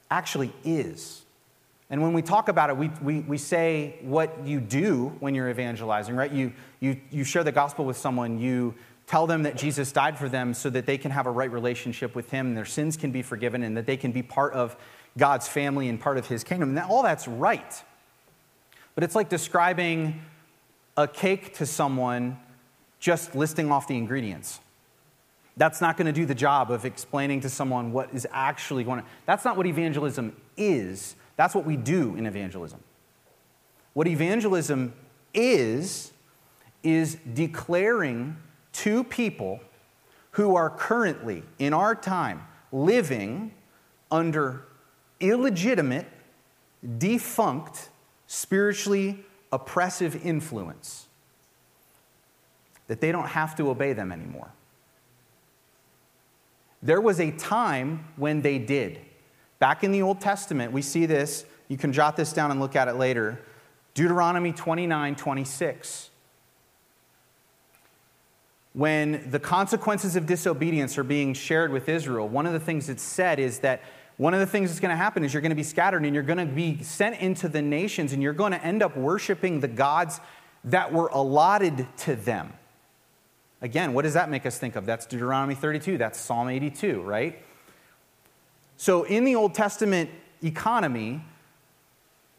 actually 0.09 0.53
is. 0.63 1.23
And 1.89 2.01
when 2.01 2.13
we 2.13 2.21
talk 2.21 2.47
about 2.47 2.69
it, 2.69 2.77
we, 2.77 2.89
we, 3.01 3.19
we 3.19 3.37
say 3.37 3.97
what 4.01 4.45
you 4.45 4.59
do 4.59 5.15
when 5.19 5.35
you're 5.35 5.49
evangelizing, 5.49 6.15
right? 6.15 6.31
You, 6.31 6.53
you, 6.79 6.99
you 7.11 7.23
share 7.23 7.43
the 7.43 7.51
gospel 7.51 7.85
with 7.85 7.97
someone, 7.97 8.39
you 8.39 8.73
tell 9.05 9.27
them 9.27 9.43
that 9.43 9.57
Jesus 9.57 9.91
died 9.91 10.17
for 10.17 10.29
them 10.29 10.53
so 10.53 10.69
that 10.69 10.85
they 10.85 10.97
can 10.97 11.11
have 11.11 11.27
a 11.27 11.31
right 11.31 11.51
relationship 11.51 12.15
with 12.15 12.31
Him, 12.31 12.55
their 12.55 12.65
sins 12.65 12.95
can 12.97 13.11
be 13.11 13.21
forgiven, 13.21 13.63
and 13.63 13.75
that 13.75 13.85
they 13.85 13.97
can 13.97 14.11
be 14.11 14.23
part 14.23 14.53
of 14.53 14.75
God's 15.17 15.47
family 15.47 15.89
and 15.89 15.99
part 15.99 16.17
of 16.17 16.25
His 16.25 16.43
kingdom. 16.43 16.69
And 16.69 16.77
that, 16.77 16.89
all 16.89 17.03
that's 17.03 17.27
right. 17.27 17.83
But 18.95 19.03
it's 19.03 19.15
like 19.15 19.29
describing 19.29 20.21
a 20.95 21.07
cake 21.07 21.55
to 21.57 21.65
someone 21.65 22.39
just 22.99 23.35
listing 23.35 23.71
off 23.71 23.87
the 23.87 23.97
ingredients. 23.97 24.59
That's 25.55 25.81
not 25.81 25.97
going 25.97 26.07
to 26.07 26.13
do 26.13 26.25
the 26.25 26.35
job 26.35 26.71
of 26.71 26.83
explaining 26.83 27.41
to 27.41 27.49
someone 27.49 27.91
what 27.91 28.13
is 28.13 28.27
actually 28.31 28.83
going 28.83 28.99
on. 28.99 29.05
That's 29.25 29.45
not 29.45 29.55
what 29.55 29.67
evangelism 29.67 30.35
is. 30.57 31.15
That's 31.35 31.53
what 31.53 31.65
we 31.65 31.77
do 31.77 32.15
in 32.15 32.25
evangelism. 32.25 32.79
What 33.93 34.07
evangelism 34.07 34.93
is, 35.33 36.11
is 36.83 37.17
declaring 37.33 38.37
to 38.73 39.03
people 39.03 39.59
who 40.31 40.55
are 40.55 40.71
currently, 40.71 41.43
in 41.59 41.73
our 41.73 41.93
time, 41.93 42.41
living 42.71 43.53
under 44.09 44.65
illegitimate, 45.19 46.07
defunct, 46.97 47.89
spiritually 48.25 49.23
oppressive 49.51 50.25
influence, 50.25 51.07
that 52.87 52.99
they 52.99 53.11
don't 53.11 53.27
have 53.27 53.55
to 53.55 53.69
obey 53.69 53.93
them 53.93 54.11
anymore. 54.11 54.51
There 56.83 56.99
was 56.99 57.21
a 57.21 57.31
time 57.31 58.05
when 58.17 58.41
they 58.41 58.59
did. 58.59 58.99
Back 59.59 59.85
in 59.85 59.93
the 59.93 60.01
Old 60.01 60.19
Testament, 60.19 60.73
we 60.73 60.81
see 60.81 61.05
this 61.05 61.45
You 61.69 61.77
can 61.77 61.93
jot 61.93 62.17
this 62.17 62.33
down 62.33 62.51
and 62.51 62.59
look 62.59 62.75
at 62.75 62.89
it 62.89 62.95
later. 62.95 63.39
Deuteronomy 63.93 64.51
29 64.51 65.15
26. 65.15 66.09
When 68.73 69.29
the 69.29 69.39
consequences 69.39 70.15
of 70.15 70.25
disobedience 70.25 70.97
are 70.97 71.03
being 71.03 71.33
shared 71.33 71.71
with 71.71 71.87
Israel, 71.87 72.27
one 72.27 72.45
of 72.45 72.53
the 72.53 72.59
things 72.59 72.87
that's 72.87 73.03
said 73.03 73.39
is 73.39 73.59
that 73.59 73.81
one 74.17 74.33
of 74.33 74.39
the 74.39 74.45
things 74.45 74.69
that's 74.69 74.79
going 74.79 74.89
to 74.89 74.95
happen 74.95 75.23
is 75.23 75.33
you're 75.33 75.41
going 75.41 75.51
to 75.51 75.55
be 75.55 75.63
scattered 75.63 76.03
and 76.03 76.13
you're 76.13 76.23
going 76.23 76.39
to 76.39 76.45
be 76.45 76.83
sent 76.83 77.19
into 77.19 77.47
the 77.47 77.61
nations 77.61 78.13
and 78.13 78.21
you're 78.21 78.33
going 78.33 78.51
to 78.51 78.63
end 78.63 78.83
up 78.83 78.97
worshiping 78.97 79.59
the 79.59 79.67
gods 79.67 80.19
that 80.65 80.91
were 80.91 81.07
allotted 81.07 81.87
to 81.97 82.15
them. 82.15 82.53
Again, 83.63 83.93
what 83.93 84.01
does 84.01 84.13
that 84.13 84.29
make 84.29 84.45
us 84.45 84.59
think 84.59 84.75
of? 84.75 84.85
That's 84.85 85.05
Deuteronomy 85.05 85.55
32, 85.55 85.97
that's 85.97 86.19
Psalm 86.19 86.49
82, 86.49 87.01
right? 87.01 87.41
So 88.75 89.03
in 89.03 89.23
the 89.23 89.35
Old 89.35 89.55
Testament 89.55 90.09
economy, 90.43 91.23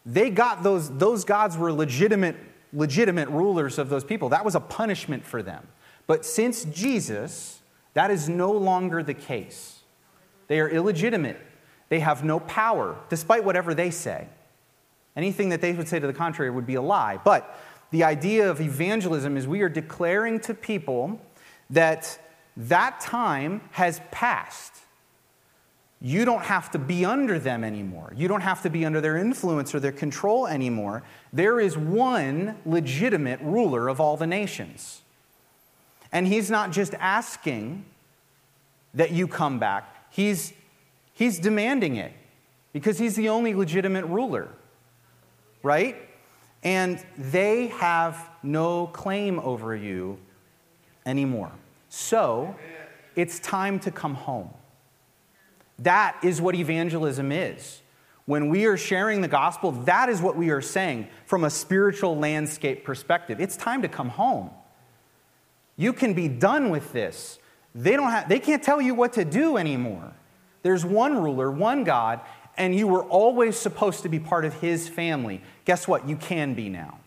they 0.05 0.29
got 0.29 0.63
those, 0.63 0.95
those 0.99 1.25
gods 1.25 1.57
were 1.57 1.73
legitimate, 1.73 2.37
legitimate 2.75 3.31
rulers 3.31 3.79
of 3.79 3.89
those 3.89 4.05
people. 4.05 4.29
That 4.29 4.45
was 4.45 4.55
a 4.55 4.61
punishment 4.61 5.25
for 5.25 5.43
them. 5.43 5.67
But 6.07 6.27
since 6.27 6.65
Jesus, 6.67 7.63
that 7.95 8.11
is 8.11 8.29
no 8.29 8.53
longer 8.53 9.03
the 9.03 9.15
case. 9.15 9.81
They 10.49 10.61
are 10.61 10.69
illegitimate. 10.69 11.41
They 11.89 12.01
have 12.01 12.23
no 12.23 12.41
power, 12.41 12.99
despite 13.09 13.45
whatever 13.45 13.73
they 13.73 13.91
say. 13.91 14.29
Anything 15.17 15.49
that 15.51 15.63
they 15.63 15.73
would 15.73 15.89
say 15.89 16.01
to 16.01 16.07
the 16.07 16.13
contrary 16.13 16.51
would 16.51 16.67
be 16.67 16.75
a 16.75 16.83
lie. 16.83 17.19
But 17.25 17.59
the 17.95 18.03
idea 18.03 18.51
of 18.51 18.61
evangelism 18.61 19.37
is 19.37 19.47
we 19.47 19.63
are 19.63 19.69
declaring 19.69 20.41
to 20.41 20.53
people 20.53 21.21
that 21.71 22.19
that 22.57 22.99
time 22.99 23.61
has 23.71 24.01
passed. 24.11 24.73
You 26.01 26.25
don't 26.25 26.43
have 26.43 26.73
to 26.73 26.79
be 26.81 27.05
under 27.05 27.39
them 27.39 27.63
anymore. 27.63 28.13
You 28.17 28.27
don't 28.27 28.41
have 28.41 28.63
to 28.63 28.69
be 28.69 28.85
under 28.85 29.01
their 29.01 29.17
influence 29.17 29.77
or 29.77 29.79
their 29.79 29.93
control 29.93 30.49
anymore. 30.49 31.05
There 31.33 31.61
is 31.61 31.79
one 31.79 32.57
legitimate 32.67 33.39
ruler 33.41 33.87
of 33.87 34.01
all 34.01 34.17
the 34.17 34.27
nations. 34.27 35.03
And 36.11 36.27
he's 36.27 36.51
not 36.51 36.73
just 36.73 36.95
asking 36.95 37.85
that 38.95 39.13
you 39.13 39.29
come 39.29 39.61
back, 39.61 40.11
he's, 40.11 40.53
he's 41.13 41.39
demanding 41.39 41.95
it 41.95 42.11
because 42.73 42.99
he's 42.99 43.15
the 43.15 43.29
only 43.29 43.55
legitimate 43.55 44.07
ruler, 44.07 44.49
right? 45.63 45.95
And 46.65 47.05
they 47.19 47.69
have 47.69 48.31
no 48.43 48.87
claim 48.89 49.39
over 49.39 49.77
you 49.77 50.19
anymore. 51.05 51.53
So 51.91 52.57
it's 53.15 53.39
time 53.39 53.79
to 53.81 53.91
come 53.91 54.15
home. 54.15 54.51
That 55.79 56.17
is 56.23 56.41
what 56.41 56.55
evangelism 56.55 57.31
is. 57.31 57.83
When 58.27 58.49
we 58.49 58.65
are 58.65 58.79
sharing 58.79 59.21
the 59.21 59.29
gospel, 59.29 59.73
that 59.73 60.09
is 60.09 60.23
what 60.23 60.37
we 60.37 60.49
are 60.49 60.63
saying 60.63 61.09
from 61.27 61.45
a 61.45 61.51
spiritual 61.51 62.17
landscape 62.17 62.83
perspective. 62.85 63.39
It's 63.39 63.57
time 63.57 63.83
to 63.83 63.89
come 63.89 64.09
home. 64.09 64.51
You 65.77 65.93
can 65.93 66.15
be 66.15 66.29
done 66.29 66.71
with 66.71 66.93
this. 66.93 67.39
They, 67.75 67.97
don't 67.97 68.11
have, 68.11 68.29
they 68.29 68.39
can't 68.39 68.63
tell 68.63 68.81
you 68.81 68.95
what 68.95 69.13
to 69.15 69.25
do 69.25 69.59
anymore. 69.59 70.13
There's 70.63 70.85
one 70.85 71.23
ruler, 71.23 71.51
one 71.51 71.85
God, 71.85 72.21
and 72.57 72.75
you 72.75 72.87
were 72.87 73.05
always 73.05 73.57
supposed 73.57 74.03
to 74.03 74.09
be 74.09 74.19
part 74.19 74.45
of 74.45 74.55
his 74.61 74.89
family. 74.89 75.43
Guess 75.65 75.89
what? 75.89 76.09
You 76.09 76.17
can 76.17 76.55
be 76.55 76.69
now. 76.69 76.99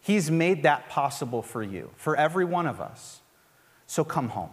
He's 0.00 0.30
made 0.30 0.62
that 0.62 0.88
possible 0.88 1.42
for 1.42 1.62
you, 1.62 1.90
for 1.96 2.16
every 2.16 2.44
one 2.44 2.66
of 2.66 2.80
us. 2.80 3.20
So 3.86 4.04
come 4.04 4.30
home. 4.30 4.50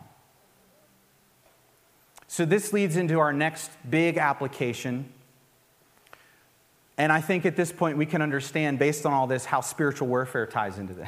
So, 2.30 2.44
this 2.44 2.74
leads 2.74 2.98
into 2.98 3.20
our 3.20 3.32
next 3.32 3.72
big 3.90 4.18
application. 4.18 5.12
And 6.98 7.12
I 7.12 7.22
think 7.22 7.46
at 7.46 7.56
this 7.56 7.72
point 7.72 7.98
we 7.98 8.06
can 8.06 8.22
understand, 8.22 8.80
based 8.80 9.06
on 9.06 9.14
all 9.14 9.28
this, 9.28 9.46
how 9.46 9.62
spiritual 9.62 10.08
warfare 10.08 10.46
ties 10.46 10.78
into 10.78 10.94
this. 10.94 11.08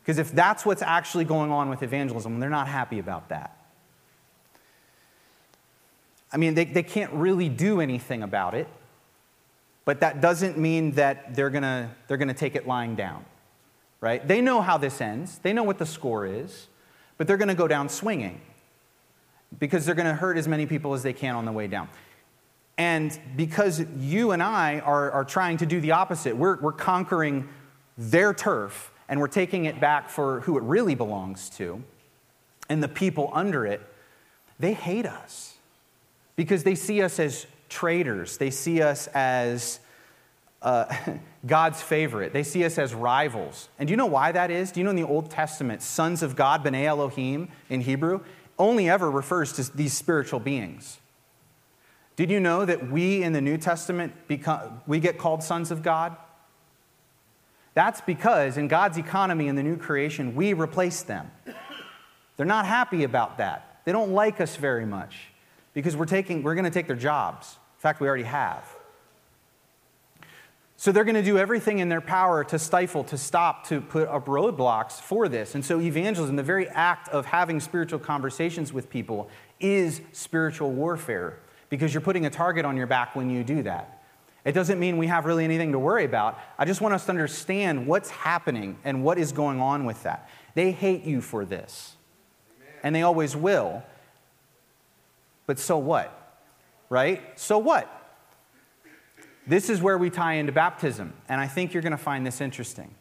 Because 0.00 0.18
if 0.18 0.32
that's 0.32 0.64
what's 0.64 0.82
actually 0.82 1.24
going 1.24 1.50
on 1.50 1.68
with 1.68 1.82
evangelism, 1.82 2.40
they're 2.40 2.50
not 2.50 2.68
happy 2.68 2.98
about 2.98 3.28
that. 3.28 3.63
I 6.34 6.36
mean, 6.36 6.54
they, 6.54 6.64
they 6.64 6.82
can't 6.82 7.12
really 7.12 7.48
do 7.48 7.80
anything 7.80 8.24
about 8.24 8.54
it, 8.54 8.66
but 9.84 10.00
that 10.00 10.20
doesn't 10.20 10.58
mean 10.58 10.90
that 10.92 11.36
they're 11.36 11.48
gonna, 11.48 11.94
they're 12.08 12.16
gonna 12.16 12.34
take 12.34 12.56
it 12.56 12.66
lying 12.66 12.96
down, 12.96 13.24
right? 14.00 14.26
They 14.26 14.40
know 14.40 14.60
how 14.60 14.76
this 14.76 15.00
ends, 15.00 15.38
they 15.38 15.52
know 15.52 15.62
what 15.62 15.78
the 15.78 15.86
score 15.86 16.26
is, 16.26 16.66
but 17.18 17.28
they're 17.28 17.36
gonna 17.36 17.54
go 17.54 17.68
down 17.68 17.88
swinging 17.88 18.40
because 19.60 19.86
they're 19.86 19.94
gonna 19.94 20.14
hurt 20.14 20.36
as 20.36 20.48
many 20.48 20.66
people 20.66 20.92
as 20.92 21.04
they 21.04 21.12
can 21.12 21.36
on 21.36 21.44
the 21.44 21.52
way 21.52 21.68
down. 21.68 21.88
And 22.76 23.16
because 23.36 23.84
you 24.00 24.32
and 24.32 24.42
I 24.42 24.80
are, 24.80 25.12
are 25.12 25.24
trying 25.24 25.58
to 25.58 25.66
do 25.66 25.80
the 25.80 25.92
opposite, 25.92 26.36
we're, 26.36 26.60
we're 26.60 26.72
conquering 26.72 27.48
their 27.96 28.34
turf 28.34 28.90
and 29.08 29.20
we're 29.20 29.28
taking 29.28 29.66
it 29.66 29.78
back 29.78 30.10
for 30.10 30.40
who 30.40 30.58
it 30.58 30.64
really 30.64 30.96
belongs 30.96 31.48
to 31.50 31.84
and 32.68 32.82
the 32.82 32.88
people 32.88 33.30
under 33.32 33.64
it, 33.64 33.80
they 34.58 34.72
hate 34.72 35.06
us 35.06 35.53
because 36.36 36.64
they 36.64 36.74
see 36.74 37.02
us 37.02 37.18
as 37.18 37.46
traitors. 37.68 38.36
They 38.36 38.50
see 38.50 38.82
us 38.82 39.08
as 39.08 39.80
uh, 40.62 40.92
God's 41.46 41.82
favorite. 41.82 42.32
They 42.32 42.42
see 42.42 42.64
us 42.64 42.78
as 42.78 42.94
rivals. 42.94 43.68
And 43.78 43.86
do 43.86 43.92
you 43.92 43.96
know 43.96 44.06
why 44.06 44.32
that 44.32 44.50
is? 44.50 44.72
Do 44.72 44.80
you 44.80 44.84
know 44.84 44.90
in 44.90 44.96
the 44.96 45.06
Old 45.06 45.30
Testament, 45.30 45.82
sons 45.82 46.22
of 46.22 46.36
God, 46.36 46.64
B'nai 46.64 46.84
Elohim 46.84 47.48
in 47.68 47.82
Hebrew, 47.82 48.20
only 48.58 48.88
ever 48.88 49.10
refers 49.10 49.52
to 49.54 49.76
these 49.76 49.92
spiritual 49.92 50.40
beings? 50.40 50.98
Did 52.16 52.30
you 52.30 52.38
know 52.38 52.64
that 52.64 52.90
we 52.90 53.22
in 53.22 53.32
the 53.32 53.40
New 53.40 53.58
Testament 53.58 54.12
become, 54.28 54.80
we 54.86 55.00
get 55.00 55.18
called 55.18 55.42
sons 55.42 55.70
of 55.70 55.82
God? 55.82 56.16
That's 57.74 58.00
because 58.00 58.56
in 58.56 58.68
God's 58.68 58.98
economy 58.98 59.48
in 59.48 59.56
the 59.56 59.64
new 59.64 59.76
creation, 59.76 60.36
we 60.36 60.52
replace 60.52 61.02
them. 61.02 61.28
They're 62.36 62.46
not 62.46 62.66
happy 62.66 63.02
about 63.02 63.38
that. 63.38 63.80
They 63.84 63.90
don't 63.90 64.12
like 64.12 64.40
us 64.40 64.54
very 64.56 64.86
much 64.86 65.16
because 65.74 65.96
we're, 65.96 66.06
taking, 66.06 66.42
we're 66.42 66.54
going 66.54 66.64
to 66.64 66.70
take 66.70 66.86
their 66.86 66.96
jobs. 66.96 67.58
In 67.76 67.80
fact, 67.80 68.00
we 68.00 68.08
already 68.08 68.24
have. 68.24 68.64
So 70.76 70.92
they're 70.92 71.04
going 71.04 71.14
to 71.14 71.22
do 71.22 71.38
everything 71.38 71.78
in 71.78 71.88
their 71.88 72.00
power 72.00 72.44
to 72.44 72.58
stifle, 72.58 73.04
to 73.04 73.16
stop, 73.18 73.66
to 73.68 73.80
put 73.80 74.08
up 74.08 74.26
roadblocks 74.26 75.00
for 75.00 75.28
this. 75.28 75.54
And 75.54 75.64
so, 75.64 75.80
evangelism, 75.80 76.36
the 76.36 76.42
very 76.42 76.68
act 76.68 77.08
of 77.08 77.26
having 77.26 77.60
spiritual 77.60 77.98
conversations 77.98 78.72
with 78.72 78.90
people, 78.90 79.28
is 79.60 80.00
spiritual 80.12 80.72
warfare 80.72 81.38
because 81.70 81.94
you're 81.94 82.00
putting 82.00 82.26
a 82.26 82.30
target 82.30 82.64
on 82.64 82.76
your 82.76 82.86
back 82.86 83.14
when 83.14 83.30
you 83.30 83.44
do 83.44 83.62
that. 83.62 84.02
It 84.44 84.52
doesn't 84.52 84.78
mean 84.78 84.98
we 84.98 85.06
have 85.06 85.24
really 85.24 85.44
anything 85.44 85.72
to 85.72 85.78
worry 85.78 86.04
about. 86.04 86.38
I 86.58 86.66
just 86.66 86.80
want 86.80 86.92
us 86.92 87.06
to 87.06 87.10
understand 87.10 87.86
what's 87.86 88.10
happening 88.10 88.76
and 88.84 89.02
what 89.02 89.16
is 89.16 89.32
going 89.32 89.60
on 89.60 89.86
with 89.86 90.02
that. 90.02 90.28
They 90.54 90.70
hate 90.70 91.04
you 91.04 91.20
for 91.20 91.44
this, 91.44 91.96
and 92.82 92.94
they 92.94 93.02
always 93.02 93.34
will. 93.34 93.82
But 95.46 95.58
so 95.58 95.78
what? 95.78 96.38
Right? 96.88 97.38
So 97.38 97.58
what? 97.58 97.90
This 99.46 99.68
is 99.68 99.82
where 99.82 99.98
we 99.98 100.08
tie 100.08 100.34
into 100.34 100.52
baptism, 100.52 101.12
and 101.28 101.40
I 101.40 101.46
think 101.46 101.74
you're 101.74 101.82
going 101.82 101.92
to 101.92 101.98
find 101.98 102.26
this 102.26 102.40
interesting. 102.40 102.94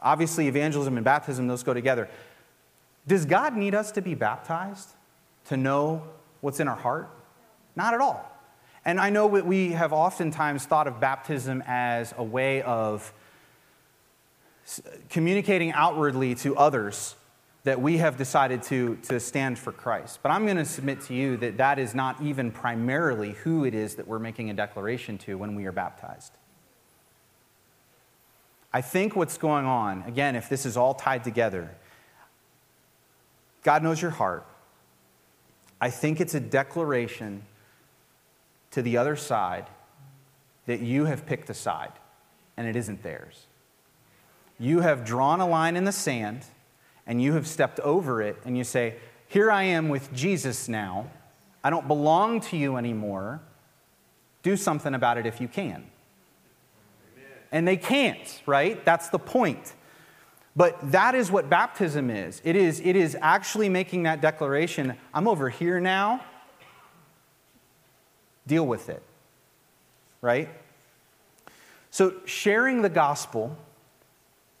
Obviously, 0.00 0.46
evangelism 0.46 0.96
and 0.96 1.04
baptism, 1.04 1.48
those 1.48 1.64
go 1.64 1.74
together. 1.74 2.08
Does 3.08 3.24
God 3.24 3.56
need 3.56 3.74
us 3.74 3.90
to 3.92 4.02
be 4.02 4.14
baptized 4.14 4.90
to 5.46 5.56
know 5.56 6.04
what's 6.40 6.60
in 6.60 6.68
our 6.68 6.76
heart? 6.76 7.10
Not 7.74 7.94
at 7.94 8.00
all. 8.00 8.24
And 8.84 9.00
I 9.00 9.10
know 9.10 9.28
that 9.34 9.44
we 9.44 9.72
have 9.72 9.92
oftentimes 9.92 10.64
thought 10.64 10.86
of 10.86 11.00
baptism 11.00 11.64
as 11.66 12.14
a 12.16 12.22
way 12.22 12.62
of 12.62 13.12
communicating 15.08 15.72
outwardly 15.72 16.34
to 16.36 16.56
others 16.56 17.16
that 17.68 17.82
we 17.82 17.98
have 17.98 18.16
decided 18.16 18.62
to, 18.62 18.96
to 19.02 19.20
stand 19.20 19.58
for 19.58 19.72
Christ. 19.72 20.20
But 20.22 20.30
I'm 20.30 20.46
going 20.46 20.56
to 20.56 20.64
submit 20.64 21.02
to 21.02 21.14
you 21.14 21.36
that 21.36 21.58
that 21.58 21.78
is 21.78 21.94
not 21.94 22.18
even 22.22 22.50
primarily 22.50 23.32
who 23.32 23.66
it 23.66 23.74
is 23.74 23.96
that 23.96 24.08
we're 24.08 24.18
making 24.18 24.48
a 24.48 24.54
declaration 24.54 25.18
to 25.18 25.36
when 25.36 25.54
we 25.54 25.66
are 25.66 25.72
baptized. 25.72 26.32
I 28.72 28.80
think 28.80 29.14
what's 29.14 29.36
going 29.36 29.66
on, 29.66 30.02
again, 30.06 30.34
if 30.34 30.48
this 30.48 30.64
is 30.64 30.78
all 30.78 30.94
tied 30.94 31.24
together, 31.24 31.70
God 33.62 33.82
knows 33.82 34.00
your 34.00 34.12
heart. 34.12 34.46
I 35.78 35.90
think 35.90 36.22
it's 36.22 36.34
a 36.34 36.40
declaration 36.40 37.42
to 38.70 38.80
the 38.80 38.96
other 38.96 39.14
side 39.14 39.66
that 40.64 40.80
you 40.80 41.04
have 41.04 41.26
picked 41.26 41.50
a 41.50 41.54
side 41.54 41.92
and 42.56 42.66
it 42.66 42.76
isn't 42.76 43.02
theirs. 43.02 43.46
You 44.58 44.80
have 44.80 45.04
drawn 45.04 45.42
a 45.42 45.46
line 45.46 45.76
in 45.76 45.84
the 45.84 45.92
sand 45.92 46.46
and 47.08 47.20
you 47.20 47.32
have 47.32 47.46
stepped 47.48 47.80
over 47.80 48.22
it 48.22 48.36
and 48.44 48.56
you 48.56 48.62
say, 48.62 48.96
Here 49.26 49.50
I 49.50 49.64
am 49.64 49.88
with 49.88 50.12
Jesus 50.12 50.68
now. 50.68 51.10
I 51.64 51.70
don't 51.70 51.88
belong 51.88 52.40
to 52.42 52.56
you 52.56 52.76
anymore. 52.76 53.40
Do 54.42 54.56
something 54.56 54.94
about 54.94 55.18
it 55.18 55.26
if 55.26 55.40
you 55.40 55.48
can. 55.48 55.74
Amen. 55.74 55.90
And 57.50 57.66
they 57.66 57.76
can't, 57.76 58.42
right? 58.46 58.84
That's 58.84 59.08
the 59.08 59.18
point. 59.18 59.74
But 60.54 60.92
that 60.92 61.14
is 61.14 61.30
what 61.30 61.48
baptism 61.48 62.10
is. 62.10 62.42
It 62.44 62.56
is, 62.56 62.80
it 62.80 62.94
is 62.94 63.16
actually 63.20 63.68
making 63.68 64.04
that 64.04 64.20
declaration 64.20 64.94
I'm 65.14 65.26
over 65.26 65.48
here 65.48 65.80
now. 65.80 66.24
Deal 68.46 68.66
with 68.66 68.88
it, 68.88 69.02
right? 70.20 70.48
So, 71.90 72.14
sharing 72.24 72.82
the 72.82 72.88
gospel, 72.88 73.56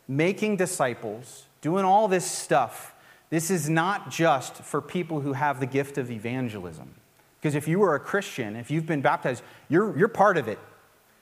making 0.06 0.56
disciples, 0.56 1.47
doing 1.60 1.84
all 1.84 2.08
this 2.08 2.24
stuff, 2.24 2.94
this 3.30 3.50
is 3.50 3.68
not 3.68 4.10
just 4.10 4.54
for 4.56 4.80
people 4.80 5.20
who 5.20 5.34
have 5.34 5.60
the 5.60 5.66
gift 5.66 5.98
of 5.98 6.10
evangelism. 6.10 6.94
Because 7.40 7.54
if 7.54 7.68
you 7.68 7.82
are 7.82 7.94
a 7.94 8.00
Christian, 8.00 8.56
if 8.56 8.70
you've 8.70 8.86
been 8.86 9.02
baptized, 9.02 9.42
you're, 9.68 9.96
you're 9.96 10.08
part 10.08 10.36
of 10.36 10.48
it. 10.48 10.58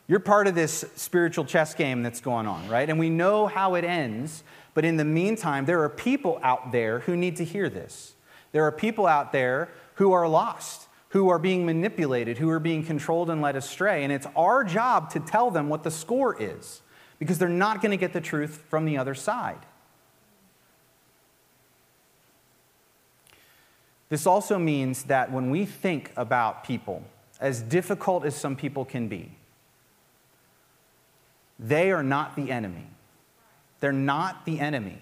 You're 0.09 0.20
part 0.20 0.47
of 0.47 0.55
this 0.55 0.84
spiritual 0.95 1.45
chess 1.45 1.74
game 1.74 2.03
that's 2.03 2.20
going 2.20 2.47
on, 2.47 2.68
right? 2.68 2.89
And 2.89 2.99
we 2.99 3.11
know 3.11 3.49
how 3.49 3.74
it 3.74 3.84
ends, 3.84 4.45
but 4.72 4.84
in 4.84 4.97
the 4.97 5.05
meantime, 5.05 5.64
there 5.64 5.82
are 5.82 5.89
people 5.89 6.39
out 6.43 6.70
there 6.70 7.01
who 7.01 7.16
need 7.16 7.37
to 7.37 7.45
hear 7.45 7.68
this. 7.68 8.14
There 8.53 8.64
are 8.64 8.72
people 8.72 9.07
out 9.07 9.32
there 9.32 9.68
who 9.95 10.12
are 10.12 10.28
lost, 10.28 10.87
who 11.09 11.28
are 11.28 11.39
being 11.39 11.66
manipulated, 11.66 12.39
who 12.39 12.49
are 12.51 12.61
being 12.61 12.84
controlled 12.84 13.30
and 13.30 13.43
led 13.43 13.57
astray. 13.57 14.05
And 14.05 14.12
it's 14.12 14.26
our 14.37 14.62
job 14.62 15.11
to 15.11 15.20
tell 15.20 15.51
them 15.51 15.68
what 15.68 15.82
the 15.82 15.91
score 15.91 16.41
is 16.41 16.82
because 17.18 17.39
they're 17.39 17.49
not 17.49 17.82
going 17.82 17.91
to 17.91 17.97
get 17.97 18.12
the 18.12 18.20
truth 18.20 18.64
from 18.68 18.84
the 18.84 18.97
other 18.97 19.14
side. 19.14 19.66
This 24.09 24.27
also 24.27 24.59
means 24.59 25.05
that 25.05 25.33
when 25.33 25.51
we 25.51 25.65
think 25.65 26.13
about 26.17 26.65
people, 26.65 27.03
as 27.41 27.61
difficult 27.61 28.25
as 28.25 28.35
some 28.35 28.57
people 28.57 28.85
can 28.85 29.09
be, 29.09 29.33
they 31.59 31.91
are 31.91 32.03
not 32.03 32.37
the 32.37 32.51
enemy. 32.51 32.87
They're 33.81 33.93
not 33.93 34.45
the 34.45 34.61
enemy. 34.61 34.99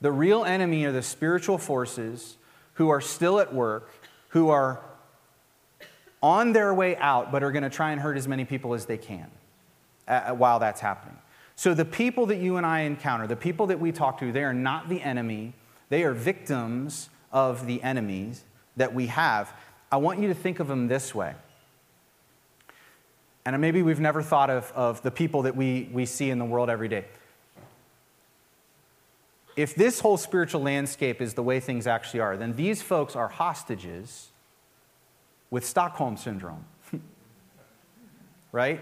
The 0.00 0.12
real 0.12 0.44
enemy 0.44 0.84
are 0.84 0.92
the 0.92 1.02
spiritual 1.02 1.58
forces 1.58 2.36
who 2.74 2.90
are 2.90 3.00
still 3.00 3.40
at 3.40 3.54
work, 3.54 3.90
who 4.28 4.50
are 4.50 4.80
on 6.22 6.52
their 6.52 6.74
way 6.74 6.96
out, 6.96 7.32
but 7.32 7.42
are 7.42 7.52
going 7.52 7.62
to 7.62 7.70
try 7.70 7.92
and 7.92 8.00
hurt 8.00 8.16
as 8.16 8.26
many 8.28 8.44
people 8.44 8.74
as 8.74 8.86
they 8.86 8.98
can 8.98 9.30
while 10.36 10.58
that's 10.58 10.80
happening. 10.80 11.16
So, 11.56 11.72
the 11.72 11.84
people 11.84 12.26
that 12.26 12.38
you 12.38 12.56
and 12.56 12.66
I 12.66 12.80
encounter, 12.80 13.26
the 13.26 13.36
people 13.36 13.68
that 13.68 13.78
we 13.78 13.92
talk 13.92 14.18
to, 14.18 14.32
they 14.32 14.42
are 14.42 14.54
not 14.54 14.88
the 14.88 15.00
enemy. 15.00 15.52
They 15.88 16.04
are 16.04 16.12
victims 16.12 17.08
of 17.32 17.66
the 17.66 17.82
enemies 17.82 18.42
that 18.76 18.94
we 18.94 19.06
have. 19.06 19.52
I 19.90 19.96
want 19.98 20.20
you 20.20 20.28
to 20.28 20.34
think 20.34 20.60
of 20.60 20.68
them 20.68 20.88
this 20.88 21.14
way 21.14 21.34
and 23.46 23.60
maybe 23.60 23.82
we've 23.82 24.00
never 24.00 24.22
thought 24.22 24.48
of, 24.48 24.72
of 24.74 25.02
the 25.02 25.10
people 25.10 25.42
that 25.42 25.54
we, 25.54 25.88
we 25.92 26.06
see 26.06 26.30
in 26.30 26.38
the 26.38 26.44
world 26.44 26.70
every 26.70 26.88
day. 26.88 27.04
If 29.56 29.74
this 29.74 30.00
whole 30.00 30.16
spiritual 30.16 30.62
landscape 30.62 31.20
is 31.20 31.34
the 31.34 31.42
way 31.42 31.60
things 31.60 31.86
actually 31.86 32.20
are, 32.20 32.36
then 32.36 32.56
these 32.56 32.82
folks 32.82 33.14
are 33.14 33.28
hostages 33.28 34.30
with 35.50 35.64
Stockholm 35.64 36.16
syndrome. 36.16 36.64
right? 38.52 38.80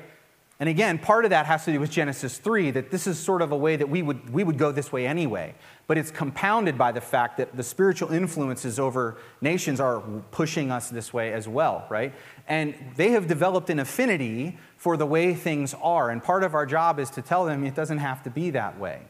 And 0.63 0.69
again, 0.69 0.97
part 0.97 1.25
of 1.25 1.31
that 1.31 1.47
has 1.47 1.65
to 1.65 1.73
do 1.73 1.81
with 1.81 1.91
Genesis 1.91 2.39
3, 2.39 2.71
that 2.71 2.93
this 2.93 3.09
is 3.09 3.19
sort 3.19 3.43
of 3.43 3.51
a 3.51 3.57
way 3.57 3.75
that 3.75 3.89
we 3.89 4.01
would, 4.01 4.31
we 4.33 4.45
would 4.45 4.59
go 4.59 4.71
this 4.71 4.93
way 4.93 5.09
anyway. 5.09 5.57
But 5.89 5.99
it's 5.99 6.13
compounded 6.13 6.79
by 6.79 6.93
the 6.93 7.01
fact 7.01 7.39
that 7.39 7.57
the 7.57 7.65
spiritual 7.65 8.13
influences 8.13 8.79
over 8.79 9.17
nations 9.41 9.81
are 9.81 9.99
pushing 10.31 10.71
us 10.71 10.89
this 10.89 11.13
way 11.13 11.33
as 11.33 11.49
well, 11.49 11.85
right? 11.91 12.15
And 12.47 12.77
they 12.95 13.11
have 13.11 13.27
developed 13.27 13.71
an 13.71 13.81
affinity 13.81 14.57
for 14.77 14.97
the 14.97 15.05
way 15.05 15.35
things 15.35 15.75
are. 15.83 16.11
And 16.11 16.23
part 16.23 16.45
of 16.45 16.55
our 16.55 16.65
job 16.65 17.01
is 17.01 17.11
to 17.11 17.23
tell 17.23 17.45
them 17.45 17.65
it 17.65 17.75
doesn't 17.75 17.99
have 17.99 18.23
to 18.23 18.31
be 18.31 18.51
that 18.51 18.79
way. 18.79 19.03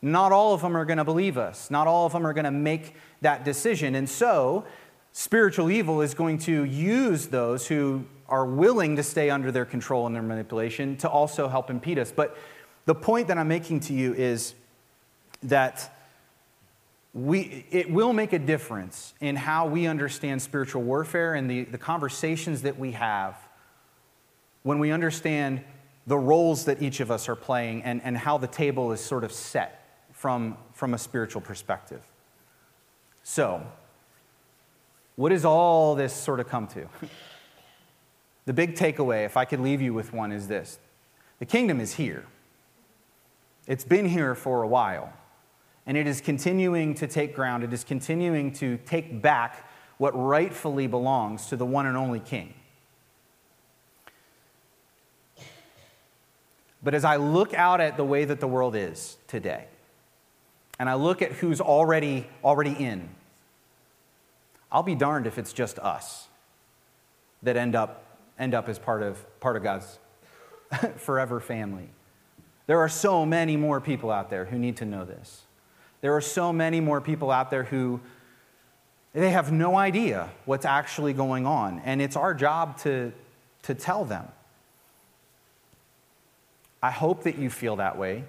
Not 0.00 0.30
all 0.30 0.54
of 0.54 0.60
them 0.60 0.76
are 0.76 0.84
going 0.84 0.98
to 0.98 1.04
believe 1.04 1.36
us, 1.36 1.72
not 1.72 1.88
all 1.88 2.06
of 2.06 2.12
them 2.12 2.24
are 2.24 2.32
going 2.32 2.44
to 2.44 2.52
make 2.52 2.94
that 3.20 3.44
decision. 3.44 3.96
And 3.96 4.08
so, 4.08 4.64
spiritual 5.10 5.72
evil 5.72 6.02
is 6.02 6.14
going 6.14 6.38
to 6.38 6.62
use 6.62 7.26
those 7.26 7.66
who 7.66 8.04
are 8.34 8.44
willing 8.44 8.96
to 8.96 9.02
stay 9.04 9.30
under 9.30 9.52
their 9.52 9.64
control 9.64 10.06
and 10.06 10.14
their 10.14 10.22
manipulation 10.22 10.96
to 10.96 11.08
also 11.08 11.46
help 11.46 11.70
impede 11.70 12.00
us. 12.00 12.10
But 12.10 12.36
the 12.84 12.94
point 12.94 13.28
that 13.28 13.38
I'm 13.38 13.46
making 13.46 13.78
to 13.80 13.92
you 13.92 14.12
is 14.12 14.56
that 15.44 15.96
we, 17.12 17.64
it 17.70 17.88
will 17.88 18.12
make 18.12 18.32
a 18.32 18.40
difference 18.40 19.14
in 19.20 19.36
how 19.36 19.68
we 19.68 19.86
understand 19.86 20.42
spiritual 20.42 20.82
warfare 20.82 21.34
and 21.34 21.48
the, 21.48 21.62
the 21.62 21.78
conversations 21.78 22.62
that 22.62 22.76
we 22.76 22.90
have 22.90 23.36
when 24.64 24.80
we 24.80 24.90
understand 24.90 25.62
the 26.08 26.18
roles 26.18 26.64
that 26.64 26.82
each 26.82 26.98
of 26.98 27.12
us 27.12 27.28
are 27.28 27.36
playing 27.36 27.84
and, 27.84 28.02
and 28.02 28.18
how 28.18 28.36
the 28.36 28.48
table 28.48 28.90
is 28.90 28.98
sort 28.98 29.22
of 29.22 29.30
set 29.30 30.08
from, 30.10 30.56
from 30.72 30.92
a 30.92 30.98
spiritual 30.98 31.40
perspective. 31.40 32.02
So, 33.22 33.64
what 35.14 35.28
does 35.28 35.44
all 35.44 35.94
this 35.94 36.12
sort 36.12 36.40
of 36.40 36.48
come 36.48 36.66
to? 36.66 36.88
The 38.46 38.52
big 38.52 38.74
takeaway, 38.74 39.24
if 39.24 39.36
I 39.36 39.44
could 39.44 39.60
leave 39.60 39.80
you 39.80 39.94
with 39.94 40.12
one, 40.12 40.32
is 40.32 40.48
this 40.48 40.78
the 41.38 41.46
kingdom 41.46 41.80
is 41.80 41.94
here. 41.94 42.24
It's 43.66 43.84
been 43.84 44.06
here 44.06 44.34
for 44.34 44.62
a 44.62 44.68
while, 44.68 45.12
and 45.86 45.96
it 45.96 46.06
is 46.06 46.20
continuing 46.20 46.94
to 46.96 47.06
take 47.06 47.34
ground. 47.34 47.64
It 47.64 47.72
is 47.72 47.82
continuing 47.82 48.52
to 48.54 48.76
take 48.78 49.22
back 49.22 49.68
what 49.96 50.12
rightfully 50.12 50.86
belongs 50.86 51.46
to 51.46 51.56
the 51.56 51.64
one 51.64 51.86
and 51.86 51.96
only 51.96 52.20
king. 52.20 52.52
But 56.82 56.94
as 56.94 57.04
I 57.04 57.16
look 57.16 57.54
out 57.54 57.80
at 57.80 57.96
the 57.96 58.04
way 58.04 58.26
that 58.26 58.40
the 58.40 58.46
world 58.46 58.76
is 58.76 59.16
today, 59.26 59.64
and 60.78 60.90
I 60.90 60.94
look 60.94 61.22
at 61.22 61.32
who's 61.32 61.60
already, 61.60 62.26
already 62.42 62.72
in, 62.72 63.08
I'll 64.70 64.82
be 64.82 64.94
darned 64.94 65.26
if 65.26 65.38
it's 65.38 65.54
just 65.54 65.78
us 65.78 66.28
that 67.42 67.56
end 67.56 67.74
up 67.74 68.03
end 68.38 68.54
up 68.54 68.68
as 68.68 68.78
part 68.78 69.02
of, 69.02 69.40
part 69.40 69.56
of 69.56 69.62
God's 69.62 69.98
forever 70.96 71.40
family. 71.40 71.88
There 72.66 72.78
are 72.78 72.88
so 72.88 73.26
many 73.26 73.56
more 73.56 73.80
people 73.80 74.10
out 74.10 74.30
there 74.30 74.46
who 74.46 74.58
need 74.58 74.78
to 74.78 74.84
know 74.84 75.04
this. 75.04 75.42
There 76.00 76.14
are 76.14 76.20
so 76.20 76.52
many 76.52 76.80
more 76.80 77.00
people 77.00 77.30
out 77.30 77.50
there 77.50 77.64
who 77.64 78.00
they 79.12 79.30
have 79.30 79.52
no 79.52 79.76
idea 79.76 80.30
what's 80.44 80.64
actually 80.64 81.12
going 81.12 81.46
on, 81.46 81.80
and 81.84 82.02
it's 82.02 82.16
our 82.16 82.34
job 82.34 82.78
to, 82.78 83.12
to 83.62 83.74
tell 83.74 84.04
them. 84.04 84.26
I 86.82 86.90
hope 86.90 87.22
that 87.22 87.38
you 87.38 87.48
feel 87.48 87.76
that 87.76 87.96
way. 87.96 88.24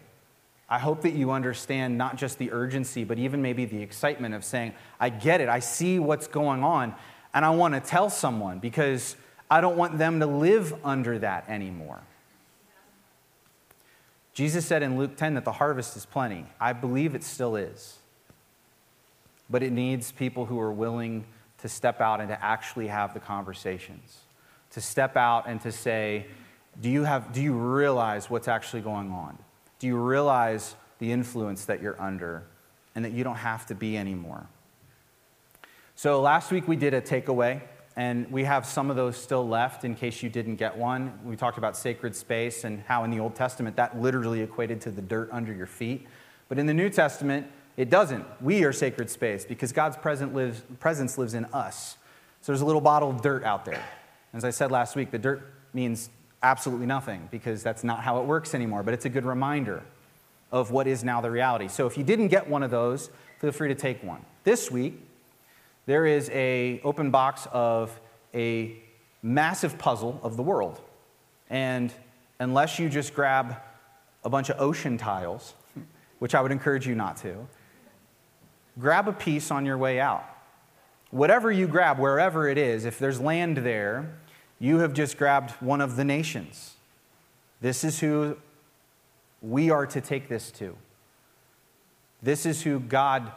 I 0.70 0.80
hope 0.80 1.02
that 1.02 1.14
you 1.14 1.32
understand 1.32 1.98
not 1.98 2.18
just 2.18 2.38
the 2.38 2.52
urgency, 2.52 3.04
but 3.04 3.20
even 3.20 3.42
maybe 3.42 3.66
the 3.66 3.82
excitement 3.82 4.34
of 4.34 4.44
saying, 4.44 4.74
I 5.00 5.10
get 5.10 5.42
it, 5.42 5.50
I 5.50 5.60
see 5.60 6.00
what's 6.00 6.28
going 6.28 6.64
on, 6.64 6.96
and 7.34 7.44
I 7.44 7.50
want 7.50 7.74
to 7.74 7.80
tell 7.80 8.10
someone 8.10 8.60
because 8.60 9.16
I 9.50 9.62
don't 9.62 9.78
want 9.78 9.98
them 9.98 10.20
to 10.20 10.26
live 10.26 10.74
under 10.84 11.20
that 11.20 11.48
anymore. 11.50 12.02
Jesus 14.34 14.66
said 14.66 14.84
in 14.84 14.98
Luke 14.98 15.16
10 15.16 15.36
that 15.36 15.46
the 15.46 15.54
harvest 15.54 15.96
is 15.96 16.06
plenty. 16.06 16.46
I 16.60 16.74
believe 16.74 17.16
it 17.16 17.24
still 17.24 17.56
is. 17.56 18.00
But 19.50 19.64
it 19.64 19.72
needs 19.72 20.12
people 20.12 20.46
who 20.46 20.60
are 20.60 20.74
willing 20.74 21.26
to 21.60 21.70
step 21.70 22.02
out 22.02 22.20
and 22.20 22.30
to 22.30 22.44
actually 22.44 22.88
have 22.88 23.14
the 23.14 23.20
conversations, 23.20 24.20
to 24.72 24.82
step 24.82 25.16
out 25.16 25.48
and 25.48 25.62
to 25.62 25.72
say, 25.72 26.26
do 26.82 26.90
you, 26.90 27.04
have, 27.04 27.32
do 27.32 27.42
you 27.42 27.54
realize 27.54 28.30
what's 28.30 28.48
actually 28.48 28.82
going 28.82 29.10
on? 29.12 29.38
Do 29.80 29.88
you 29.88 29.96
realize 29.96 30.76
the 31.00 31.12
influence 31.12 31.66
that 31.66 31.82
you're 31.82 32.00
under 32.02 32.44
and 32.94 33.06
that 33.06 33.14
you 33.14 33.24
don't 33.24 33.36
have 33.36 33.66
to 33.68 33.76
be 33.76 33.98
anymore? 33.98 34.48
So 35.96 36.22
last 36.22 36.52
week 36.52 36.68
we 36.68 36.76
did 36.76 36.94
a 36.94 37.00
takeaway 37.00 37.62
and 37.98 38.30
we 38.30 38.44
have 38.44 38.66
some 38.66 38.90
of 38.90 38.96
those 38.96 39.16
still 39.16 39.48
left 39.48 39.86
in 39.86 39.96
case 39.96 40.22
you 40.22 40.30
didn't 40.30 40.56
get 40.56 40.78
one. 40.78 41.18
We 41.24 41.36
talked 41.36 41.58
about 41.58 41.78
sacred 41.78 42.16
space 42.16 42.66
and 42.66 42.82
how 42.82 43.06
in 43.06 43.12
the 43.12 43.20
Old 43.20 43.36
Testament 43.36 43.78
that 43.78 44.02
literally 44.02 44.42
equated 44.42 44.82
to 44.82 44.92
the 44.92 45.02
dirt 45.02 45.30
under 45.32 45.54
your 45.54 45.68
feet. 45.68 46.06
But 46.50 46.60
in 46.60 46.66
the 46.66 46.74
New 46.74 46.90
Testament, 46.90 47.48
it 47.78 47.90
doesn't. 47.90 48.26
We 48.42 48.64
are 48.66 48.74
sacred 48.74 49.10
space 49.10 49.46
because 49.46 49.72
God's 49.72 49.98
lives, 50.04 50.62
presence 50.80 51.18
lives 51.18 51.34
in 51.34 51.46
us. 51.46 51.98
So 52.42 52.52
there's 52.52 52.62
a 52.62 52.66
little 52.66 52.82
bottle 52.82 53.10
of 53.10 53.22
dirt 53.22 53.44
out 53.44 53.66
there. 53.66 53.84
As 54.34 54.44
I 54.44 54.50
said 54.50 54.72
last 54.72 54.96
week, 54.96 55.12
the 55.12 55.18
dirt 55.18 55.54
means 55.74 56.10
absolutely 56.44 56.86
nothing 56.86 57.28
because 57.32 57.64
that's 57.64 57.84
not 57.84 58.04
how 58.04 58.20
it 58.20 58.26
works 58.26 58.54
anymore, 58.54 58.84
but 58.84 58.94
it's 58.94 59.06
a 59.06 59.10
good 59.10 59.26
reminder 59.26 59.82
of 60.52 60.72
what 60.72 60.86
is 60.86 61.04
now 61.04 61.22
the 61.22 61.32
reality. 61.32 61.70
So 61.70 61.88
if 61.88 61.98
you 61.98 62.04
didn't 62.04 62.28
get 62.28 62.50
one 62.50 62.62
of 62.62 62.72
those, 62.72 63.10
feel 63.40 63.52
free 63.52 63.70
to 63.70 63.76
take 63.76 64.04
one. 64.04 64.24
This 64.44 64.70
week, 64.70 65.02
there 65.86 66.06
is 66.06 66.30
a 66.32 66.82
open 66.84 67.12
box 67.12 67.48
of 67.52 68.00
a 68.34 68.76
massive 69.22 69.78
puzzle 69.78 70.20
of 70.24 70.38
the 70.38 70.44
world. 70.44 70.82
And 71.50 71.94
unless 72.40 72.80
you 72.80 72.90
just 72.90 73.14
grab 73.14 73.58
a 74.24 74.30
bunch 74.30 74.50
of 74.50 74.60
ocean 74.60 74.98
tiles, 74.98 75.54
which 76.20 76.34
I 76.34 76.42
would 76.42 76.52
encourage 76.52 76.88
you 76.88 76.96
not 76.96 77.18
to, 77.18 77.48
grab 78.80 79.08
a 79.08 79.14
piece 79.14 79.52
on 79.52 79.66
your 79.66 79.78
way 79.78 80.00
out. 80.00 80.26
Whatever 81.12 81.52
you 81.52 81.68
grab, 81.68 82.00
wherever 82.00 82.48
it 82.48 82.58
is, 82.58 82.86
if 82.86 83.00
there's 83.00 83.22
land 83.22 83.58
there, 83.58 84.18
you 84.60 84.80
have 84.80 84.94
just 84.94 85.18
grabbed 85.18 85.52
one 85.62 85.82
of 85.82 85.96
the 85.96 86.04
nations. 86.04 86.74
This 87.62 87.84
is 87.84 88.00
who 88.00 88.38
we 89.42 89.70
are 89.70 89.86
to 89.86 90.02
take 90.02 90.28
this 90.28 90.52
to. 90.54 90.76
This 92.22 92.46
is 92.46 92.64
who 92.64 92.80
God 92.80 93.32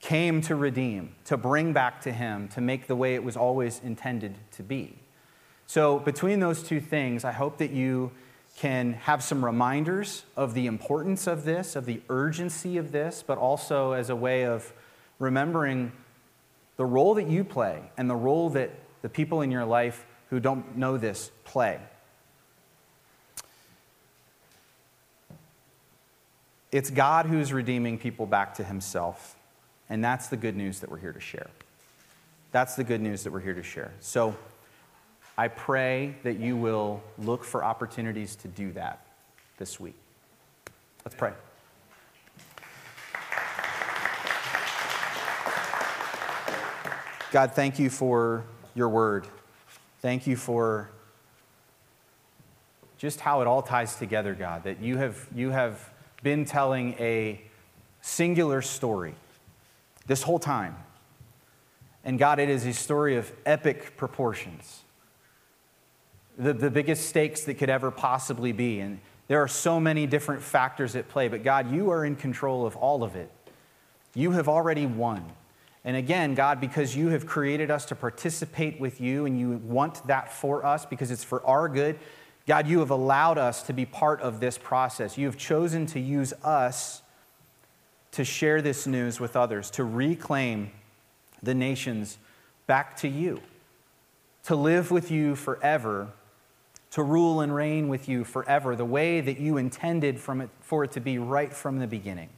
came 0.00 0.40
to 0.42 0.54
redeem, 0.54 1.14
to 1.24 1.36
bring 1.36 1.72
back 1.72 2.00
to 2.02 2.12
him, 2.12 2.48
to 2.48 2.60
make 2.60 2.86
the 2.86 2.96
way 2.96 3.14
it 3.14 3.24
was 3.24 3.36
always 3.36 3.80
intended 3.82 4.36
to 4.52 4.62
be. 4.62 4.98
So, 5.66 5.98
between 5.98 6.40
those 6.40 6.62
two 6.62 6.80
things, 6.80 7.24
I 7.24 7.32
hope 7.32 7.58
that 7.58 7.70
you 7.70 8.12
can 8.56 8.94
have 8.94 9.22
some 9.22 9.44
reminders 9.44 10.24
of 10.36 10.54
the 10.54 10.66
importance 10.66 11.26
of 11.26 11.44
this, 11.44 11.76
of 11.76 11.84
the 11.84 12.00
urgency 12.08 12.76
of 12.76 12.90
this, 12.90 13.22
but 13.24 13.38
also 13.38 13.92
as 13.92 14.10
a 14.10 14.16
way 14.16 14.46
of 14.46 14.72
remembering 15.18 15.92
the 16.76 16.84
role 16.84 17.14
that 17.14 17.28
you 17.28 17.44
play 17.44 17.82
and 17.96 18.08
the 18.08 18.16
role 18.16 18.50
that 18.50 18.70
the 19.02 19.08
people 19.08 19.42
in 19.42 19.50
your 19.50 19.64
life 19.64 20.06
who 20.30 20.40
don't 20.40 20.76
know 20.76 20.96
this 20.96 21.30
play. 21.44 21.80
It's 26.70 26.90
God 26.90 27.26
who's 27.26 27.52
redeeming 27.52 27.98
people 27.98 28.26
back 28.26 28.54
to 28.54 28.64
himself. 28.64 29.37
And 29.90 30.04
that's 30.04 30.28
the 30.28 30.36
good 30.36 30.56
news 30.56 30.80
that 30.80 30.90
we're 30.90 30.98
here 30.98 31.12
to 31.12 31.20
share. 31.20 31.48
That's 32.52 32.76
the 32.76 32.84
good 32.84 33.00
news 33.00 33.24
that 33.24 33.32
we're 33.32 33.40
here 33.40 33.54
to 33.54 33.62
share. 33.62 33.92
So 34.00 34.36
I 35.36 35.48
pray 35.48 36.14
that 36.22 36.38
you 36.38 36.56
will 36.56 37.02
look 37.18 37.44
for 37.44 37.64
opportunities 37.64 38.36
to 38.36 38.48
do 38.48 38.72
that 38.72 39.06
this 39.58 39.78
week. 39.78 39.96
Let's 41.04 41.14
pray. 41.14 41.32
God, 47.30 47.52
thank 47.52 47.78
you 47.78 47.90
for 47.90 48.44
your 48.74 48.88
word. 48.88 49.26
Thank 50.00 50.26
you 50.26 50.36
for 50.36 50.88
just 52.96 53.20
how 53.20 53.42
it 53.42 53.46
all 53.46 53.62
ties 53.62 53.96
together, 53.96 54.34
God, 54.34 54.64
that 54.64 54.80
you 54.80 54.96
have, 54.96 55.26
you 55.34 55.50
have 55.50 55.90
been 56.22 56.44
telling 56.44 56.94
a 56.94 57.40
singular 58.00 58.62
story 58.62 59.14
this 60.08 60.22
whole 60.22 60.40
time. 60.40 60.74
And 62.02 62.18
God, 62.18 62.40
it 62.40 62.48
is 62.48 62.66
a 62.66 62.72
story 62.72 63.16
of 63.16 63.30
epic 63.46 63.96
proportions, 63.96 64.82
the, 66.36 66.52
the 66.52 66.70
biggest 66.70 67.08
stakes 67.08 67.44
that 67.44 67.54
could 67.54 67.70
ever 67.70 67.92
possibly 67.92 68.50
be. 68.50 68.80
And 68.80 68.98
there 69.28 69.40
are 69.42 69.48
so 69.48 69.78
many 69.78 70.06
different 70.06 70.42
factors 70.42 70.96
at 70.96 71.08
play, 71.08 71.28
but 71.28 71.44
God, 71.44 71.70
you 71.70 71.90
are 71.90 72.04
in 72.04 72.16
control 72.16 72.66
of 72.66 72.74
all 72.76 73.04
of 73.04 73.14
it. 73.14 73.30
You 74.14 74.32
have 74.32 74.48
already 74.48 74.86
won. 74.86 75.24
And 75.84 75.96
again, 75.96 76.34
God, 76.34 76.60
because 76.60 76.96
you 76.96 77.08
have 77.08 77.26
created 77.26 77.70
us 77.70 77.84
to 77.86 77.94
participate 77.94 78.80
with 78.80 79.00
you 79.00 79.26
and 79.26 79.38
you 79.38 79.58
want 79.58 80.06
that 80.06 80.32
for 80.32 80.64
us 80.64 80.86
because 80.86 81.10
it's 81.10 81.24
for 81.24 81.44
our 81.46 81.68
good, 81.68 81.98
God, 82.46 82.66
you 82.66 82.78
have 82.78 82.90
allowed 82.90 83.36
us 83.36 83.62
to 83.64 83.74
be 83.74 83.84
part 83.84 84.22
of 84.22 84.40
this 84.40 84.56
process. 84.56 85.18
You 85.18 85.26
have 85.26 85.36
chosen 85.36 85.84
to 85.86 86.00
use 86.00 86.32
us 86.42 87.02
to 88.12 88.24
share 88.24 88.62
this 88.62 88.86
news 88.86 89.20
with 89.20 89.36
others, 89.36 89.70
to 89.72 89.84
reclaim 89.84 90.70
the 91.42 91.54
nations 91.54 92.18
back 92.66 92.96
to 92.98 93.08
you, 93.08 93.40
to 94.44 94.54
live 94.54 94.90
with 94.90 95.10
you 95.10 95.36
forever, 95.36 96.08
to 96.90 97.02
rule 97.02 97.40
and 97.40 97.54
reign 97.54 97.88
with 97.88 98.08
you 98.08 98.24
forever, 98.24 98.74
the 98.74 98.84
way 98.84 99.20
that 99.20 99.38
you 99.38 99.56
intended 99.56 100.18
from 100.18 100.40
it, 100.40 100.50
for 100.60 100.84
it 100.84 100.92
to 100.92 101.00
be 101.00 101.18
right 101.18 101.52
from 101.52 101.78
the 101.78 101.86
beginning. 101.86 102.30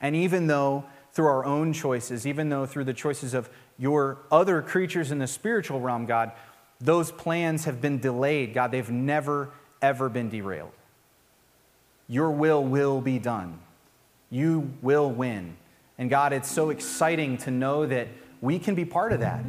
And 0.00 0.16
even 0.16 0.46
though 0.46 0.84
through 1.12 1.26
our 1.26 1.44
own 1.44 1.72
choices, 1.72 2.26
even 2.26 2.48
though 2.48 2.66
through 2.66 2.84
the 2.84 2.94
choices 2.94 3.34
of 3.34 3.48
your 3.78 4.18
other 4.32 4.62
creatures 4.62 5.10
in 5.10 5.18
the 5.18 5.26
spiritual 5.26 5.80
realm, 5.80 6.06
God, 6.06 6.32
those 6.80 7.12
plans 7.12 7.64
have 7.66 7.80
been 7.80 7.98
delayed. 7.98 8.52
God, 8.52 8.70
they've 8.70 8.90
never, 8.90 9.50
ever 9.80 10.08
been 10.08 10.28
derailed. 10.28 10.72
Your 12.08 12.30
will 12.30 12.64
will 12.64 13.00
be 13.00 13.18
done. 13.18 13.60
You 14.34 14.72
will 14.82 15.12
win. 15.12 15.56
And 15.96 16.10
God, 16.10 16.32
it's 16.32 16.50
so 16.50 16.70
exciting 16.70 17.38
to 17.38 17.52
know 17.52 17.86
that 17.86 18.08
we 18.40 18.58
can 18.58 18.74
be 18.74 18.84
part 18.84 19.12
of 19.12 19.20
that 19.20 19.44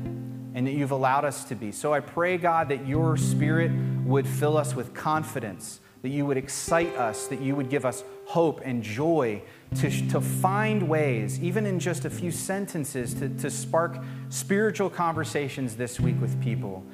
and 0.53 0.67
that 0.67 0.73
you've 0.73 0.91
allowed 0.91 1.25
us 1.25 1.43
to 1.45 1.55
be. 1.55 1.71
So 1.71 1.91
I 1.91 2.01
pray, 2.01 2.37
God, 2.37 2.69
that 2.69 2.87
your 2.87 3.17
spirit 3.17 3.71
would 4.05 4.27
fill 4.27 4.57
us 4.57 4.75
with 4.75 4.93
confidence, 4.93 5.79
that 6.03 6.09
you 6.09 6.27
would 6.27 6.37
excite 6.37 6.95
us, 6.95 7.25
that 7.27 7.41
you 7.41 7.55
would 7.55 7.71
give 7.71 7.83
us 7.83 8.03
hope 8.27 8.61
and 8.63 8.83
joy 8.83 9.41
to, 9.77 9.89
to 10.09 10.21
find 10.21 10.87
ways, 10.87 11.41
even 11.41 11.65
in 11.65 11.79
just 11.79 12.05
a 12.05 12.09
few 12.09 12.29
sentences, 12.29 13.15
to, 13.15 13.29
to 13.29 13.49
spark 13.49 13.97
spiritual 14.29 14.91
conversations 14.91 15.75
this 15.75 15.99
week 15.99 16.21
with 16.21 16.39
people 16.41 16.85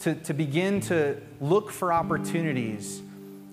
to, 0.00 0.14
to 0.14 0.34
begin 0.34 0.80
to 0.80 1.20
look 1.40 1.70
for 1.70 1.92
opportunities 1.92 3.02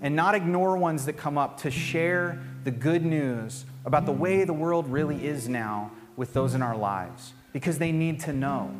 and 0.02 0.16
not 0.16 0.36
ignore 0.36 0.78
ones 0.78 1.06
that 1.06 1.14
come 1.14 1.38
up 1.38 1.62
to 1.62 1.72
share 1.72 2.41
the 2.64 2.72
good 2.72 3.05
news 3.05 3.66
about 3.86 4.05
the 4.05 4.11
way 4.11 4.43
the 4.43 4.53
world 4.53 4.88
really 4.88 5.26
is 5.26 5.49
now 5.49 5.91
with 6.16 6.34
those 6.34 6.53
in 6.53 6.61
our 6.61 6.78
lives 6.78 7.34
because 7.51 7.78
they 7.78 7.91
need 7.91 8.20
to 8.22 8.34
know. 8.34 8.74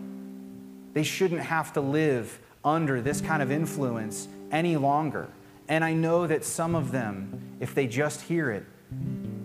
They 0.94 1.04
shouldn't 1.04 1.42
have 1.42 1.74
to 1.74 1.82
live 1.82 2.40
under 2.64 3.02
this 3.02 3.22
kind 3.22 3.42
of 3.42 3.52
influence 3.52 4.28
any 4.52 4.78
longer. 4.78 5.28
And 5.68 5.84
I 5.84 5.94
know 5.94 6.28
that 6.28 6.46
some 6.46 6.76
of 6.76 6.92
them, 6.92 7.58
if 7.60 7.74
they 7.74 7.88
just 7.88 8.22
hear 8.22 8.52
it, 8.52 8.66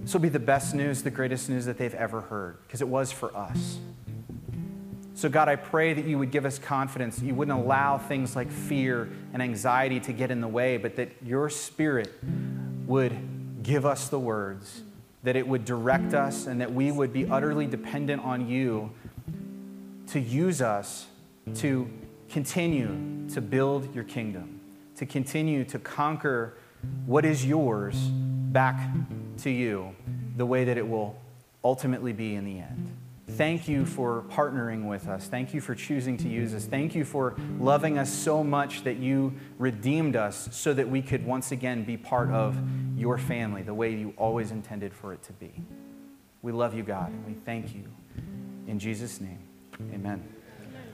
this 0.02 0.12
will 0.12 0.20
be 0.20 0.28
the 0.28 0.38
best 0.38 0.74
news, 0.74 1.02
the 1.02 1.10
greatest 1.10 1.48
news 1.48 1.64
that 1.66 1.78
they've 1.78 1.94
ever 1.94 2.20
heard 2.22 2.58
because 2.66 2.80
it 2.80 2.88
was 2.88 3.12
for 3.12 3.34
us. 3.36 3.78
So, 5.14 5.28
God, 5.28 5.48
I 5.48 5.56
pray 5.56 5.94
that 5.94 6.04
you 6.04 6.16
would 6.18 6.30
give 6.30 6.44
us 6.44 6.60
confidence. 6.60 7.20
You 7.20 7.34
wouldn't 7.34 7.58
allow 7.58 7.98
things 7.98 8.36
like 8.36 8.52
fear 8.52 9.08
and 9.32 9.42
anxiety 9.42 9.98
to 10.00 10.12
get 10.12 10.30
in 10.30 10.40
the 10.40 10.48
way, 10.48 10.76
but 10.76 10.94
that 10.96 11.10
your 11.24 11.50
spirit 11.50 12.12
would 12.86 13.12
give 13.68 13.84
us 13.84 14.08
the 14.08 14.18
words, 14.18 14.80
that 15.24 15.36
it 15.36 15.46
would 15.46 15.66
direct 15.66 16.14
us, 16.14 16.46
and 16.46 16.58
that 16.62 16.72
we 16.72 16.90
would 16.90 17.12
be 17.12 17.26
utterly 17.26 17.66
dependent 17.66 18.24
on 18.24 18.48
you 18.48 18.90
to 20.06 20.18
use 20.18 20.62
us 20.62 21.06
to 21.54 21.86
continue 22.30 23.28
to 23.28 23.42
build 23.42 23.94
your 23.94 24.04
kingdom, 24.04 24.58
to 24.96 25.04
continue 25.04 25.64
to 25.64 25.78
conquer 25.78 26.54
what 27.04 27.26
is 27.26 27.44
yours 27.44 27.94
back 27.98 28.88
to 29.36 29.50
you 29.50 29.94
the 30.38 30.46
way 30.46 30.64
that 30.64 30.78
it 30.78 30.88
will 30.88 31.18
ultimately 31.62 32.14
be 32.14 32.36
in 32.36 32.46
the 32.46 32.58
end. 32.58 32.97
Thank 33.30 33.68
you 33.68 33.84
for 33.84 34.24
partnering 34.30 34.88
with 34.88 35.06
us. 35.06 35.26
Thank 35.26 35.52
you 35.52 35.60
for 35.60 35.74
choosing 35.74 36.16
to 36.18 36.28
use 36.28 36.54
us. 36.54 36.64
Thank 36.64 36.94
you 36.94 37.04
for 37.04 37.36
loving 37.58 37.98
us 37.98 38.12
so 38.12 38.42
much 38.42 38.84
that 38.84 38.96
you 38.96 39.34
redeemed 39.58 40.16
us 40.16 40.48
so 40.50 40.72
that 40.72 40.88
we 40.88 41.02
could 41.02 41.26
once 41.26 41.52
again 41.52 41.84
be 41.84 41.96
part 41.96 42.30
of 42.30 42.58
your 42.96 43.18
family 43.18 43.62
the 43.62 43.74
way 43.74 43.94
you 43.94 44.14
always 44.16 44.50
intended 44.50 44.94
for 44.94 45.12
it 45.12 45.22
to 45.24 45.32
be. 45.34 45.52
We 46.40 46.52
love 46.52 46.74
you, 46.74 46.82
God, 46.82 47.10
and 47.10 47.26
we 47.26 47.34
thank 47.34 47.74
you. 47.74 47.84
In 48.66 48.78
Jesus' 48.78 49.20
name, 49.20 49.40
amen. 49.92 50.37